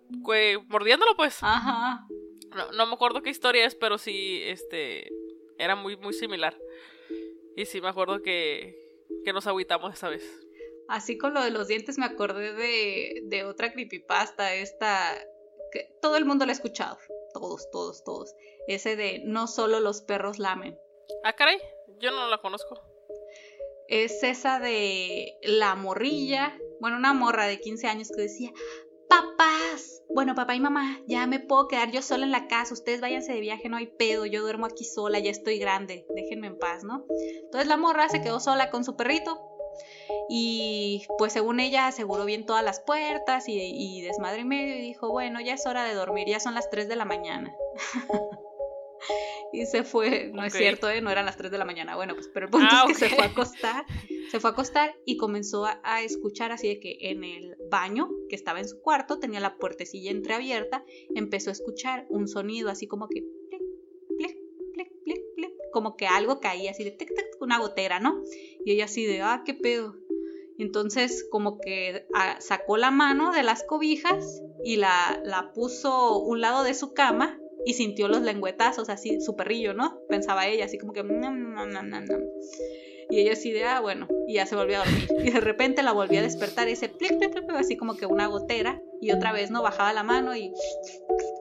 mordiéndolo 0.67 1.15
pues. 1.15 1.37
Ajá. 1.43 2.07
No, 2.55 2.71
no, 2.71 2.87
me 2.87 2.93
acuerdo 2.93 3.21
qué 3.21 3.29
historia 3.29 3.67
es, 3.67 3.75
pero 3.75 3.99
sí, 3.99 4.41
este, 4.45 5.13
era 5.59 5.75
muy, 5.75 5.95
muy 5.95 6.13
similar. 6.13 6.57
Y 7.55 7.65
sí, 7.67 7.81
me 7.81 7.89
acuerdo 7.89 8.23
que, 8.23 9.05
que 9.23 9.31
nos 9.31 9.45
aguitamos 9.45 9.93
esa 9.93 10.09
vez. 10.09 10.23
Así 10.87 11.19
con 11.19 11.35
lo 11.35 11.43
de 11.43 11.51
los 11.51 11.67
dientes 11.67 11.99
me 11.99 12.05
acordé 12.05 12.53
de, 12.53 13.21
de 13.25 13.43
otra 13.43 13.71
creepypasta, 13.71 14.55
esta, 14.55 15.15
que 15.71 15.87
todo 16.01 16.17
el 16.17 16.25
mundo 16.25 16.47
la 16.47 16.51
ha 16.51 16.55
escuchado, 16.55 16.97
todos, 17.33 17.69
todos, 17.71 18.03
todos. 18.03 18.35
Ese 18.67 18.95
de 18.95 19.21
no 19.25 19.47
solo 19.47 19.79
los 19.79 20.01
perros 20.01 20.39
lamen. 20.39 20.77
Ah, 21.23 21.33
caray, 21.33 21.57
yo 21.99 22.11
no 22.11 22.27
la 22.27 22.39
conozco. 22.39 22.79
Es 23.87 24.23
esa 24.23 24.59
de 24.59 25.37
la 25.43 25.75
morrilla, 25.75 26.57
bueno, 26.79 26.97
una 26.97 27.13
morra 27.13 27.45
de 27.47 27.59
15 27.59 27.87
años 27.87 28.09
que 28.15 28.21
decía, 28.21 28.51
papás, 29.09 30.01
bueno, 30.07 30.35
papá 30.35 30.55
y 30.55 30.61
mamá, 30.61 31.01
ya 31.05 31.27
me 31.27 31.41
puedo 31.41 31.67
quedar 31.67 31.91
yo 31.91 32.01
sola 32.01 32.23
en 32.23 32.31
la 32.31 32.47
casa, 32.47 32.73
ustedes 32.73 33.01
váyanse 33.01 33.33
de 33.33 33.41
viaje, 33.41 33.67
no 33.67 33.75
hay 33.75 33.87
pedo, 33.87 34.25
yo 34.25 34.41
duermo 34.41 34.65
aquí 34.65 34.85
sola, 34.85 35.19
ya 35.19 35.29
estoy 35.29 35.59
grande, 35.59 36.05
déjenme 36.15 36.47
en 36.47 36.57
paz, 36.57 36.85
¿no? 36.85 37.05
Entonces 37.43 37.67
la 37.67 37.75
morra 37.75 38.07
se 38.07 38.21
quedó 38.21 38.39
sola 38.39 38.71
con 38.71 38.85
su 38.85 38.95
perrito 38.95 39.50
Y 40.29 41.05
pues 41.17 41.33
según 41.33 41.59
ella 41.59 41.87
aseguró 41.87 42.25
bien 42.25 42.45
todas 42.45 42.63
las 42.63 42.79
puertas 42.79 43.47
y, 43.47 43.53
y 43.53 44.01
desmadre 44.01 44.41
y 44.41 44.45
medio 44.45 44.75
y 44.75 44.81
dijo, 44.81 45.09
bueno, 45.09 45.41
ya 45.41 45.53
es 45.53 45.65
hora 45.65 45.83
de 45.83 45.93
dormir, 45.93 46.27
ya 46.27 46.39
son 46.39 46.55
las 46.55 46.69
3 46.69 46.87
de 46.87 46.95
la 46.95 47.05
mañana. 47.05 47.53
y 49.53 49.65
se 49.65 49.83
fue, 49.83 50.31
no 50.33 50.43
es 50.43 50.53
cierto, 50.53 50.89
¿eh? 50.89 51.01
no 51.01 51.09
eran 51.11 51.25
las 51.25 51.37
3 51.37 51.51
de 51.51 51.57
la 51.57 51.65
mañana, 51.65 51.95
bueno, 51.95 52.13
pues 52.13 52.29
pero 52.33 52.45
el 52.45 52.51
punto 52.51 52.67
Ah, 52.71 52.85
es 52.89 52.97
que 52.97 53.09
se 53.09 53.15
fue 53.15 53.25
a 53.25 53.27
acostar, 53.27 53.85
se 54.29 54.39
fue 54.39 54.49
a 54.49 54.53
acostar 54.53 54.95
y 55.05 55.17
comenzó 55.17 55.65
a, 55.65 55.81
a 55.83 56.01
escuchar 56.01 56.51
así 56.51 56.67
de 56.67 56.79
que 56.79 56.97
en 57.01 57.23
el 57.23 57.57
baño 57.69 58.09
que 58.29 58.35
estaba 58.35 58.59
en 58.59 58.67
su 58.67 58.81
cuarto, 58.81 59.19
tenía 59.19 59.39
la 59.39 59.57
puertecilla 59.57 60.11
entreabierta, 60.11 60.83
empezó 61.15 61.49
a 61.49 61.53
escuchar 61.53 62.05
un 62.09 62.27
sonido 62.27 62.69
así 62.69 62.87
como 62.87 63.07
que 63.07 63.23
como 65.71 65.95
que 65.95 66.07
algo 66.07 66.39
caía 66.39 66.71
así 66.71 66.83
de 66.83 66.91
tic, 66.91 67.09
tic, 67.09 67.41
una 67.41 67.59
gotera, 67.59 67.99
¿no? 67.99 68.21
Y 68.65 68.71
ella 68.73 68.85
así 68.85 69.05
de, 69.05 69.21
ah, 69.21 69.43
qué 69.45 69.53
pedo. 69.53 69.95
Entonces 70.57 71.25
como 71.31 71.59
que 71.59 72.05
ah, 72.13 72.37
sacó 72.39 72.77
la 72.77 72.91
mano 72.91 73.31
de 73.31 73.43
las 73.43 73.63
cobijas 73.63 74.41
y 74.63 74.75
la, 74.75 75.19
la 75.23 75.51
puso 75.53 76.19
un 76.19 76.41
lado 76.41 76.63
de 76.63 76.73
su 76.73 76.93
cama 76.93 77.39
y 77.65 77.73
sintió 77.73 78.07
los 78.07 78.21
lengüetazos, 78.21 78.89
así, 78.89 79.21
su 79.21 79.35
perrillo, 79.35 79.73
¿no? 79.73 79.99
Pensaba 80.09 80.47
ella, 80.47 80.65
así 80.65 80.77
como 80.77 80.93
que... 80.93 81.03
"Nam, 81.03 81.53
nam, 81.53 81.71
nam, 81.71 81.89
nam, 81.89 82.05
nam". 82.05 82.21
Y 83.09 83.19
ella 83.19 83.33
así 83.33 83.51
de, 83.51 83.65
ah, 83.65 83.81
bueno, 83.81 84.07
y 84.27 84.35
ya 84.35 84.45
se 84.45 84.55
volvió 84.55 84.81
a 84.81 84.85
dormir. 84.85 85.07
Y 85.23 85.31
de 85.31 85.39
repente 85.41 85.83
la 85.83 85.91
volvió 85.91 86.19
a 86.19 86.23
despertar 86.23 86.69
y 86.69 86.71
ese 86.71 86.89
plic, 86.89 87.17
plic, 87.19 87.33
plic, 87.33 87.49
así 87.51 87.75
como 87.75 87.97
que 87.97 88.05
una 88.05 88.27
gotera. 88.27 88.81
Y 89.01 89.11
otra 89.11 89.33
vez, 89.33 89.51
¿no? 89.51 89.61
Bajaba 89.61 89.91
la 89.93 90.03
mano 90.03 90.35
y 90.35 90.53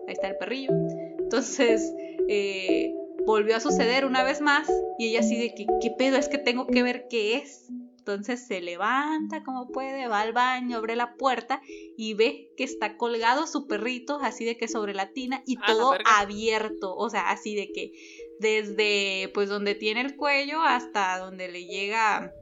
ahí 0.08 0.12
está 0.12 0.28
el 0.28 0.36
perrillo. 0.36 0.72
Entonces, 1.18 1.92
eh, 2.28 2.92
volvió 3.26 3.56
a 3.56 3.60
suceder 3.60 4.04
una 4.04 4.22
vez 4.24 4.40
más 4.40 4.70
y 4.98 5.08
ella 5.08 5.20
así 5.20 5.38
de 5.38 5.54
que, 5.54 5.66
¿qué 5.80 5.90
pedo? 5.90 6.16
Es 6.16 6.28
que 6.28 6.38
tengo 6.38 6.66
que 6.66 6.82
ver 6.82 7.06
qué 7.08 7.36
es. 7.36 7.68
Entonces 7.98 8.46
se 8.46 8.60
levanta 8.60 9.44
como 9.44 9.68
puede, 9.68 10.08
va 10.08 10.22
al 10.22 10.32
baño, 10.32 10.78
abre 10.78 10.96
la 10.96 11.14
puerta 11.16 11.60
y 11.96 12.14
ve 12.14 12.50
que 12.56 12.64
está 12.64 12.96
colgado 12.96 13.46
su 13.46 13.66
perrito, 13.66 14.18
así 14.22 14.44
de 14.44 14.56
que 14.56 14.68
sobre 14.68 14.94
la 14.94 15.12
tina 15.12 15.42
y 15.46 15.58
A 15.58 15.60
la 15.60 15.66
todo 15.66 15.94
abierto, 16.06 16.96
o 16.96 17.10
sea, 17.10 17.30
así 17.30 17.54
de 17.54 17.70
que 17.72 17.92
desde 18.40 19.30
pues 19.34 19.48
donde 19.48 19.74
tiene 19.74 20.00
el 20.00 20.16
cuello 20.16 20.62
hasta 20.62 21.18
donde 21.18 21.48
le 21.48 21.66
llega, 21.66 22.32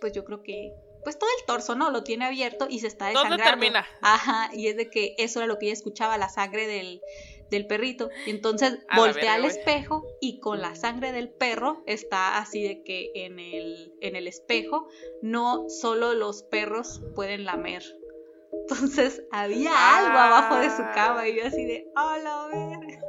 pues 0.00 0.12
yo 0.12 0.22
creo 0.24 0.42
que, 0.42 0.70
pues 1.02 1.18
todo 1.18 1.30
el 1.40 1.46
torso, 1.46 1.74
¿no? 1.74 1.90
Lo 1.90 2.04
tiene 2.04 2.26
abierto 2.26 2.66
y 2.68 2.80
se 2.80 2.86
está 2.86 3.06
¿Dónde 3.06 3.36
desangrando. 3.36 3.50
termina? 3.50 3.86
Ajá, 4.02 4.50
y 4.52 4.68
es 4.68 4.76
de 4.76 4.90
que 4.90 5.14
eso 5.16 5.40
era 5.40 5.46
lo 5.46 5.58
que 5.58 5.66
ella 5.66 5.72
escuchaba, 5.72 6.18
la 6.18 6.28
sangre 6.28 6.66
del, 6.66 7.00
del 7.54 7.66
perrito. 7.66 8.10
Y 8.26 8.30
entonces 8.30 8.78
voltea 8.94 9.34
al 9.34 9.44
espejo 9.44 10.06
y 10.20 10.40
con 10.40 10.60
la 10.60 10.74
sangre 10.74 11.12
del 11.12 11.30
perro 11.30 11.82
está 11.86 12.38
así 12.38 12.62
de 12.62 12.82
que 12.82 13.10
en 13.14 13.38
el, 13.38 13.94
en 14.00 14.16
el 14.16 14.26
espejo 14.26 14.88
no 15.22 15.68
solo 15.68 16.14
los 16.14 16.42
perros 16.42 17.02
pueden 17.14 17.44
lamer. 17.44 17.82
Entonces 18.52 19.22
había 19.32 19.72
algo 19.98 20.18
abajo 20.18 20.56
de 20.56 20.70
su 20.70 20.82
cama 20.94 21.26
y 21.28 21.36
yo 21.36 21.46
así 21.46 21.64
de, 21.64 21.90
¡a 21.94 22.18
la 22.18 22.46
verga! 22.46 23.00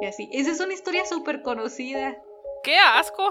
Y 0.00 0.06
así, 0.06 0.28
esa 0.32 0.50
es 0.50 0.60
una 0.60 0.74
historia 0.74 1.06
súper 1.06 1.42
conocida. 1.42 2.22
¡Qué 2.62 2.76
asco! 2.76 3.30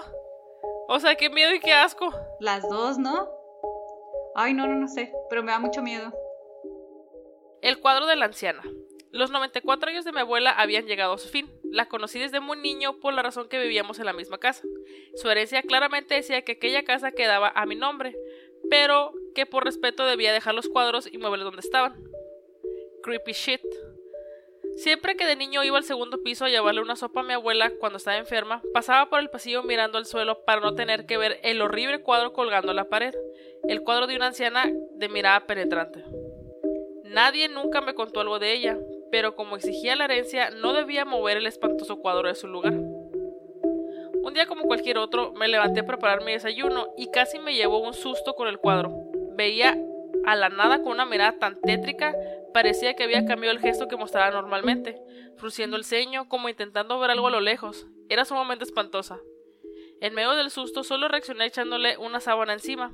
O 0.88 1.00
sea, 1.00 1.16
qué 1.16 1.30
miedo 1.30 1.54
y 1.54 1.60
qué 1.60 1.74
asco. 1.74 2.10
Las 2.40 2.68
dos, 2.68 2.98
¿no? 2.98 3.30
Ay, 4.36 4.54
no, 4.54 4.68
no, 4.68 4.76
no 4.76 4.88
sé, 4.88 5.14
pero 5.30 5.44
me 5.44 5.52
da 5.52 5.60
mucho 5.60 5.82
miedo. 5.82 6.12
El 7.62 7.80
cuadro 7.80 8.06
de 8.06 8.16
la 8.16 8.26
anciana. 8.26 8.64
Los 9.16 9.32
94 9.32 9.92
años 9.92 10.04
de 10.04 10.12
mi 10.12 10.20
abuela 10.20 10.52
habían 10.52 10.88
llegado 10.88 11.14
a 11.14 11.18
su 11.18 11.30
fin. 11.30 11.50
La 11.72 11.88
conocí 11.88 12.20
desde 12.20 12.42
muy 12.42 12.58
niño 12.58 13.00
por 13.00 13.14
la 13.14 13.22
razón 13.22 13.48
que 13.48 13.58
vivíamos 13.58 13.98
en 13.98 14.06
la 14.08 14.12
misma 14.12 14.40
casa. 14.40 14.68
Su 15.16 15.30
herencia 15.30 15.62
claramente 15.62 16.16
decía 16.16 16.42
que 16.42 16.52
aquella 16.52 16.84
casa 16.84 17.14
quedaba 17.14 17.48
a 17.56 17.66
mi 17.66 17.76
nombre, 17.76 18.14
pero 18.70 19.14
que 19.34 19.46
por 19.46 19.64
respeto 19.64 20.06
debía 20.06 20.34
dejar 20.34 20.54
los 20.54 20.68
cuadros 20.68 21.08
y 21.10 21.18
muebles 21.18 21.46
donde 21.46 21.62
estaban. 21.62 21.96
Creepy 23.04 23.32
shit. 23.32 23.62
Siempre 24.76 25.16
que 25.16 25.26
de 25.26 25.38
niño 25.38 25.64
iba 25.64 25.78
al 25.78 25.86
segundo 25.86 26.22
piso 26.22 26.44
a 26.44 26.50
llevarle 26.50 26.82
una 26.82 26.98
sopa 26.98 27.22
a 27.22 27.24
mi 27.24 27.32
abuela 27.32 27.72
cuando 27.80 28.00
estaba 28.00 28.18
enferma, 28.18 28.62
pasaba 28.74 29.10
por 29.10 29.22
el 29.22 29.30
pasillo 29.30 29.64
mirando 29.64 29.98
al 29.98 30.08
suelo 30.08 30.44
para 30.44 30.60
no 30.60 30.76
tener 30.76 31.06
que 31.06 31.18
ver 31.18 31.40
el 31.42 31.62
horrible 31.62 32.02
cuadro 32.02 32.34
colgando 32.34 32.72
a 32.72 32.76
la 32.76 32.90
pared, 32.90 33.16
el 33.70 33.80
cuadro 33.82 34.08
de 34.08 34.18
una 34.18 34.28
anciana 34.28 34.70
de 34.92 35.08
mirada 35.08 35.48
penetrante. 35.48 36.04
Nadie 37.06 37.48
nunca 37.48 37.80
me 37.80 37.94
contó 37.94 38.20
algo 38.20 38.40
de 38.40 38.52
ella, 38.52 38.78
pero 39.16 39.34
como 39.34 39.56
exigía 39.56 39.96
la 39.96 40.04
herencia, 40.04 40.50
no 40.50 40.74
debía 40.74 41.06
mover 41.06 41.38
el 41.38 41.48
espantoso 41.48 42.02
cuadro 42.02 42.28
de 42.28 42.36
su 42.36 42.50
lugar. 42.50 42.74
Un 42.74 44.34
día 44.34 44.46
como 44.46 44.64
cualquier 44.64 44.98
otro, 44.98 45.32
me 45.32 45.48
levanté 45.48 45.80
a 45.80 45.86
preparar 45.86 46.26
mi 46.26 46.34
desayuno 46.34 46.90
y 46.98 47.10
casi 47.12 47.40
me 47.40 47.56
llevó 47.56 47.80
un 47.80 47.94
susto 47.94 48.34
con 48.34 48.50
el 48.50 48.58
cuadro. 48.58 48.94
Veía 49.38 49.78
a 50.26 50.36
la 50.36 50.50
nada 50.50 50.82
con 50.82 50.92
una 50.92 51.06
mirada 51.06 51.40
tan 51.40 51.62
tétrica, 51.62 52.14
parecía 52.54 52.96
que 52.96 53.04
había 53.04 53.26
cambiado 53.26 53.56
el 53.56 53.62
gesto 53.62 53.88
que 53.88 53.96
mostraba 53.96 54.32
normalmente, 54.32 55.02
frunciendo 55.38 55.78
el 55.78 55.86
ceño 55.86 56.28
como 56.28 56.50
intentando 56.50 57.00
ver 57.00 57.12
algo 57.12 57.28
a 57.28 57.32
lo 57.32 57.40
lejos. 57.40 57.88
Era 58.10 58.26
sumamente 58.26 58.66
espantosa. 58.66 59.22
En 60.02 60.14
medio 60.14 60.32
del 60.32 60.50
susto 60.50 60.84
solo 60.84 61.08
reaccioné 61.08 61.46
echándole 61.46 61.98
una 61.98 62.20
sábana 62.20 62.52
encima, 62.52 62.94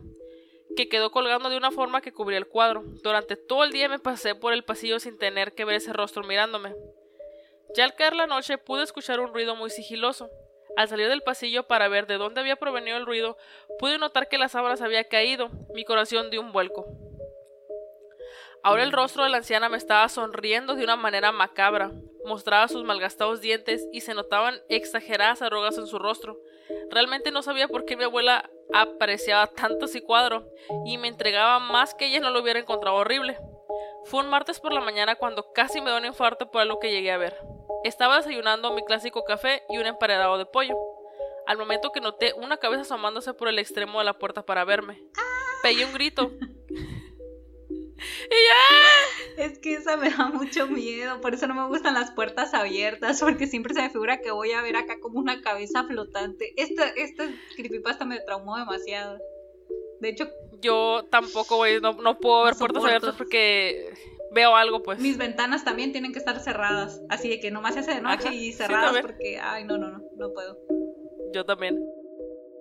que 0.76 0.89
quedó 0.89 1.11
colgando 1.11 1.49
de 1.49 1.57
una 1.57 1.72
forma 1.72 2.01
que 2.01 2.13
cubría 2.13 2.38
el 2.38 2.47
cuadro. 2.47 2.84
Durante 3.03 3.36
todo 3.36 3.63
el 3.63 3.72
día 3.72 3.89
me 3.89 3.99
pasé 3.99 4.36
por 4.36 4.53
el 4.53 4.63
pasillo 4.63 4.99
sin 4.99 5.17
tener 5.17 5.53
que 5.53 5.65
ver 5.65 5.76
ese 5.76 5.93
rostro 5.93 6.24
mirándome. 6.24 6.74
Ya 7.76 7.86
al 7.86 7.95
caer 7.95 8.15
la 8.15 8.28
noche 8.28 8.57
pude 8.57 8.84
escuchar 8.84 9.19
un 9.19 9.34
ruido 9.34 9.55
muy 9.55 9.69
sigiloso. 9.69 10.30
Al 10.78 10.88
salir 10.88 11.09
del 11.09 11.22
pasillo 11.22 11.63
para 11.63 11.88
ver 11.88 12.07
de 12.07 12.17
dónde 12.17 12.39
había 12.39 12.55
provenido 12.55 12.97
el 12.97 13.05
ruido, 13.05 13.38
pude 13.80 13.97
notar 13.97 14.30
que 14.30 14.38
la 14.38 14.49
sábana 14.49 14.78
se 14.78 14.86
había 14.86 15.03
caído. 15.05 15.49
Mi 15.74 15.84
corazón 15.84 16.30
dio 16.30 16.41
un 16.41 16.51
vuelco. 16.51 16.86
Ahora 18.63 18.84
el 18.84 18.91
rostro 18.91 19.24
de 19.24 19.30
la 19.30 19.38
anciana 19.38 19.69
me 19.69 19.78
estaba 19.78 20.07
sonriendo 20.07 20.76
de 20.76 20.84
una 20.84 20.95
manera 20.95 21.32
macabra. 21.32 21.91
Mostraba 22.26 22.67
sus 22.67 22.84
malgastados 22.84 23.41
dientes 23.41 23.88
y 23.91 24.01
se 24.01 24.13
notaban 24.13 24.61
exageradas 24.69 25.41
arrugas 25.41 25.78
en 25.78 25.88
su 25.88 25.97
rostro. 25.97 26.39
Realmente 26.91 27.32
no 27.32 27.41
sabía 27.41 27.67
por 27.67 27.86
qué 27.86 27.97
mi 27.97 28.03
abuela 28.03 28.49
apreciaba 28.74 29.47
tanto 29.47 29.86
ese 29.86 30.03
cuadro 30.03 30.47
y 30.86 30.97
me 30.97 31.07
entregaba 31.07 31.59
más 31.59 31.93
que 31.93 32.05
ella 32.07 32.19
no 32.19 32.30
lo 32.32 32.41
hubiera 32.41 32.59
encontrado 32.59 32.97
horrible. 32.97 33.38
Fue 34.05 34.22
un 34.22 34.30
martes 34.30 34.59
por 34.59 34.74
la 34.74 34.82
mañana 34.82 35.15
cuando 35.15 35.53
casi 35.53 35.80
me 35.82 35.89
dio 35.89 35.97
un 35.97 36.05
infarto 36.05 36.49
por 36.49 36.61
algo 36.61 36.80
que 36.80 36.91
llegué 36.91 37.11
a 37.11 37.17
ver. 37.17 37.38
Estaba 37.84 38.17
desayunando 38.17 38.74
mi 38.74 38.84
clásico 38.84 39.24
café 39.24 39.63
y 39.69 39.78
un 39.78 39.86
emparedado 39.86 40.38
de 40.38 40.45
pollo. 40.45 40.76
Al 41.47 41.57
momento 41.57 41.91
que 41.91 42.01
noté 42.01 42.34
una 42.34 42.57
cabeza 42.57 42.82
asomándose 42.82 43.34
por 43.34 43.47
el 43.47 43.59
extremo 43.59 43.99
de 43.99 44.05
la 44.05 44.17
puerta 44.17 44.43
para 44.43 44.65
verme. 44.65 45.01
Pegué 45.63 45.86
un 45.86 45.93
grito. 45.93 46.32
y 46.39 47.99
ya. 47.99 49.11
Es 49.38 49.60
que 49.60 49.74
esa 49.74 49.98
me 49.98 50.10
da 50.10 50.28
mucho 50.30 50.68
miedo, 50.68 51.22
por 51.22 51.34
eso 51.34 51.48
no 51.48 51.56
me 51.56 51.68
gustan 51.68 51.94
las 51.94 52.12
puertas 52.12 52.54
abiertas, 52.54 53.20
porque 53.20 53.48
siempre 53.48 53.74
se 53.74 53.82
me 53.82 53.90
figura 53.90 54.22
que 54.22 54.32
voy 54.32 54.52
a 54.52 54.62
ver 54.62 54.76
acá 54.76 55.00
como 55.00 55.20
una 55.20 55.42
cabeza 55.42 55.84
flotante. 55.86 56.54
Esta, 56.58 56.90
esta 56.90 57.26
creepypasta 57.56 58.06
me 58.06 58.20
traumó 58.20 58.58
demasiado. 58.58 59.20
De 60.00 60.10
hecho, 60.10 60.28
Yo 60.62 61.06
tampoco, 61.10 61.58
güey, 61.58 61.80
no, 61.80 61.94
no 61.94 62.18
puedo 62.20 62.44
ver 62.44 62.54
No 62.54 62.60
puertas 62.60 62.84
abiertas 62.84 63.16
porque 63.16 63.94
veo 64.32 64.56
algo, 64.56 64.82
pues. 64.82 65.00
mis 65.00 65.18
ventanas 65.18 65.64
también 65.64 65.92
tienen 65.92 66.14
que 66.14 66.20
estar 66.20 66.40
cerradas, 66.40 67.02
así 67.10 67.30
de 67.30 67.40
que 67.40 67.52
nomás 67.52 67.74
se 67.74 67.82
hace 67.82 67.96
de 67.96 68.02
noche 68.02 68.28
Ajá, 68.28 68.34
y 68.34 68.52
cerradas 68.54 69.02
porque, 69.02 69.40
ay, 69.40 69.66
no, 69.66 69.78
no, 69.78 69.90
no, 69.90 70.02
no 70.18 70.34
puedo. 70.34 70.58
Yo 71.34 71.46
también. 71.46 71.80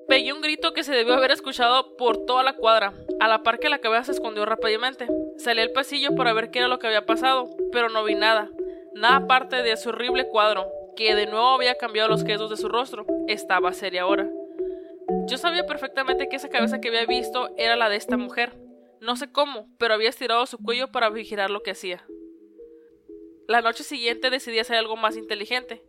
Pegué 0.09 0.33
un 0.33 0.41
grito 0.41 0.73
que 0.73 0.83
se 0.83 0.93
debió 0.93 1.14
haber 1.14 1.31
escuchado 1.31 1.97
por 1.97 2.25
toda 2.27 2.43
la 2.43 2.57
cuadra, 2.57 2.93
a 3.21 3.29
la 3.29 3.45
par 3.45 3.61
que 3.61 3.68
la 3.68 3.79
cabeza 3.79 4.05
se 4.05 4.12
escondió 4.12 4.45
rápidamente. 4.45 5.07
Salí 5.43 5.62
al 5.62 5.70
pasillo 5.70 6.14
para 6.16 6.34
ver 6.34 6.51
qué 6.51 6.59
era 6.59 6.68
lo 6.68 6.78
que 6.78 6.86
había 6.86 7.07
pasado, 7.07 7.49
pero 7.72 7.88
no 7.88 8.05
vi 8.05 8.14
nada. 8.14 8.51
Nada 8.95 9.16
aparte 9.16 9.62
de 9.62 9.72
ese 9.72 9.88
horrible 9.88 10.28
cuadro, 10.28 10.70
que 10.97 11.14
de 11.14 11.24
nuevo 11.24 11.49
había 11.49 11.76
cambiado 11.76 12.11
los 12.11 12.24
quesos 12.24 12.51
de 12.51 12.59
su 12.59 12.68
rostro. 12.68 13.07
Estaba 13.26 13.72
seria 13.72 14.03
ahora. 14.03 14.28
Yo 15.26 15.38
sabía 15.38 15.64
perfectamente 15.64 16.28
que 16.28 16.36
esa 16.36 16.51
cabeza 16.51 16.82
que 16.82 16.88
había 16.88 17.07
visto 17.07 17.55
era 17.57 17.74
la 17.74 17.88
de 17.88 17.97
esta 17.97 18.18
mujer. 18.18 18.53
No 19.01 19.16
sé 19.16 19.32
cómo, 19.32 19.66
pero 19.78 19.95
había 19.95 20.11
estirado 20.11 20.45
su 20.45 20.59
cuello 20.59 20.93
para 20.93 21.09
vigilar 21.09 21.51
lo 21.51 21.62
que 21.62 21.70
hacía. 21.70 22.05
La 23.49 23.62
noche 23.62 23.82
siguiente 23.82 24.28
decidí 24.28 24.59
hacer 24.59 24.76
algo 24.76 24.97
más 24.97 25.16
inteligente. 25.16 25.82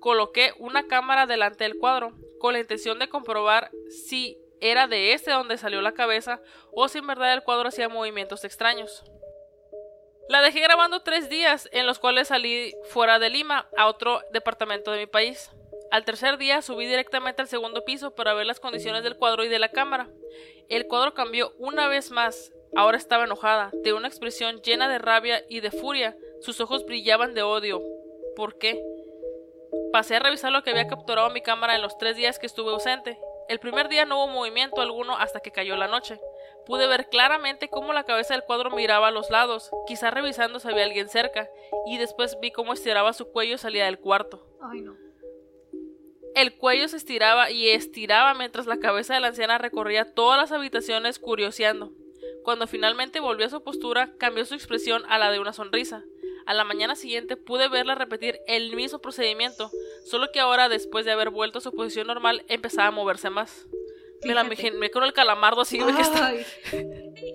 Coloqué 0.00 0.52
una 0.58 0.86
cámara 0.86 1.26
delante 1.26 1.64
del 1.64 1.76
cuadro, 1.76 2.14
con 2.38 2.54
la 2.54 2.60
intención 2.60 2.98
de 2.98 3.08
comprobar 3.08 3.70
si 3.90 4.38
era 4.60 4.86
de 4.86 5.12
este 5.12 5.30
donde 5.30 5.58
salió 5.58 5.80
la 5.82 5.92
cabeza 5.92 6.40
o 6.72 6.88
si 6.88 6.98
en 6.98 7.06
verdad 7.06 7.32
el 7.32 7.42
cuadro 7.42 7.68
hacía 7.68 7.88
movimientos 7.88 8.44
extraños. 8.44 9.04
La 10.28 10.40
dejé 10.40 10.60
grabando 10.60 11.02
tres 11.02 11.28
días, 11.28 11.68
en 11.72 11.86
los 11.86 11.98
cuales 11.98 12.28
salí 12.28 12.74
fuera 12.84 13.18
de 13.18 13.28
Lima, 13.28 13.68
a 13.76 13.88
otro 13.88 14.22
departamento 14.32 14.90
de 14.90 15.00
mi 15.00 15.06
país. 15.06 15.50
Al 15.90 16.06
tercer 16.06 16.38
día 16.38 16.62
subí 16.62 16.86
directamente 16.86 17.42
al 17.42 17.48
segundo 17.48 17.84
piso 17.84 18.14
para 18.14 18.32
ver 18.32 18.46
las 18.46 18.58
condiciones 18.58 19.04
del 19.04 19.16
cuadro 19.16 19.44
y 19.44 19.48
de 19.48 19.58
la 19.58 19.68
cámara. 19.68 20.08
El 20.70 20.86
cuadro 20.86 21.12
cambió 21.12 21.52
una 21.58 21.88
vez 21.88 22.10
más. 22.10 22.52
Ahora 22.74 22.96
estaba 22.96 23.24
enojada, 23.24 23.70
de 23.84 23.92
una 23.92 24.08
expresión 24.08 24.62
llena 24.62 24.88
de 24.88 24.98
rabia 24.98 25.44
y 25.48 25.60
de 25.60 25.70
furia. 25.70 26.16
Sus 26.40 26.58
ojos 26.60 26.86
brillaban 26.86 27.34
de 27.34 27.42
odio. 27.42 27.82
¿Por 28.34 28.58
qué? 28.58 28.82
Pasé 29.92 30.16
a 30.16 30.20
revisar 30.20 30.50
lo 30.50 30.62
que 30.62 30.70
había 30.70 30.88
capturado 30.88 31.30
mi 31.30 31.42
cámara 31.42 31.76
en 31.76 31.82
los 31.82 31.98
tres 31.98 32.16
días 32.16 32.38
que 32.38 32.46
estuve 32.46 32.72
ausente. 32.72 33.18
El 33.48 33.60
primer 33.60 33.88
día 33.88 34.04
no 34.04 34.16
hubo 34.16 34.32
movimiento 34.32 34.80
alguno 34.80 35.16
hasta 35.16 35.40
que 35.40 35.50
cayó 35.50 35.76
la 35.76 35.88
noche. 35.88 36.18
Pude 36.66 36.86
ver 36.86 37.08
claramente 37.08 37.68
cómo 37.68 37.92
la 37.92 38.04
cabeza 38.04 38.34
del 38.34 38.44
cuadro 38.44 38.70
miraba 38.70 39.08
a 39.08 39.10
los 39.10 39.30
lados, 39.30 39.70
quizá 39.86 40.10
revisando 40.10 40.60
si 40.60 40.68
había 40.68 40.84
alguien 40.84 41.08
cerca, 41.08 41.48
y 41.86 41.98
después 41.98 42.38
vi 42.40 42.52
cómo 42.52 42.72
estiraba 42.72 43.12
su 43.12 43.30
cuello 43.30 43.56
y 43.56 43.58
salía 43.58 43.84
del 43.84 43.98
cuarto. 43.98 44.46
Ay, 44.62 44.80
no. 44.80 44.96
El 46.34 46.56
cuello 46.56 46.88
se 46.88 46.96
estiraba 46.96 47.50
y 47.50 47.68
estiraba 47.68 48.34
mientras 48.34 48.66
la 48.66 48.78
cabeza 48.78 49.14
de 49.14 49.20
la 49.20 49.28
anciana 49.28 49.58
recorría 49.58 50.14
todas 50.14 50.40
las 50.40 50.50
habitaciones 50.50 51.18
curioseando. 51.18 51.92
Cuando 52.42 52.66
finalmente 52.66 53.20
volvió 53.20 53.46
a 53.46 53.50
su 53.50 53.62
postura, 53.62 54.14
cambió 54.18 54.44
su 54.44 54.54
expresión 54.54 55.02
a 55.08 55.18
la 55.18 55.30
de 55.30 55.38
una 55.38 55.52
sonrisa. 55.52 56.02
A 56.46 56.54
la 56.54 56.64
mañana 56.64 56.94
siguiente 56.94 57.36
pude 57.36 57.68
verla 57.68 57.94
repetir 57.94 58.40
el 58.46 58.74
mismo 58.76 58.98
procedimiento, 58.98 59.70
solo 60.04 60.30
que 60.32 60.40
ahora, 60.40 60.68
después 60.68 61.04
de 61.04 61.12
haber 61.12 61.30
vuelto 61.30 61.58
a 61.58 61.62
su 61.62 61.72
posición 61.72 62.06
normal, 62.06 62.44
empezaba 62.48 62.88
a 62.88 62.90
moverse 62.90 63.30
más. 63.30 63.66
Me 64.24 64.34
la 64.34 64.44
me 64.44 64.90
con 64.90 65.04
el 65.04 65.12
calamardo 65.12 65.62
así 65.62 65.78
de 65.78 65.92
que 65.92 66.00
está. 66.00 66.32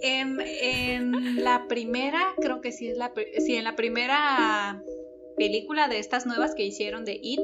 En, 0.01 0.39
en, 0.41 1.43
la 1.43 1.67
primera, 1.67 2.33
creo 2.41 2.61
que 2.61 2.71
sí 2.71 2.87
es 2.87 2.97
la 2.97 3.13
sí, 3.45 3.55
en 3.55 3.63
la 3.63 3.75
primera 3.75 4.81
película 5.37 5.87
de 5.87 5.99
estas 5.99 6.25
nuevas 6.25 6.55
que 6.55 6.63
hicieron 6.63 7.05
de 7.05 7.19
It, 7.21 7.41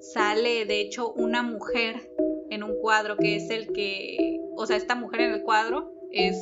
sale 0.00 0.64
de 0.66 0.80
hecho 0.80 1.12
una 1.12 1.42
mujer 1.42 2.10
en 2.50 2.62
un 2.62 2.78
cuadro 2.80 3.16
que 3.16 3.36
es 3.36 3.50
el 3.50 3.72
que, 3.72 4.40
o 4.56 4.66
sea, 4.66 4.76
esta 4.76 4.94
mujer 4.94 5.22
en 5.22 5.32
el 5.32 5.42
cuadro 5.42 5.92
es 6.12 6.36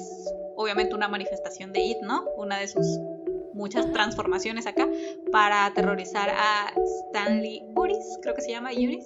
obviamente 0.56 0.94
una 0.94 1.08
manifestación 1.08 1.72
de 1.72 1.80
It, 1.80 1.98
¿no? 2.02 2.24
Una 2.36 2.58
de 2.58 2.68
sus 2.68 2.86
muchas 3.58 3.92
transformaciones 3.92 4.66
acá 4.66 4.88
para 5.32 5.66
aterrorizar 5.66 6.30
a 6.30 6.72
Stanley 7.08 7.60
Uris, 7.74 8.18
creo 8.22 8.34
que 8.34 8.42
se 8.42 8.52
llama 8.52 8.70
Uris. 8.72 9.04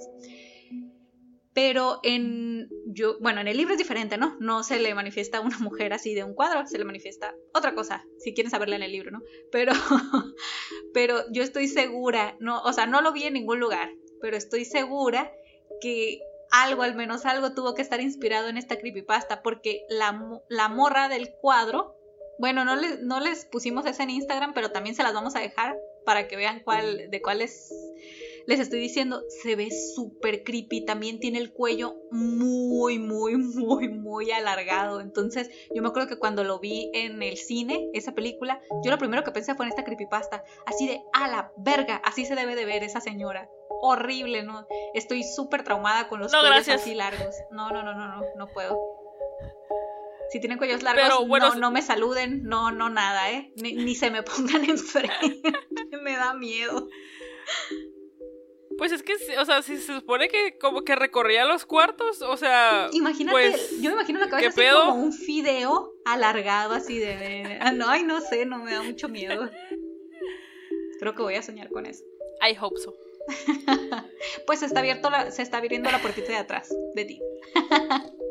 Pero 1.55 2.01
en 2.03 2.71
yo, 2.87 3.19
bueno, 3.21 3.41
en 3.41 3.49
el 3.49 3.57
libro 3.57 3.73
es 3.73 3.79
diferente, 3.79 4.17
¿no? 4.17 4.37
No 4.41 4.63
se 4.63 4.79
le 4.79 4.95
manifiesta 4.95 5.39
a 5.39 5.41
una 5.41 5.59
mujer 5.59 5.93
así 5.93 6.15
de 6.15 6.25
un 6.25 6.35
cuadro, 6.35 6.67
se 6.67 6.79
le 6.79 6.85
manifiesta 6.85 7.35
otra 7.55 7.75
cosa, 7.75 8.05
si 8.19 8.33
quieren 8.33 8.51
saberla 8.51 8.77
en 8.77 8.83
el 8.83 8.93
libro, 8.93 9.11
¿no? 9.11 9.21
Pero 9.51 9.73
pero 10.95 11.25
yo 11.31 11.43
estoy 11.43 11.69
segura, 11.69 12.37
no, 12.41 12.63
o 12.63 12.73
sea, 12.73 12.87
no 12.87 13.01
lo 13.03 13.13
vi 13.13 13.25
en 13.25 13.35
ningún 13.35 13.59
lugar, 13.59 13.91
pero 14.21 14.37
estoy 14.37 14.65
segura 14.65 15.33
que 15.81 16.21
algo, 16.51 16.83
al 16.83 16.95
menos 16.95 17.25
algo, 17.25 17.55
tuvo 17.55 17.75
que 17.75 17.83
estar 17.83 18.01
inspirado 18.01 18.49
en 18.49 18.59
esta 18.59 18.79
creepypasta, 18.79 19.43
porque 19.43 19.85
la, 19.89 20.41
la 20.49 20.69
morra 20.69 21.09
del 21.09 21.31
cuadro 21.41 21.97
bueno, 22.39 22.65
no, 22.65 22.77
les, 22.77 23.01
no 23.01 23.21
les 23.21 23.45
pusimos 23.45 23.87
esa 23.87 24.03
en 24.03 24.11
Instagram, 24.11 24.55
pero 24.55 24.73
también 24.73 24.95
se 24.97 25.03
las 25.03 25.15
vamos 25.15 25.37
a 25.37 25.41
dejar 25.41 25.77
para 26.05 26.29
que 26.29 26.37
vean 26.37 26.61
cuál, 26.65 27.11
de 27.11 27.23
cuáles 27.23 27.73
les 28.47 28.61
estoy 28.61 28.81
diciendo. 28.81 29.23
Se 29.43 29.57
ve 29.57 29.69
súper 29.71 30.43
creepy. 30.43 30.85
También 30.85 31.21
tiene 31.21 31.39
el 31.39 31.53
cuello 31.53 31.97
muy, 32.11 32.99
muy, 32.99 33.37
muy, 33.37 33.89
muy 33.89 34.31
alargado. 34.33 35.01
Entonces, 35.01 35.51
yo 35.75 35.83
me 35.83 35.89
acuerdo 35.89 36.09
que 36.09 36.19
cuando 36.19 36.45
lo 36.45 36.59
vi 36.59 36.91
en 36.95 37.23
el 37.23 37.37
cine, 37.37 37.89
esa 37.93 38.15
película, 38.15 38.61
yo 38.85 38.91
lo 38.91 38.99
primero 38.99 39.23
que 39.25 39.31
pensé 39.31 39.55
fue 39.55 39.67
en 39.67 39.71
esta 39.71 39.85
creepypasta. 39.85 40.43
Así 40.67 40.87
de, 40.87 41.03
a 41.13 41.29
la 41.29 41.53
verga, 41.57 41.97
así 42.05 42.25
se 42.25 42.35
debe 42.35 42.57
de 42.57 42.65
ver 42.65 42.83
esa 42.83 43.01
señora 43.01 43.49
horrible, 43.85 44.45
¿no? 44.45 44.67
Estoy 44.95 45.25
súper 45.25 45.65
traumada 45.65 46.09
con 46.09 46.21
los 46.21 46.33
cuellos 46.33 46.69
así 46.69 46.95
largos. 46.95 47.35
No, 47.51 47.71
no, 47.71 47.83
no, 47.83 47.95
no, 47.95 48.09
no, 48.09 48.23
no 48.37 48.47
puedo. 48.49 48.79
Si 50.33 50.41
tienen 50.41 50.57
cuellos 50.57 50.83
largos, 50.83 51.29
no, 51.29 51.55
no, 51.57 51.71
me 51.71 51.83
saluden, 51.83 52.45
no, 52.45 52.73
no 52.73 52.89
nada, 52.89 53.31
¿eh? 53.31 53.53
Ni, 53.57 53.95
se 53.95 54.11
me 54.11 54.23
pongan 54.23 54.65
enfrente. 54.69 55.43
me 56.03 56.17
da 56.17 56.33
miedo. 56.33 56.89
Pues 58.79 58.93
es 58.93 59.03
que, 59.03 59.13
o 59.39 59.45
sea, 59.45 59.61
si 59.61 59.77
se 59.77 59.95
supone 59.95 60.29
que 60.29 60.57
como 60.57 60.85
que 60.85 60.97
recorría 60.97 61.45
los 61.45 61.67
cuartos, 61.67 62.23
o 62.23 62.39
sea. 62.39 62.89
Imagínate, 62.93 63.31
pues, 63.31 63.83
yo 63.83 63.91
me 63.91 63.97
imagino 63.97 64.21
la 64.21 64.31
cabeza 64.31 64.49
así 64.49 64.71
como 64.71 64.95
un 64.95 65.13
fideo 65.13 65.93
alargado 66.07 66.73
así 66.73 66.99
de. 66.99 67.59
Ah, 67.61 67.73
no, 67.73 67.91
ay, 67.91 68.03
no 68.03 68.23
sé, 68.23 68.47
no 68.47 68.57
me 68.57 68.73
da 68.73 68.83
mucho 68.83 69.11
miedo. 69.11 69.51
Creo 70.99 71.15
que 71.15 71.23
voy 71.23 71.35
a 71.35 71.43
soñar 71.43 71.69
con 71.69 71.85
eso. 71.85 72.05
I 72.41 72.57
hope 72.59 72.81
so. 72.81 72.95
pues 74.47 74.61
se 74.61 74.67
está 74.67 74.81
abierto 74.81 75.11
se 75.31 75.43
está 75.43 75.59
abriendo 75.59 75.91
la 75.91 76.01
puertita 76.01 76.29
de 76.29 76.39
atrás 76.39 76.75
de 76.95 77.05
ti. 77.05 77.21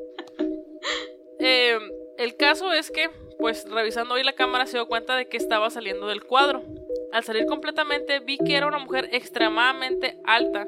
Eh, 1.44 1.80
el 2.18 2.36
caso 2.36 2.72
es 2.72 2.92
que, 2.92 3.10
pues 3.40 3.66
revisando 3.68 4.14
hoy 4.14 4.24
la 4.24 4.34
cámara 4.34 4.68
se 4.68 4.78
dio 4.78 4.88
cuenta 4.88 5.16
de 5.16 5.28
que 5.28 5.38
estaba 5.38 5.72
saliendo 5.72 6.08
del 6.08 6.24
cuadro. 6.24 6.64
Al 7.12 7.24
salir 7.24 7.48
completamente 7.48 8.20
vi 8.20 8.38
que 8.38 8.56
era 8.56 8.68
una 8.68 8.78
mujer 8.78 9.10
extremadamente 9.12 10.20
alta. 10.24 10.68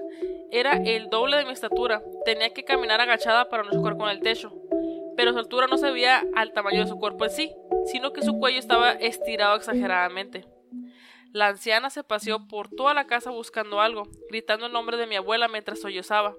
Era 0.51 0.73
el 0.73 1.09
doble 1.09 1.37
de 1.37 1.45
mi 1.45 1.51
estatura. 1.51 2.01
Tenía 2.25 2.53
que 2.53 2.63
caminar 2.63 3.01
agachada 3.01 3.49
para 3.49 3.63
no 3.63 3.71
chocar 3.71 3.97
con 3.97 4.09
el 4.09 4.21
techo. 4.21 4.51
Pero 5.15 5.31
su 5.31 5.39
altura 5.39 5.67
no 5.67 5.77
se 5.77 5.91
veía 5.91 6.23
al 6.33 6.53
tamaño 6.53 6.81
de 6.81 6.87
su 6.87 6.97
cuerpo 6.97 7.25
en 7.25 7.31
sí, 7.31 7.51
sino 7.85 8.11
que 8.11 8.23
su 8.23 8.39
cuello 8.39 8.57
estaba 8.57 8.93
estirado 8.93 9.55
exageradamente. 9.55 10.45
La 11.31 11.47
anciana 11.47 11.91
se 11.91 12.03
paseó 12.03 12.47
por 12.47 12.69
toda 12.69 12.95
la 12.95 13.05
casa 13.05 13.29
buscando 13.29 13.79
algo, 13.79 14.07
gritando 14.29 14.65
el 14.65 14.73
nombre 14.73 14.97
de 14.97 15.07
mi 15.07 15.15
abuela 15.15 15.47
mientras 15.47 15.81
sollozaba. 15.81 16.35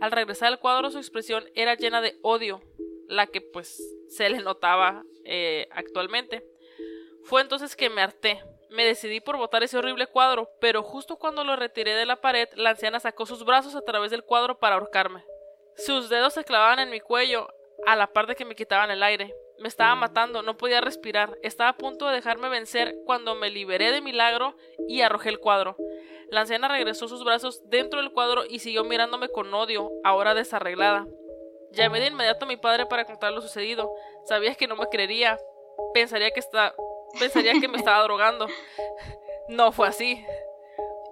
Al 0.00 0.12
regresar 0.12 0.48
al 0.48 0.58
cuadro 0.58 0.90
su 0.90 0.98
expresión 0.98 1.44
era 1.54 1.74
llena 1.74 2.00
de 2.00 2.18
odio, 2.22 2.62
la 3.10 3.26
que 3.26 3.40
pues 3.40 3.82
se 4.08 4.30
le 4.30 4.38
notaba 4.38 5.02
eh, 5.24 5.66
actualmente. 5.72 6.44
Fue 7.24 7.42
entonces 7.42 7.76
que 7.76 7.90
me 7.90 8.00
harté. 8.00 8.42
Me 8.70 8.84
decidí 8.84 9.20
por 9.20 9.36
botar 9.36 9.62
ese 9.64 9.76
horrible 9.76 10.06
cuadro, 10.06 10.48
pero 10.60 10.82
justo 10.82 11.16
cuando 11.16 11.42
lo 11.42 11.56
retiré 11.56 11.94
de 11.94 12.06
la 12.06 12.20
pared, 12.20 12.48
la 12.54 12.70
anciana 12.70 13.00
sacó 13.00 13.26
sus 13.26 13.44
brazos 13.44 13.74
a 13.74 13.82
través 13.82 14.12
del 14.12 14.22
cuadro 14.22 14.58
para 14.58 14.76
ahorcarme. 14.76 15.24
Sus 15.76 16.08
dedos 16.08 16.34
se 16.34 16.44
clavaban 16.44 16.78
en 16.78 16.90
mi 16.90 17.00
cuello, 17.00 17.48
a 17.86 17.96
la 17.96 18.12
par 18.12 18.26
de 18.26 18.36
que 18.36 18.44
me 18.44 18.54
quitaban 18.54 18.90
el 18.90 19.02
aire. 19.02 19.34
Me 19.58 19.68
estaba 19.68 19.94
matando, 19.96 20.42
no 20.42 20.56
podía 20.56 20.80
respirar. 20.80 21.36
Estaba 21.42 21.70
a 21.70 21.76
punto 21.76 22.06
de 22.06 22.14
dejarme 22.14 22.48
vencer 22.48 22.94
cuando 23.04 23.34
me 23.34 23.50
liberé 23.50 23.90
de 23.90 24.00
milagro 24.00 24.56
y 24.88 25.00
arrojé 25.00 25.30
el 25.30 25.40
cuadro. 25.40 25.76
La 26.30 26.42
anciana 26.42 26.68
regresó 26.68 27.08
sus 27.08 27.24
brazos 27.24 27.60
dentro 27.68 28.00
del 28.00 28.12
cuadro 28.12 28.44
y 28.48 28.60
siguió 28.60 28.84
mirándome 28.84 29.28
con 29.28 29.52
odio, 29.52 29.90
ahora 30.04 30.34
desarreglada. 30.34 31.06
Llamé 31.72 32.00
de 32.00 32.08
inmediato 32.08 32.44
a 32.44 32.48
mi 32.48 32.56
padre 32.56 32.86
para 32.86 33.04
contar 33.04 33.32
lo 33.32 33.40
sucedido. 33.40 33.92
Sabías 34.24 34.56
que 34.56 34.66
no 34.66 34.76
me 34.76 34.86
creería. 34.88 35.38
Pensaría 35.94 36.30
que 36.30 36.40
está. 36.40 36.74
Pensaría 37.18 37.58
que 37.60 37.68
me 37.68 37.76
estaba 37.78 38.02
drogando. 38.02 38.48
No 39.48 39.72
fue 39.72 39.88
así. 39.88 40.24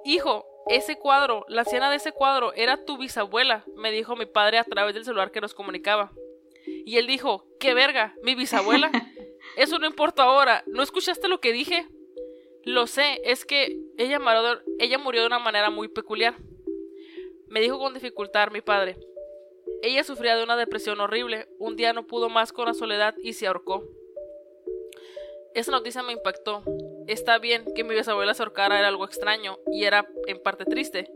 Hijo, 0.04 0.46
ese 0.68 0.98
cuadro, 0.98 1.44
la 1.48 1.62
anciana 1.62 1.90
de 1.90 1.96
ese 1.96 2.12
cuadro, 2.12 2.52
era 2.52 2.84
tu 2.84 2.98
bisabuela, 2.98 3.64
me 3.74 3.90
dijo 3.90 4.16
mi 4.16 4.26
padre 4.26 4.58
a 4.58 4.64
través 4.64 4.94
del 4.94 5.04
celular 5.04 5.30
que 5.30 5.40
nos 5.40 5.54
comunicaba. 5.54 6.12
Y 6.66 6.98
él 6.98 7.06
dijo, 7.06 7.46
¿qué 7.58 7.74
verga? 7.74 8.14
¿Mi 8.22 8.34
bisabuela? 8.34 8.90
Eso 9.56 9.78
no 9.78 9.86
importa 9.86 10.24
ahora. 10.24 10.64
¿No 10.66 10.82
escuchaste 10.82 11.28
lo 11.28 11.40
que 11.40 11.52
dije? 11.52 11.88
Lo 12.64 12.86
sé, 12.86 13.20
es 13.24 13.44
que 13.46 13.78
ella 13.96 14.20
ella 14.78 14.98
murió 14.98 15.22
de 15.22 15.26
una 15.26 15.38
manera 15.38 15.70
muy 15.70 15.88
peculiar. 15.88 16.34
Me 17.46 17.60
dijo 17.60 17.78
con 17.78 17.94
dificultad 17.94 18.50
mi 18.50 18.60
padre. 18.60 18.96
Ella 19.82 20.02
sufría 20.02 20.36
de 20.36 20.42
una 20.42 20.56
depresión 20.56 21.00
horrible, 21.00 21.46
un 21.58 21.76
día 21.76 21.92
no 21.92 22.06
pudo 22.06 22.28
más 22.28 22.52
con 22.52 22.66
la 22.66 22.74
soledad 22.74 23.14
y 23.22 23.34
se 23.34 23.46
ahorcó. 23.46 23.84
Esa 25.54 25.70
noticia 25.70 26.02
me 26.02 26.12
impactó. 26.12 26.62
Está 27.06 27.38
bien 27.38 27.64
que 27.74 27.84
mi 27.84 27.94
bisabuela 27.94 28.34
se 28.34 28.42
ahorcara 28.42 28.78
era 28.78 28.88
algo 28.88 29.04
extraño 29.04 29.58
y 29.72 29.84
era 29.84 30.08
en 30.26 30.42
parte 30.42 30.64
triste, 30.64 31.10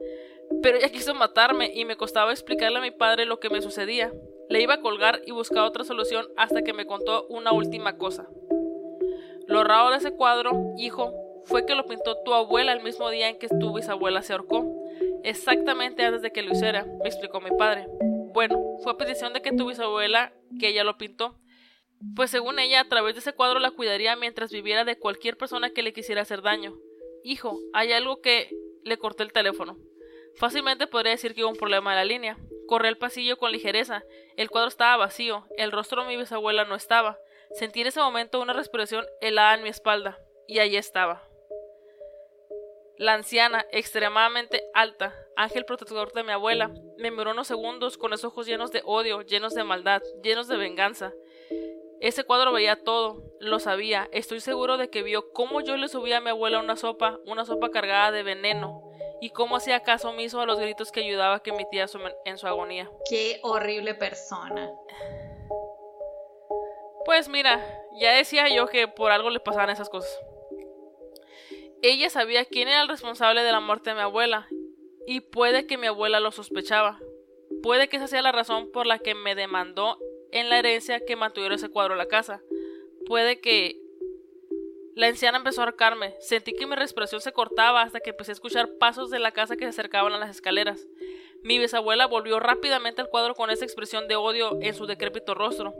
pero 0.62 0.78
ella 0.78 0.90
quiso 0.90 1.14
matarme 1.14 1.72
y 1.74 1.84
me 1.84 1.96
costaba 1.96 2.32
explicarle 2.32 2.78
a 2.78 2.82
mi 2.82 2.90
padre 2.90 3.26
lo 3.26 3.40
que 3.40 3.50
me 3.50 3.62
sucedía. 3.62 4.12
Le 4.48 4.62
iba 4.62 4.74
a 4.74 4.80
colgar 4.80 5.22
y 5.26 5.32
buscar 5.32 5.64
otra 5.64 5.84
solución 5.84 6.26
hasta 6.36 6.62
que 6.62 6.72
me 6.72 6.86
contó 6.86 7.26
una 7.28 7.52
última 7.52 7.98
cosa. 7.98 8.28
Lo 9.46 9.64
raro 9.64 9.90
de 9.90 9.96
ese 9.96 10.12
cuadro, 10.12 10.52
hijo, 10.76 11.12
fue 11.44 11.66
que 11.66 11.74
lo 11.74 11.86
pintó 11.86 12.16
tu 12.22 12.32
abuela 12.32 12.72
el 12.72 12.82
mismo 12.82 13.10
día 13.10 13.28
en 13.28 13.38
que 13.38 13.48
tu 13.48 13.74
bisabuela 13.74 14.22
se 14.22 14.32
ahorcó. 14.32 14.64
Exactamente 15.24 16.04
antes 16.04 16.22
de 16.22 16.30
que 16.30 16.42
lo 16.42 16.52
hiciera, 16.52 16.84
me 17.02 17.08
explicó 17.08 17.40
mi 17.40 17.50
padre. 17.56 17.86
Bueno, 18.32 18.58
fue 18.82 18.92
a 18.92 18.96
petición 18.96 19.32
de 19.32 19.42
que 19.42 19.52
tu 19.52 19.68
bisabuela, 19.68 20.32
que 20.58 20.68
ella 20.68 20.84
lo 20.84 20.96
pintó, 20.96 21.38
pues 22.16 22.30
según 22.30 22.58
ella, 22.58 22.80
a 22.80 22.88
través 22.88 23.14
de 23.14 23.20
ese 23.20 23.32
cuadro 23.32 23.60
la 23.60 23.70
cuidaría 23.70 24.16
mientras 24.16 24.50
viviera 24.50 24.84
de 24.84 24.98
cualquier 24.98 25.36
persona 25.36 25.70
que 25.70 25.82
le 25.82 25.92
quisiera 25.92 26.22
hacer 26.22 26.42
daño. 26.42 26.74
Hijo, 27.22 27.58
hay 27.72 27.92
algo 27.92 28.20
que 28.20 28.50
le 28.84 28.98
corté 28.98 29.22
el 29.22 29.32
teléfono. 29.32 29.78
Fácilmente 30.36 30.86
podría 30.86 31.12
decir 31.12 31.34
que 31.34 31.44
hubo 31.44 31.50
un 31.50 31.56
problema 31.56 31.90
de 31.90 31.96
la 31.96 32.04
línea. 32.04 32.38
Corrí 32.66 32.88
el 32.88 32.98
pasillo 32.98 33.36
con 33.36 33.52
ligereza. 33.52 34.02
El 34.36 34.50
cuadro 34.50 34.68
estaba 34.68 34.96
vacío. 34.96 35.44
El 35.56 35.70
rostro 35.70 36.02
de 36.02 36.08
mi 36.08 36.16
bisabuela 36.16 36.64
no 36.64 36.74
estaba. 36.74 37.18
Sentí 37.54 37.82
en 37.82 37.88
ese 37.88 38.00
momento 38.00 38.40
una 38.40 38.54
respiración 38.54 39.04
helada 39.20 39.54
en 39.54 39.62
mi 39.62 39.68
espalda. 39.68 40.18
Y 40.48 40.58
allí 40.58 40.76
estaba. 40.76 41.22
La 43.02 43.14
anciana, 43.14 43.66
extremadamente 43.72 44.62
alta, 44.74 45.12
ángel 45.34 45.64
protector 45.64 46.12
de 46.12 46.22
mi 46.22 46.30
abuela, 46.30 46.70
me 46.98 47.10
miró 47.10 47.32
unos 47.32 47.48
segundos 47.48 47.98
con 47.98 48.12
los 48.12 48.22
ojos 48.22 48.46
llenos 48.46 48.70
de 48.70 48.80
odio, 48.84 49.22
llenos 49.22 49.54
de 49.54 49.64
maldad, 49.64 50.00
llenos 50.22 50.46
de 50.46 50.56
venganza. 50.56 51.12
Ese 51.98 52.22
cuadro 52.22 52.52
veía 52.52 52.84
todo, 52.84 53.24
lo 53.40 53.58
sabía, 53.58 54.08
estoy 54.12 54.38
seguro 54.38 54.76
de 54.76 54.88
que 54.88 55.02
vio 55.02 55.32
cómo 55.32 55.60
yo 55.62 55.76
le 55.76 55.88
subía 55.88 56.18
a 56.18 56.20
mi 56.20 56.30
abuela 56.30 56.60
una 56.60 56.76
sopa, 56.76 57.18
una 57.26 57.44
sopa 57.44 57.70
cargada 57.70 58.12
de 58.12 58.22
veneno, 58.22 58.88
y 59.20 59.30
cómo 59.30 59.56
hacía 59.56 59.82
caso 59.82 60.10
omiso 60.10 60.40
a 60.40 60.46
los 60.46 60.60
gritos 60.60 60.92
que 60.92 61.00
ayudaba 61.00 61.42
que 61.42 61.50
emitía 61.50 61.86
en 62.24 62.38
su 62.38 62.46
agonía. 62.46 62.88
Qué 63.10 63.40
horrible 63.42 63.96
persona. 63.96 64.70
Pues 67.04 67.28
mira, 67.28 67.60
ya 67.98 68.12
decía 68.12 68.48
yo 68.48 68.68
que 68.68 68.86
por 68.86 69.10
algo 69.10 69.28
le 69.28 69.40
pasaban 69.40 69.70
esas 69.70 69.88
cosas. 69.88 70.20
Ella 71.82 72.10
sabía 72.10 72.44
quién 72.44 72.68
era 72.68 72.82
el 72.82 72.88
responsable 72.88 73.42
de 73.42 73.52
la 73.52 73.60
muerte 73.60 73.90
de 73.90 73.96
mi 73.96 74.02
abuela, 74.02 74.46
y 75.06 75.20
puede 75.20 75.66
que 75.66 75.76
mi 75.76 75.88
abuela 75.88 76.20
lo 76.20 76.30
sospechaba. 76.30 77.00
Puede 77.62 77.88
que 77.88 77.96
esa 77.96 78.06
sea 78.06 78.22
la 78.22 78.32
razón 78.32 78.70
por 78.72 78.86
la 78.86 78.98
que 78.98 79.14
me 79.14 79.34
demandó 79.34 79.98
en 80.30 80.48
la 80.48 80.58
herencia 80.58 81.04
que 81.04 81.16
mantuviera 81.16 81.56
ese 81.56 81.68
cuadro 81.68 81.94
en 81.94 81.98
la 81.98 82.06
casa. 82.06 82.40
Puede 83.06 83.40
que 83.40 83.82
la 84.94 85.08
anciana 85.08 85.38
empezó 85.38 85.62
a 85.62 85.64
arcarme. 85.64 86.14
Sentí 86.20 86.52
que 86.54 86.66
mi 86.66 86.76
respiración 86.76 87.20
se 87.20 87.32
cortaba 87.32 87.82
hasta 87.82 88.00
que 88.00 88.10
empecé 88.10 88.30
a 88.30 88.34
escuchar 88.34 88.76
pasos 88.78 89.10
de 89.10 89.18
la 89.18 89.32
casa 89.32 89.56
que 89.56 89.64
se 89.64 89.70
acercaban 89.70 90.12
a 90.12 90.18
las 90.18 90.30
escaleras. 90.30 90.86
Mi 91.42 91.58
bisabuela 91.58 92.06
volvió 92.06 92.38
rápidamente 92.40 93.00
al 93.00 93.08
cuadro 93.08 93.34
con 93.34 93.50
esa 93.50 93.64
expresión 93.64 94.06
de 94.06 94.16
odio 94.16 94.58
en 94.60 94.74
su 94.74 94.86
decrépito 94.86 95.34
rostro. 95.34 95.74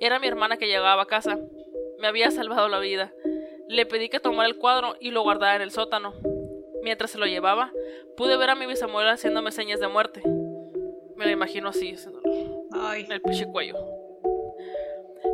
Era 0.00 0.18
mi 0.18 0.26
hermana 0.26 0.58
que 0.58 0.66
llegaba 0.66 1.02
a 1.02 1.06
casa. 1.06 1.38
Me 1.98 2.08
había 2.08 2.30
salvado 2.30 2.68
la 2.68 2.78
vida. 2.78 3.14
Le 3.68 3.86
pedí 3.86 4.08
que 4.08 4.20
tomara 4.20 4.48
el 4.48 4.56
cuadro 4.56 4.96
y 5.00 5.10
lo 5.10 5.22
guardara 5.22 5.56
en 5.56 5.62
el 5.62 5.70
sótano. 5.70 6.14
Mientras 6.82 7.10
se 7.10 7.18
lo 7.18 7.26
llevaba, 7.26 7.72
pude 8.16 8.36
ver 8.36 8.50
a 8.50 8.54
mi 8.54 8.66
bisabuela 8.66 9.12
haciéndome 9.12 9.50
señas 9.50 9.80
de 9.80 9.88
muerte. 9.88 10.22
Me 11.16 11.24
la 11.24 11.32
imagino 11.32 11.70
así, 11.70 11.94
Ay. 12.72 13.06
el 13.10 13.22
pinche 13.22 13.46
cuello. 13.46 13.76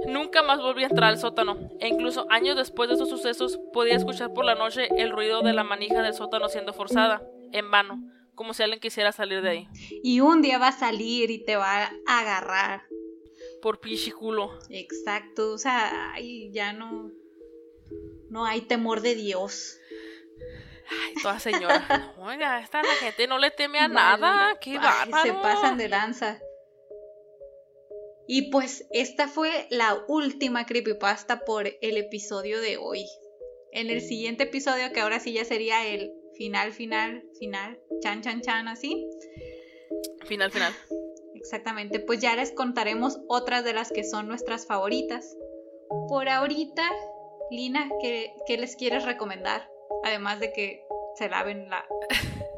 Nunca 0.06 0.42
más 0.42 0.60
volví 0.60 0.84
a 0.84 0.86
entrar 0.86 1.10
al 1.10 1.18
sótano, 1.18 1.58
e 1.78 1.88
incluso 1.88 2.26
años 2.30 2.56
después 2.56 2.88
de 2.88 2.94
esos 2.94 3.08
sucesos 3.08 3.60
podía 3.72 3.96
escuchar 3.96 4.32
por 4.32 4.44
la 4.44 4.54
noche 4.54 4.88
el 4.96 5.10
ruido 5.10 5.42
de 5.42 5.52
la 5.52 5.64
manija 5.64 6.02
del 6.02 6.14
sótano 6.14 6.48
siendo 6.48 6.72
forzada, 6.72 7.22
en 7.52 7.70
vano, 7.70 8.00
como 8.34 8.54
si 8.54 8.62
alguien 8.62 8.80
quisiera 8.80 9.12
salir 9.12 9.42
de 9.42 9.50
ahí. 9.50 9.68
Y 10.02 10.20
un 10.20 10.40
día 10.40 10.58
va 10.58 10.68
a 10.68 10.72
salir 10.72 11.30
y 11.30 11.44
te 11.44 11.56
va 11.56 11.90
a 12.06 12.20
agarrar. 12.20 12.82
Por 13.60 13.80
pinche 13.80 14.12
culo. 14.12 14.58
Exacto, 14.70 15.52
o 15.52 15.58
sea, 15.58 16.12
ay, 16.14 16.50
ya 16.52 16.72
no. 16.72 17.10
No 18.32 18.46
hay 18.46 18.62
temor 18.62 19.02
de 19.02 19.14
Dios. 19.14 19.78
Ay, 20.88 21.14
toda 21.22 21.38
señora. 21.38 22.14
Oiga, 22.18 22.60
esta 22.60 22.82
la 22.82 22.94
gente 22.94 23.26
no 23.26 23.38
le 23.38 23.50
teme 23.50 23.78
a 23.78 23.88
nada. 23.88 24.58
Qué 24.58 24.78
bárbaro. 24.78 25.22
Se 25.22 25.34
pasan 25.34 25.76
de 25.76 25.90
lanza. 25.90 26.40
Y 28.26 28.50
pues 28.50 28.86
esta 28.90 29.28
fue 29.28 29.66
la 29.68 30.02
última 30.08 30.64
creepypasta 30.64 31.44
por 31.44 31.66
el 31.66 31.96
episodio 31.98 32.62
de 32.62 32.78
hoy. 32.78 33.04
En 33.70 33.90
el 33.90 34.00
siguiente 34.00 34.44
episodio, 34.44 34.94
que 34.94 35.00
ahora 35.00 35.20
sí 35.20 35.34
ya 35.34 35.44
sería 35.44 35.86
el 35.86 36.10
final, 36.34 36.72
final, 36.72 37.22
final, 37.38 37.78
chan, 38.00 38.22
chan, 38.22 38.40
chan, 38.40 38.66
así. 38.66 39.10
Final, 40.24 40.50
final. 40.50 40.74
Exactamente, 41.34 42.00
pues 42.00 42.20
ya 42.20 42.34
les 42.34 42.50
contaremos 42.52 43.18
otras 43.28 43.62
de 43.62 43.74
las 43.74 43.92
que 43.92 44.04
son 44.04 44.26
nuestras 44.26 44.66
favoritas. 44.66 45.36
Por 46.08 46.30
ahorita, 46.30 46.90
Lina, 47.52 47.88
¿qué, 48.00 48.34
qué 48.46 48.56
les 48.56 48.76
quieres 48.76 49.04
recomendar? 49.04 49.68
Además 50.04 50.40
de 50.40 50.54
que 50.54 50.86
se 51.16 51.28
laven 51.28 51.68
la... 51.68 51.84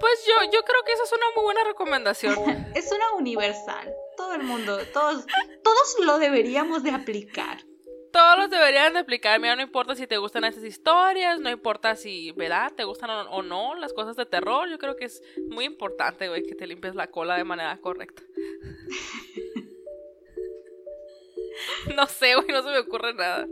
Pues 0.00 0.24
yo, 0.28 0.34
yo 0.52 0.62
creo 0.62 0.84
que 0.86 0.92
esa 0.92 1.02
es 1.02 1.12
una 1.12 1.26
muy 1.34 1.42
buena 1.42 1.64
recomendación. 1.64 2.38
es 2.76 2.92
una 2.92 3.14
universal. 3.18 3.92
Todo 4.16 4.34
el 4.34 4.44
mundo, 4.44 4.78
todos, 4.92 5.26
todos 5.64 5.96
lo 6.04 6.20
deberíamos 6.20 6.84
de 6.84 6.92
aplicar. 6.92 7.64
Todos 8.12 8.38
los 8.38 8.48
deberían 8.48 8.92
de 8.92 9.00
aplicar. 9.00 9.40
Mira, 9.40 9.56
no 9.56 9.62
importa 9.62 9.96
si 9.96 10.06
te 10.06 10.18
gustan 10.18 10.44
esas 10.44 10.62
historias, 10.62 11.40
no 11.40 11.50
importa 11.50 11.96
si, 11.96 12.30
¿verdad? 12.30 12.72
Te 12.76 12.84
gustan 12.84 13.10
o 13.10 13.42
no 13.42 13.74
las 13.74 13.92
cosas 13.92 14.14
de 14.14 14.24
terror. 14.24 14.70
Yo 14.70 14.78
creo 14.78 14.94
que 14.94 15.06
es 15.06 15.20
muy 15.48 15.64
importante, 15.64 16.28
güey, 16.28 16.44
que 16.44 16.54
te 16.54 16.68
limpies 16.68 16.94
la 16.94 17.10
cola 17.10 17.36
de 17.36 17.42
manera 17.42 17.76
correcta. 17.80 18.22
no 21.96 22.06
sé, 22.06 22.36
güey, 22.36 22.46
no 22.48 22.62
se 22.62 22.70
me 22.70 22.78
ocurre 22.78 23.14
nada. 23.14 23.48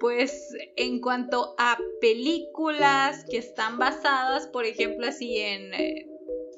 Pues 0.00 0.48
en 0.76 1.00
cuanto 1.00 1.54
a 1.58 1.78
películas 2.00 3.24
que 3.30 3.36
están 3.36 3.78
basadas, 3.78 4.46
por 4.46 4.64
ejemplo, 4.64 5.06
así 5.06 5.36
en... 5.38 5.74
Eh, 5.74 6.06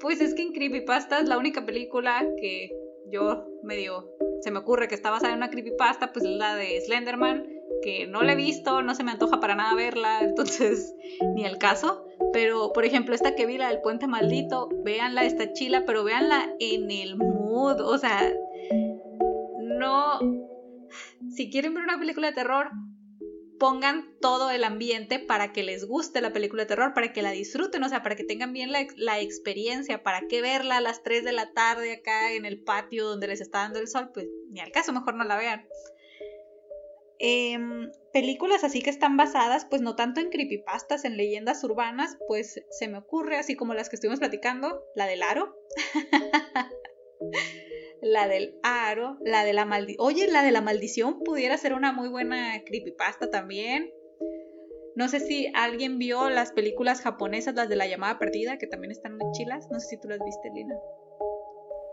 pues 0.00 0.20
es 0.20 0.34
que 0.34 0.42
en 0.42 0.52
Creepypasta 0.52 1.20
es 1.20 1.28
la 1.28 1.38
única 1.38 1.64
película 1.64 2.26
que 2.40 2.70
yo 3.10 3.46
medio 3.62 4.12
se 4.42 4.50
me 4.50 4.58
ocurre 4.58 4.88
que 4.88 4.94
está 4.96 5.10
basada 5.10 5.32
en 5.32 5.38
una 5.38 5.50
creepypasta, 5.50 6.12
pues 6.12 6.24
es 6.24 6.32
la 6.32 6.56
de 6.56 6.80
Slenderman, 6.80 7.46
que 7.82 8.06
no 8.08 8.22
la 8.22 8.32
he 8.32 8.36
visto, 8.36 8.82
no 8.82 8.94
se 8.94 9.04
me 9.04 9.12
antoja 9.12 9.38
para 9.38 9.54
nada 9.54 9.74
verla, 9.74 10.20
entonces 10.22 10.94
ni 11.34 11.44
el 11.44 11.58
caso. 11.58 12.04
Pero, 12.32 12.72
por 12.72 12.84
ejemplo, 12.84 13.14
esta 13.14 13.34
que 13.34 13.46
vi, 13.46 13.58
la 13.58 13.68
del 13.68 13.80
puente 13.80 14.06
maldito, 14.06 14.68
véanla, 14.84 15.24
está 15.24 15.52
chila, 15.52 15.84
pero 15.86 16.02
véanla 16.02 16.54
en 16.58 16.90
el 16.90 17.16
mood, 17.16 17.80
o 17.80 17.98
sea, 17.98 18.32
no... 19.60 20.18
Si 21.34 21.50
quieren 21.50 21.74
ver 21.74 21.84
una 21.84 21.98
película 21.98 22.28
de 22.28 22.34
terror, 22.34 22.70
pongan 23.58 24.18
todo 24.20 24.50
el 24.50 24.64
ambiente 24.64 25.18
para 25.20 25.52
que 25.52 25.62
les 25.62 25.84
guste 25.84 26.20
la 26.20 26.32
película 26.32 26.64
de 26.64 26.66
terror, 26.66 26.94
para 26.94 27.12
que 27.12 27.22
la 27.22 27.30
disfruten, 27.30 27.82
o 27.84 27.88
sea, 27.88 28.02
para 28.02 28.16
que 28.16 28.24
tengan 28.24 28.52
bien 28.52 28.72
la, 28.72 29.20
experiencia, 29.20 30.02
para 30.02 30.26
que 30.26 30.42
verla 30.42 30.78
a 30.78 30.80
las 30.80 31.02
3 31.02 31.24
de 31.24 31.32
la 31.32 31.52
tarde 31.52 31.92
acá 31.92 32.32
en 32.32 32.44
el 32.44 32.60
patio 32.62 33.06
donde 33.06 33.28
les 33.28 33.40
está 33.40 33.58
dando 33.58 33.78
el 33.78 33.88
sol, 33.88 34.10
pues 34.12 34.26
ni 34.50 34.60
al 34.60 34.72
caso, 34.72 34.92
mejor 34.92 35.14
no 35.14 35.22
la 35.24 35.36
vean. 35.36 35.66
Em, 37.20 37.92
películas 38.12 38.64
así 38.64 38.82
que 38.82 38.90
están 38.90 39.16
basadas, 39.16 39.64
pues 39.64 39.80
no 39.80 39.94
tanto 39.94 40.20
en 40.20 40.30
creepypastas, 40.30 41.04
en 41.04 41.16
leyendas 41.16 41.62
urbanas, 41.62 42.18
pues 42.26 42.60
se 42.68 42.88
me 42.88 42.98
ocurre, 42.98 43.36
así 43.36 43.54
como 43.54 43.74
las 43.74 43.88
que 43.88 43.94
estuvimos 43.94 44.18
platicando, 44.18 44.82
la 44.96 45.06
del 45.06 45.22
aro. 45.22 45.56
la 48.02 48.28
del 48.28 48.58
aro, 48.62 49.16
la 49.24 49.44
de 49.44 49.52
la 49.52 49.64
maldición. 49.64 50.06
Oye, 50.06 50.26
la 50.26 50.42
de 50.42 50.50
la 50.50 50.60
maldición 50.60 51.20
pudiera 51.20 51.56
ser 51.56 51.72
una 51.72 51.92
muy 51.92 52.08
buena 52.08 52.62
creepypasta 52.66 53.30
también. 53.30 53.90
No 54.94 55.08
sé 55.08 55.20
si 55.20 55.50
alguien 55.54 55.98
vio 55.98 56.28
las 56.28 56.52
películas 56.52 57.00
japonesas, 57.00 57.54
las 57.54 57.68
de 57.68 57.76
la 57.76 57.86
llamada 57.86 58.18
perdida, 58.18 58.58
que 58.58 58.66
también 58.66 58.90
están 58.90 59.16
muy 59.16 59.30
chilas. 59.32 59.68
No 59.70 59.80
sé 59.80 59.88
si 59.88 60.00
tú 60.00 60.08
las 60.08 60.18
viste, 60.22 60.50
Lina. 60.52 60.74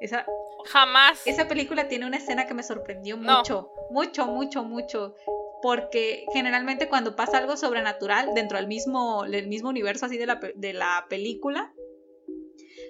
Esa, 0.01 0.25
Jamás. 0.65 1.25
Esa 1.25 1.47
película 1.47 1.87
tiene 1.87 2.05
una 2.05 2.17
escena 2.17 2.47
que 2.47 2.53
me 2.53 2.63
sorprendió 2.63 3.17
mucho, 3.17 3.71
mucho, 3.91 4.25
mucho, 4.25 4.63
mucho. 4.63 5.15
Porque 5.61 6.25
generalmente 6.33 6.87
cuando 6.87 7.15
pasa 7.15 7.37
algo 7.37 7.57
sobrenatural 7.57 8.33
dentro 8.33 8.57
del 8.57 8.67
mismo, 8.67 9.23
del 9.25 9.47
mismo 9.47 9.69
universo 9.69 10.05
así 10.05 10.17
de 10.17 10.25
la, 10.25 10.39
de 10.55 10.73
la 10.73 11.05
película, 11.09 11.73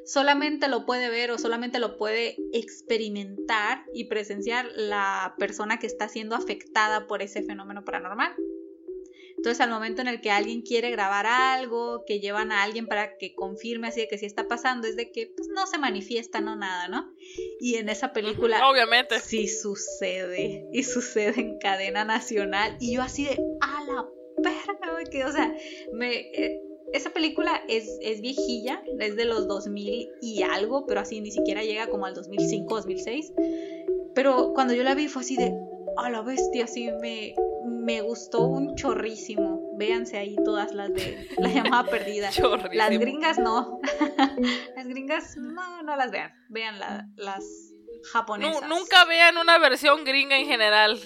solamente 0.05 0.67
lo 0.67 0.85
puede 0.85 1.09
ver 1.09 1.31
o 1.31 1.37
solamente 1.37 1.79
lo 1.79 1.97
puede 1.97 2.37
experimentar 2.53 3.85
y 3.93 4.05
presenciar 4.05 4.67
la 4.75 5.35
persona 5.37 5.79
que 5.79 5.87
está 5.87 6.07
siendo 6.09 6.35
afectada 6.35 7.07
por 7.07 7.21
ese 7.21 7.43
fenómeno 7.43 7.83
paranormal. 7.83 8.35
Entonces 9.39 9.61
al 9.61 9.69
momento 9.69 10.01
en 10.01 10.09
el 10.09 10.19
que 10.19 10.31
alguien 10.31 10.61
quiere 10.61 10.91
grabar 10.91 11.25
algo, 11.25 12.03
que 12.05 12.19
llevan 12.19 12.51
a 12.51 12.61
alguien 12.61 12.87
para 12.87 13.15
que 13.17 13.33
confirme 13.33 13.87
así 13.87 14.01
de 14.01 14.09
que 14.09 14.17
sí 14.17 14.25
está 14.25 14.49
pasando, 14.49 14.85
es 14.85 14.97
de 14.97 15.13
que 15.13 15.31
pues 15.33 15.47
no 15.47 15.65
se 15.65 15.77
manifiesta, 15.77 16.41
no 16.41 16.57
nada, 16.57 16.89
¿no? 16.89 17.13
Y 17.61 17.75
en 17.75 17.87
esa 17.87 18.11
película... 18.11 18.67
Obviamente. 18.67 19.17
Sí 19.21 19.47
sucede. 19.47 20.67
Y 20.73 20.83
sucede 20.83 21.39
en 21.39 21.57
cadena 21.57 22.03
nacional. 22.03 22.75
Y 22.81 22.95
yo 22.95 23.01
así 23.01 23.23
de, 23.23 23.37
a 23.61 23.83
la 23.85 24.05
perra, 24.43 25.03
que, 25.09 25.23
o 25.23 25.31
sea, 25.31 25.55
me... 25.93 26.17
Eh, 26.17 26.68
esa 26.93 27.09
película 27.11 27.61
es, 27.67 27.97
es, 28.01 28.21
viejilla, 28.21 28.81
es 28.99 29.15
de 29.15 29.25
los 29.25 29.47
2000 29.47 30.09
y 30.21 30.43
algo, 30.43 30.85
pero 30.85 31.01
así 31.01 31.21
ni 31.21 31.31
siquiera 31.31 31.63
llega 31.63 31.87
como 31.87 32.05
al 32.05 32.13
2005, 32.13 32.75
2006. 32.75 33.33
Pero 34.15 34.53
cuando 34.53 34.73
yo 34.73 34.83
la 34.83 34.95
vi 34.95 35.07
fue 35.07 35.21
así 35.21 35.35
de, 35.35 35.53
a 35.97 36.09
la 36.09 36.21
bestia, 36.21 36.65
así 36.65 36.89
me, 37.01 37.35
me 37.65 38.01
gustó 38.01 38.41
un 38.41 38.75
chorrísimo. 38.75 39.59
Véanse 39.77 40.17
ahí 40.17 40.35
todas 40.43 40.73
las 40.73 40.93
de 40.93 41.27
la 41.37 41.49
llamada 41.49 41.83
perdida. 41.89 42.29
las 42.73 42.89
gringas 42.89 43.39
no. 43.39 43.79
las 44.75 44.87
gringas 44.87 45.37
no, 45.37 45.83
no 45.83 45.95
las 45.95 46.11
vean. 46.11 46.33
Vean 46.49 46.79
las 47.15 47.45
japonesas. 48.11 48.67
nunca 48.67 49.05
vean 49.05 49.37
una 49.37 49.57
versión 49.57 50.03
gringa 50.03 50.37
en 50.37 50.47
general 50.47 50.99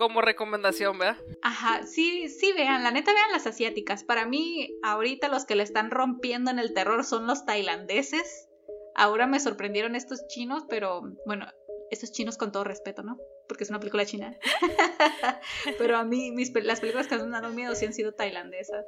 como 0.00 0.22
recomendación, 0.22 0.98
¿verdad? 0.98 1.22
Ajá, 1.42 1.82
sí, 1.86 2.30
sí, 2.30 2.54
vean, 2.54 2.82
la 2.82 2.90
neta 2.90 3.12
vean 3.12 3.32
las 3.32 3.46
asiáticas. 3.46 4.02
Para 4.02 4.24
mí, 4.24 4.78
ahorita 4.82 5.28
los 5.28 5.44
que 5.44 5.54
le 5.54 5.62
están 5.62 5.90
rompiendo 5.90 6.50
en 6.50 6.58
el 6.58 6.72
terror 6.72 7.04
son 7.04 7.26
los 7.26 7.44
tailandeses. 7.44 8.48
Ahora 8.94 9.26
me 9.26 9.38
sorprendieron 9.40 9.94
estos 9.94 10.26
chinos, 10.26 10.64
pero 10.70 11.02
bueno, 11.26 11.46
estos 11.90 12.12
chinos 12.12 12.38
con 12.38 12.50
todo 12.50 12.64
respeto, 12.64 13.02
¿no? 13.02 13.18
Porque 13.46 13.64
es 13.64 13.70
una 13.70 13.78
película 13.78 14.06
china. 14.06 14.38
pero 15.78 15.98
a 15.98 16.04
mí, 16.04 16.32
mis, 16.32 16.50
las 16.64 16.80
películas 16.80 17.06
que 17.06 17.16
me 17.16 17.22
han 17.24 17.32
dado 17.32 17.50
miedo 17.50 17.74
sí 17.74 17.84
han 17.84 17.92
sido 17.92 18.14
tailandesas. 18.14 18.86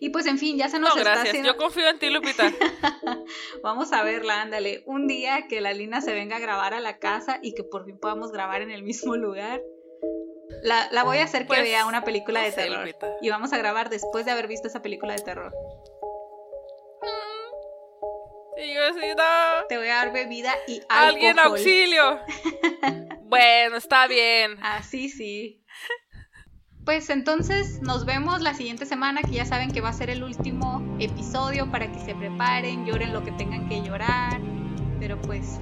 Y 0.00 0.10
pues 0.10 0.26
en 0.26 0.38
fin, 0.38 0.56
ya 0.58 0.68
se 0.68 0.78
nos 0.78 0.94
no, 0.94 1.00
está 1.00 1.22
gracias. 1.22 1.46
Yo 1.46 1.56
confío 1.56 1.88
en 1.88 1.98
ti, 1.98 2.10
Lupita. 2.10 2.52
Vamos 3.62 3.92
a 3.92 4.02
verla, 4.02 4.42
ándale. 4.42 4.82
Un 4.86 5.06
día 5.06 5.46
que 5.48 5.60
la 5.60 5.72
Lina 5.72 6.00
se 6.00 6.12
venga 6.12 6.36
a 6.36 6.40
grabar 6.40 6.74
a 6.74 6.80
la 6.80 6.98
casa 6.98 7.38
y 7.42 7.54
que 7.54 7.64
por 7.64 7.86
fin 7.86 7.98
podamos 7.98 8.32
grabar 8.32 8.62
en 8.62 8.70
el 8.70 8.82
mismo 8.82 9.16
lugar. 9.16 9.62
La, 10.62 10.88
la 10.90 11.04
voy 11.04 11.18
a 11.18 11.24
hacer 11.24 11.42
que 11.42 11.48
Pues, 11.48 11.62
vea 11.62 11.86
una 11.86 12.04
película 12.04 12.42
de 12.42 12.52
terror. 12.52 12.80
Lupita. 12.80 13.16
Y 13.20 13.30
vamos 13.30 13.52
a 13.52 13.58
grabar 13.58 13.88
después 13.88 14.24
de 14.24 14.32
haber 14.32 14.46
visto 14.46 14.68
esa 14.68 14.82
película 14.82 15.14
de 15.14 15.22
terror. 15.22 15.54
Y 18.56 18.74
yo 18.74 18.82
así, 18.84 19.00
no. 19.16 19.66
Te 19.68 19.76
voy 19.76 19.88
a 19.88 19.96
dar 19.96 20.12
bebida 20.12 20.54
y 20.66 20.80
¡Alguien 20.88 21.38
auxilio! 21.38 22.20
bueno, 23.22 23.76
está 23.76 24.06
bien. 24.06 24.56
Ah, 24.62 24.82
sí, 24.82 25.08
sí. 25.08 25.64
Pues 26.84 27.08
entonces 27.08 27.80
nos 27.80 28.04
vemos 28.04 28.42
la 28.42 28.52
siguiente 28.52 28.84
semana, 28.84 29.22
que 29.22 29.32
ya 29.32 29.46
saben 29.46 29.70
que 29.70 29.80
va 29.80 29.88
a 29.88 29.92
ser 29.92 30.10
el 30.10 30.22
último 30.22 30.82
episodio 30.98 31.70
para 31.70 31.90
que 31.90 31.98
se 31.98 32.14
preparen, 32.14 32.84
lloren 32.84 33.12
lo 33.12 33.24
que 33.24 33.32
tengan 33.32 33.68
que 33.68 33.82
llorar. 33.82 34.40
Pero 35.00 35.18
pues, 35.20 35.60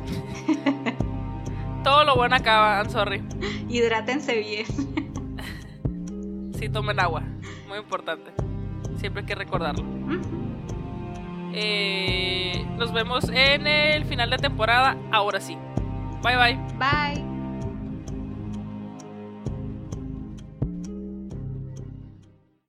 Todo 1.85 2.05
lo 2.05 2.17
bueno 2.17 2.37
acaba, 2.37 2.79
I'm 2.79 2.91
sorry. 2.91 3.23
hidrátense 3.69 4.39
bien. 4.39 4.67
Sí, 6.59 6.69
tomen 6.69 7.01
agua. 7.01 7.25
Muy 7.67 7.79
importante. 7.79 8.31
Siempre 8.99 9.23
hay 9.23 9.27
que 9.27 9.35
recordarlo. 9.35 9.85
Eh, 11.53 12.65
nos 12.79 12.93
vemos 12.93 13.29
en 13.31 13.67
el 13.67 14.05
final 14.05 14.31
de 14.31 14.37
temporada. 14.37 14.97
Ahora 15.11 15.41
sí. 15.41 15.59
Bye 16.23 16.37
bye. 16.37 16.55
Bye. 16.79 17.32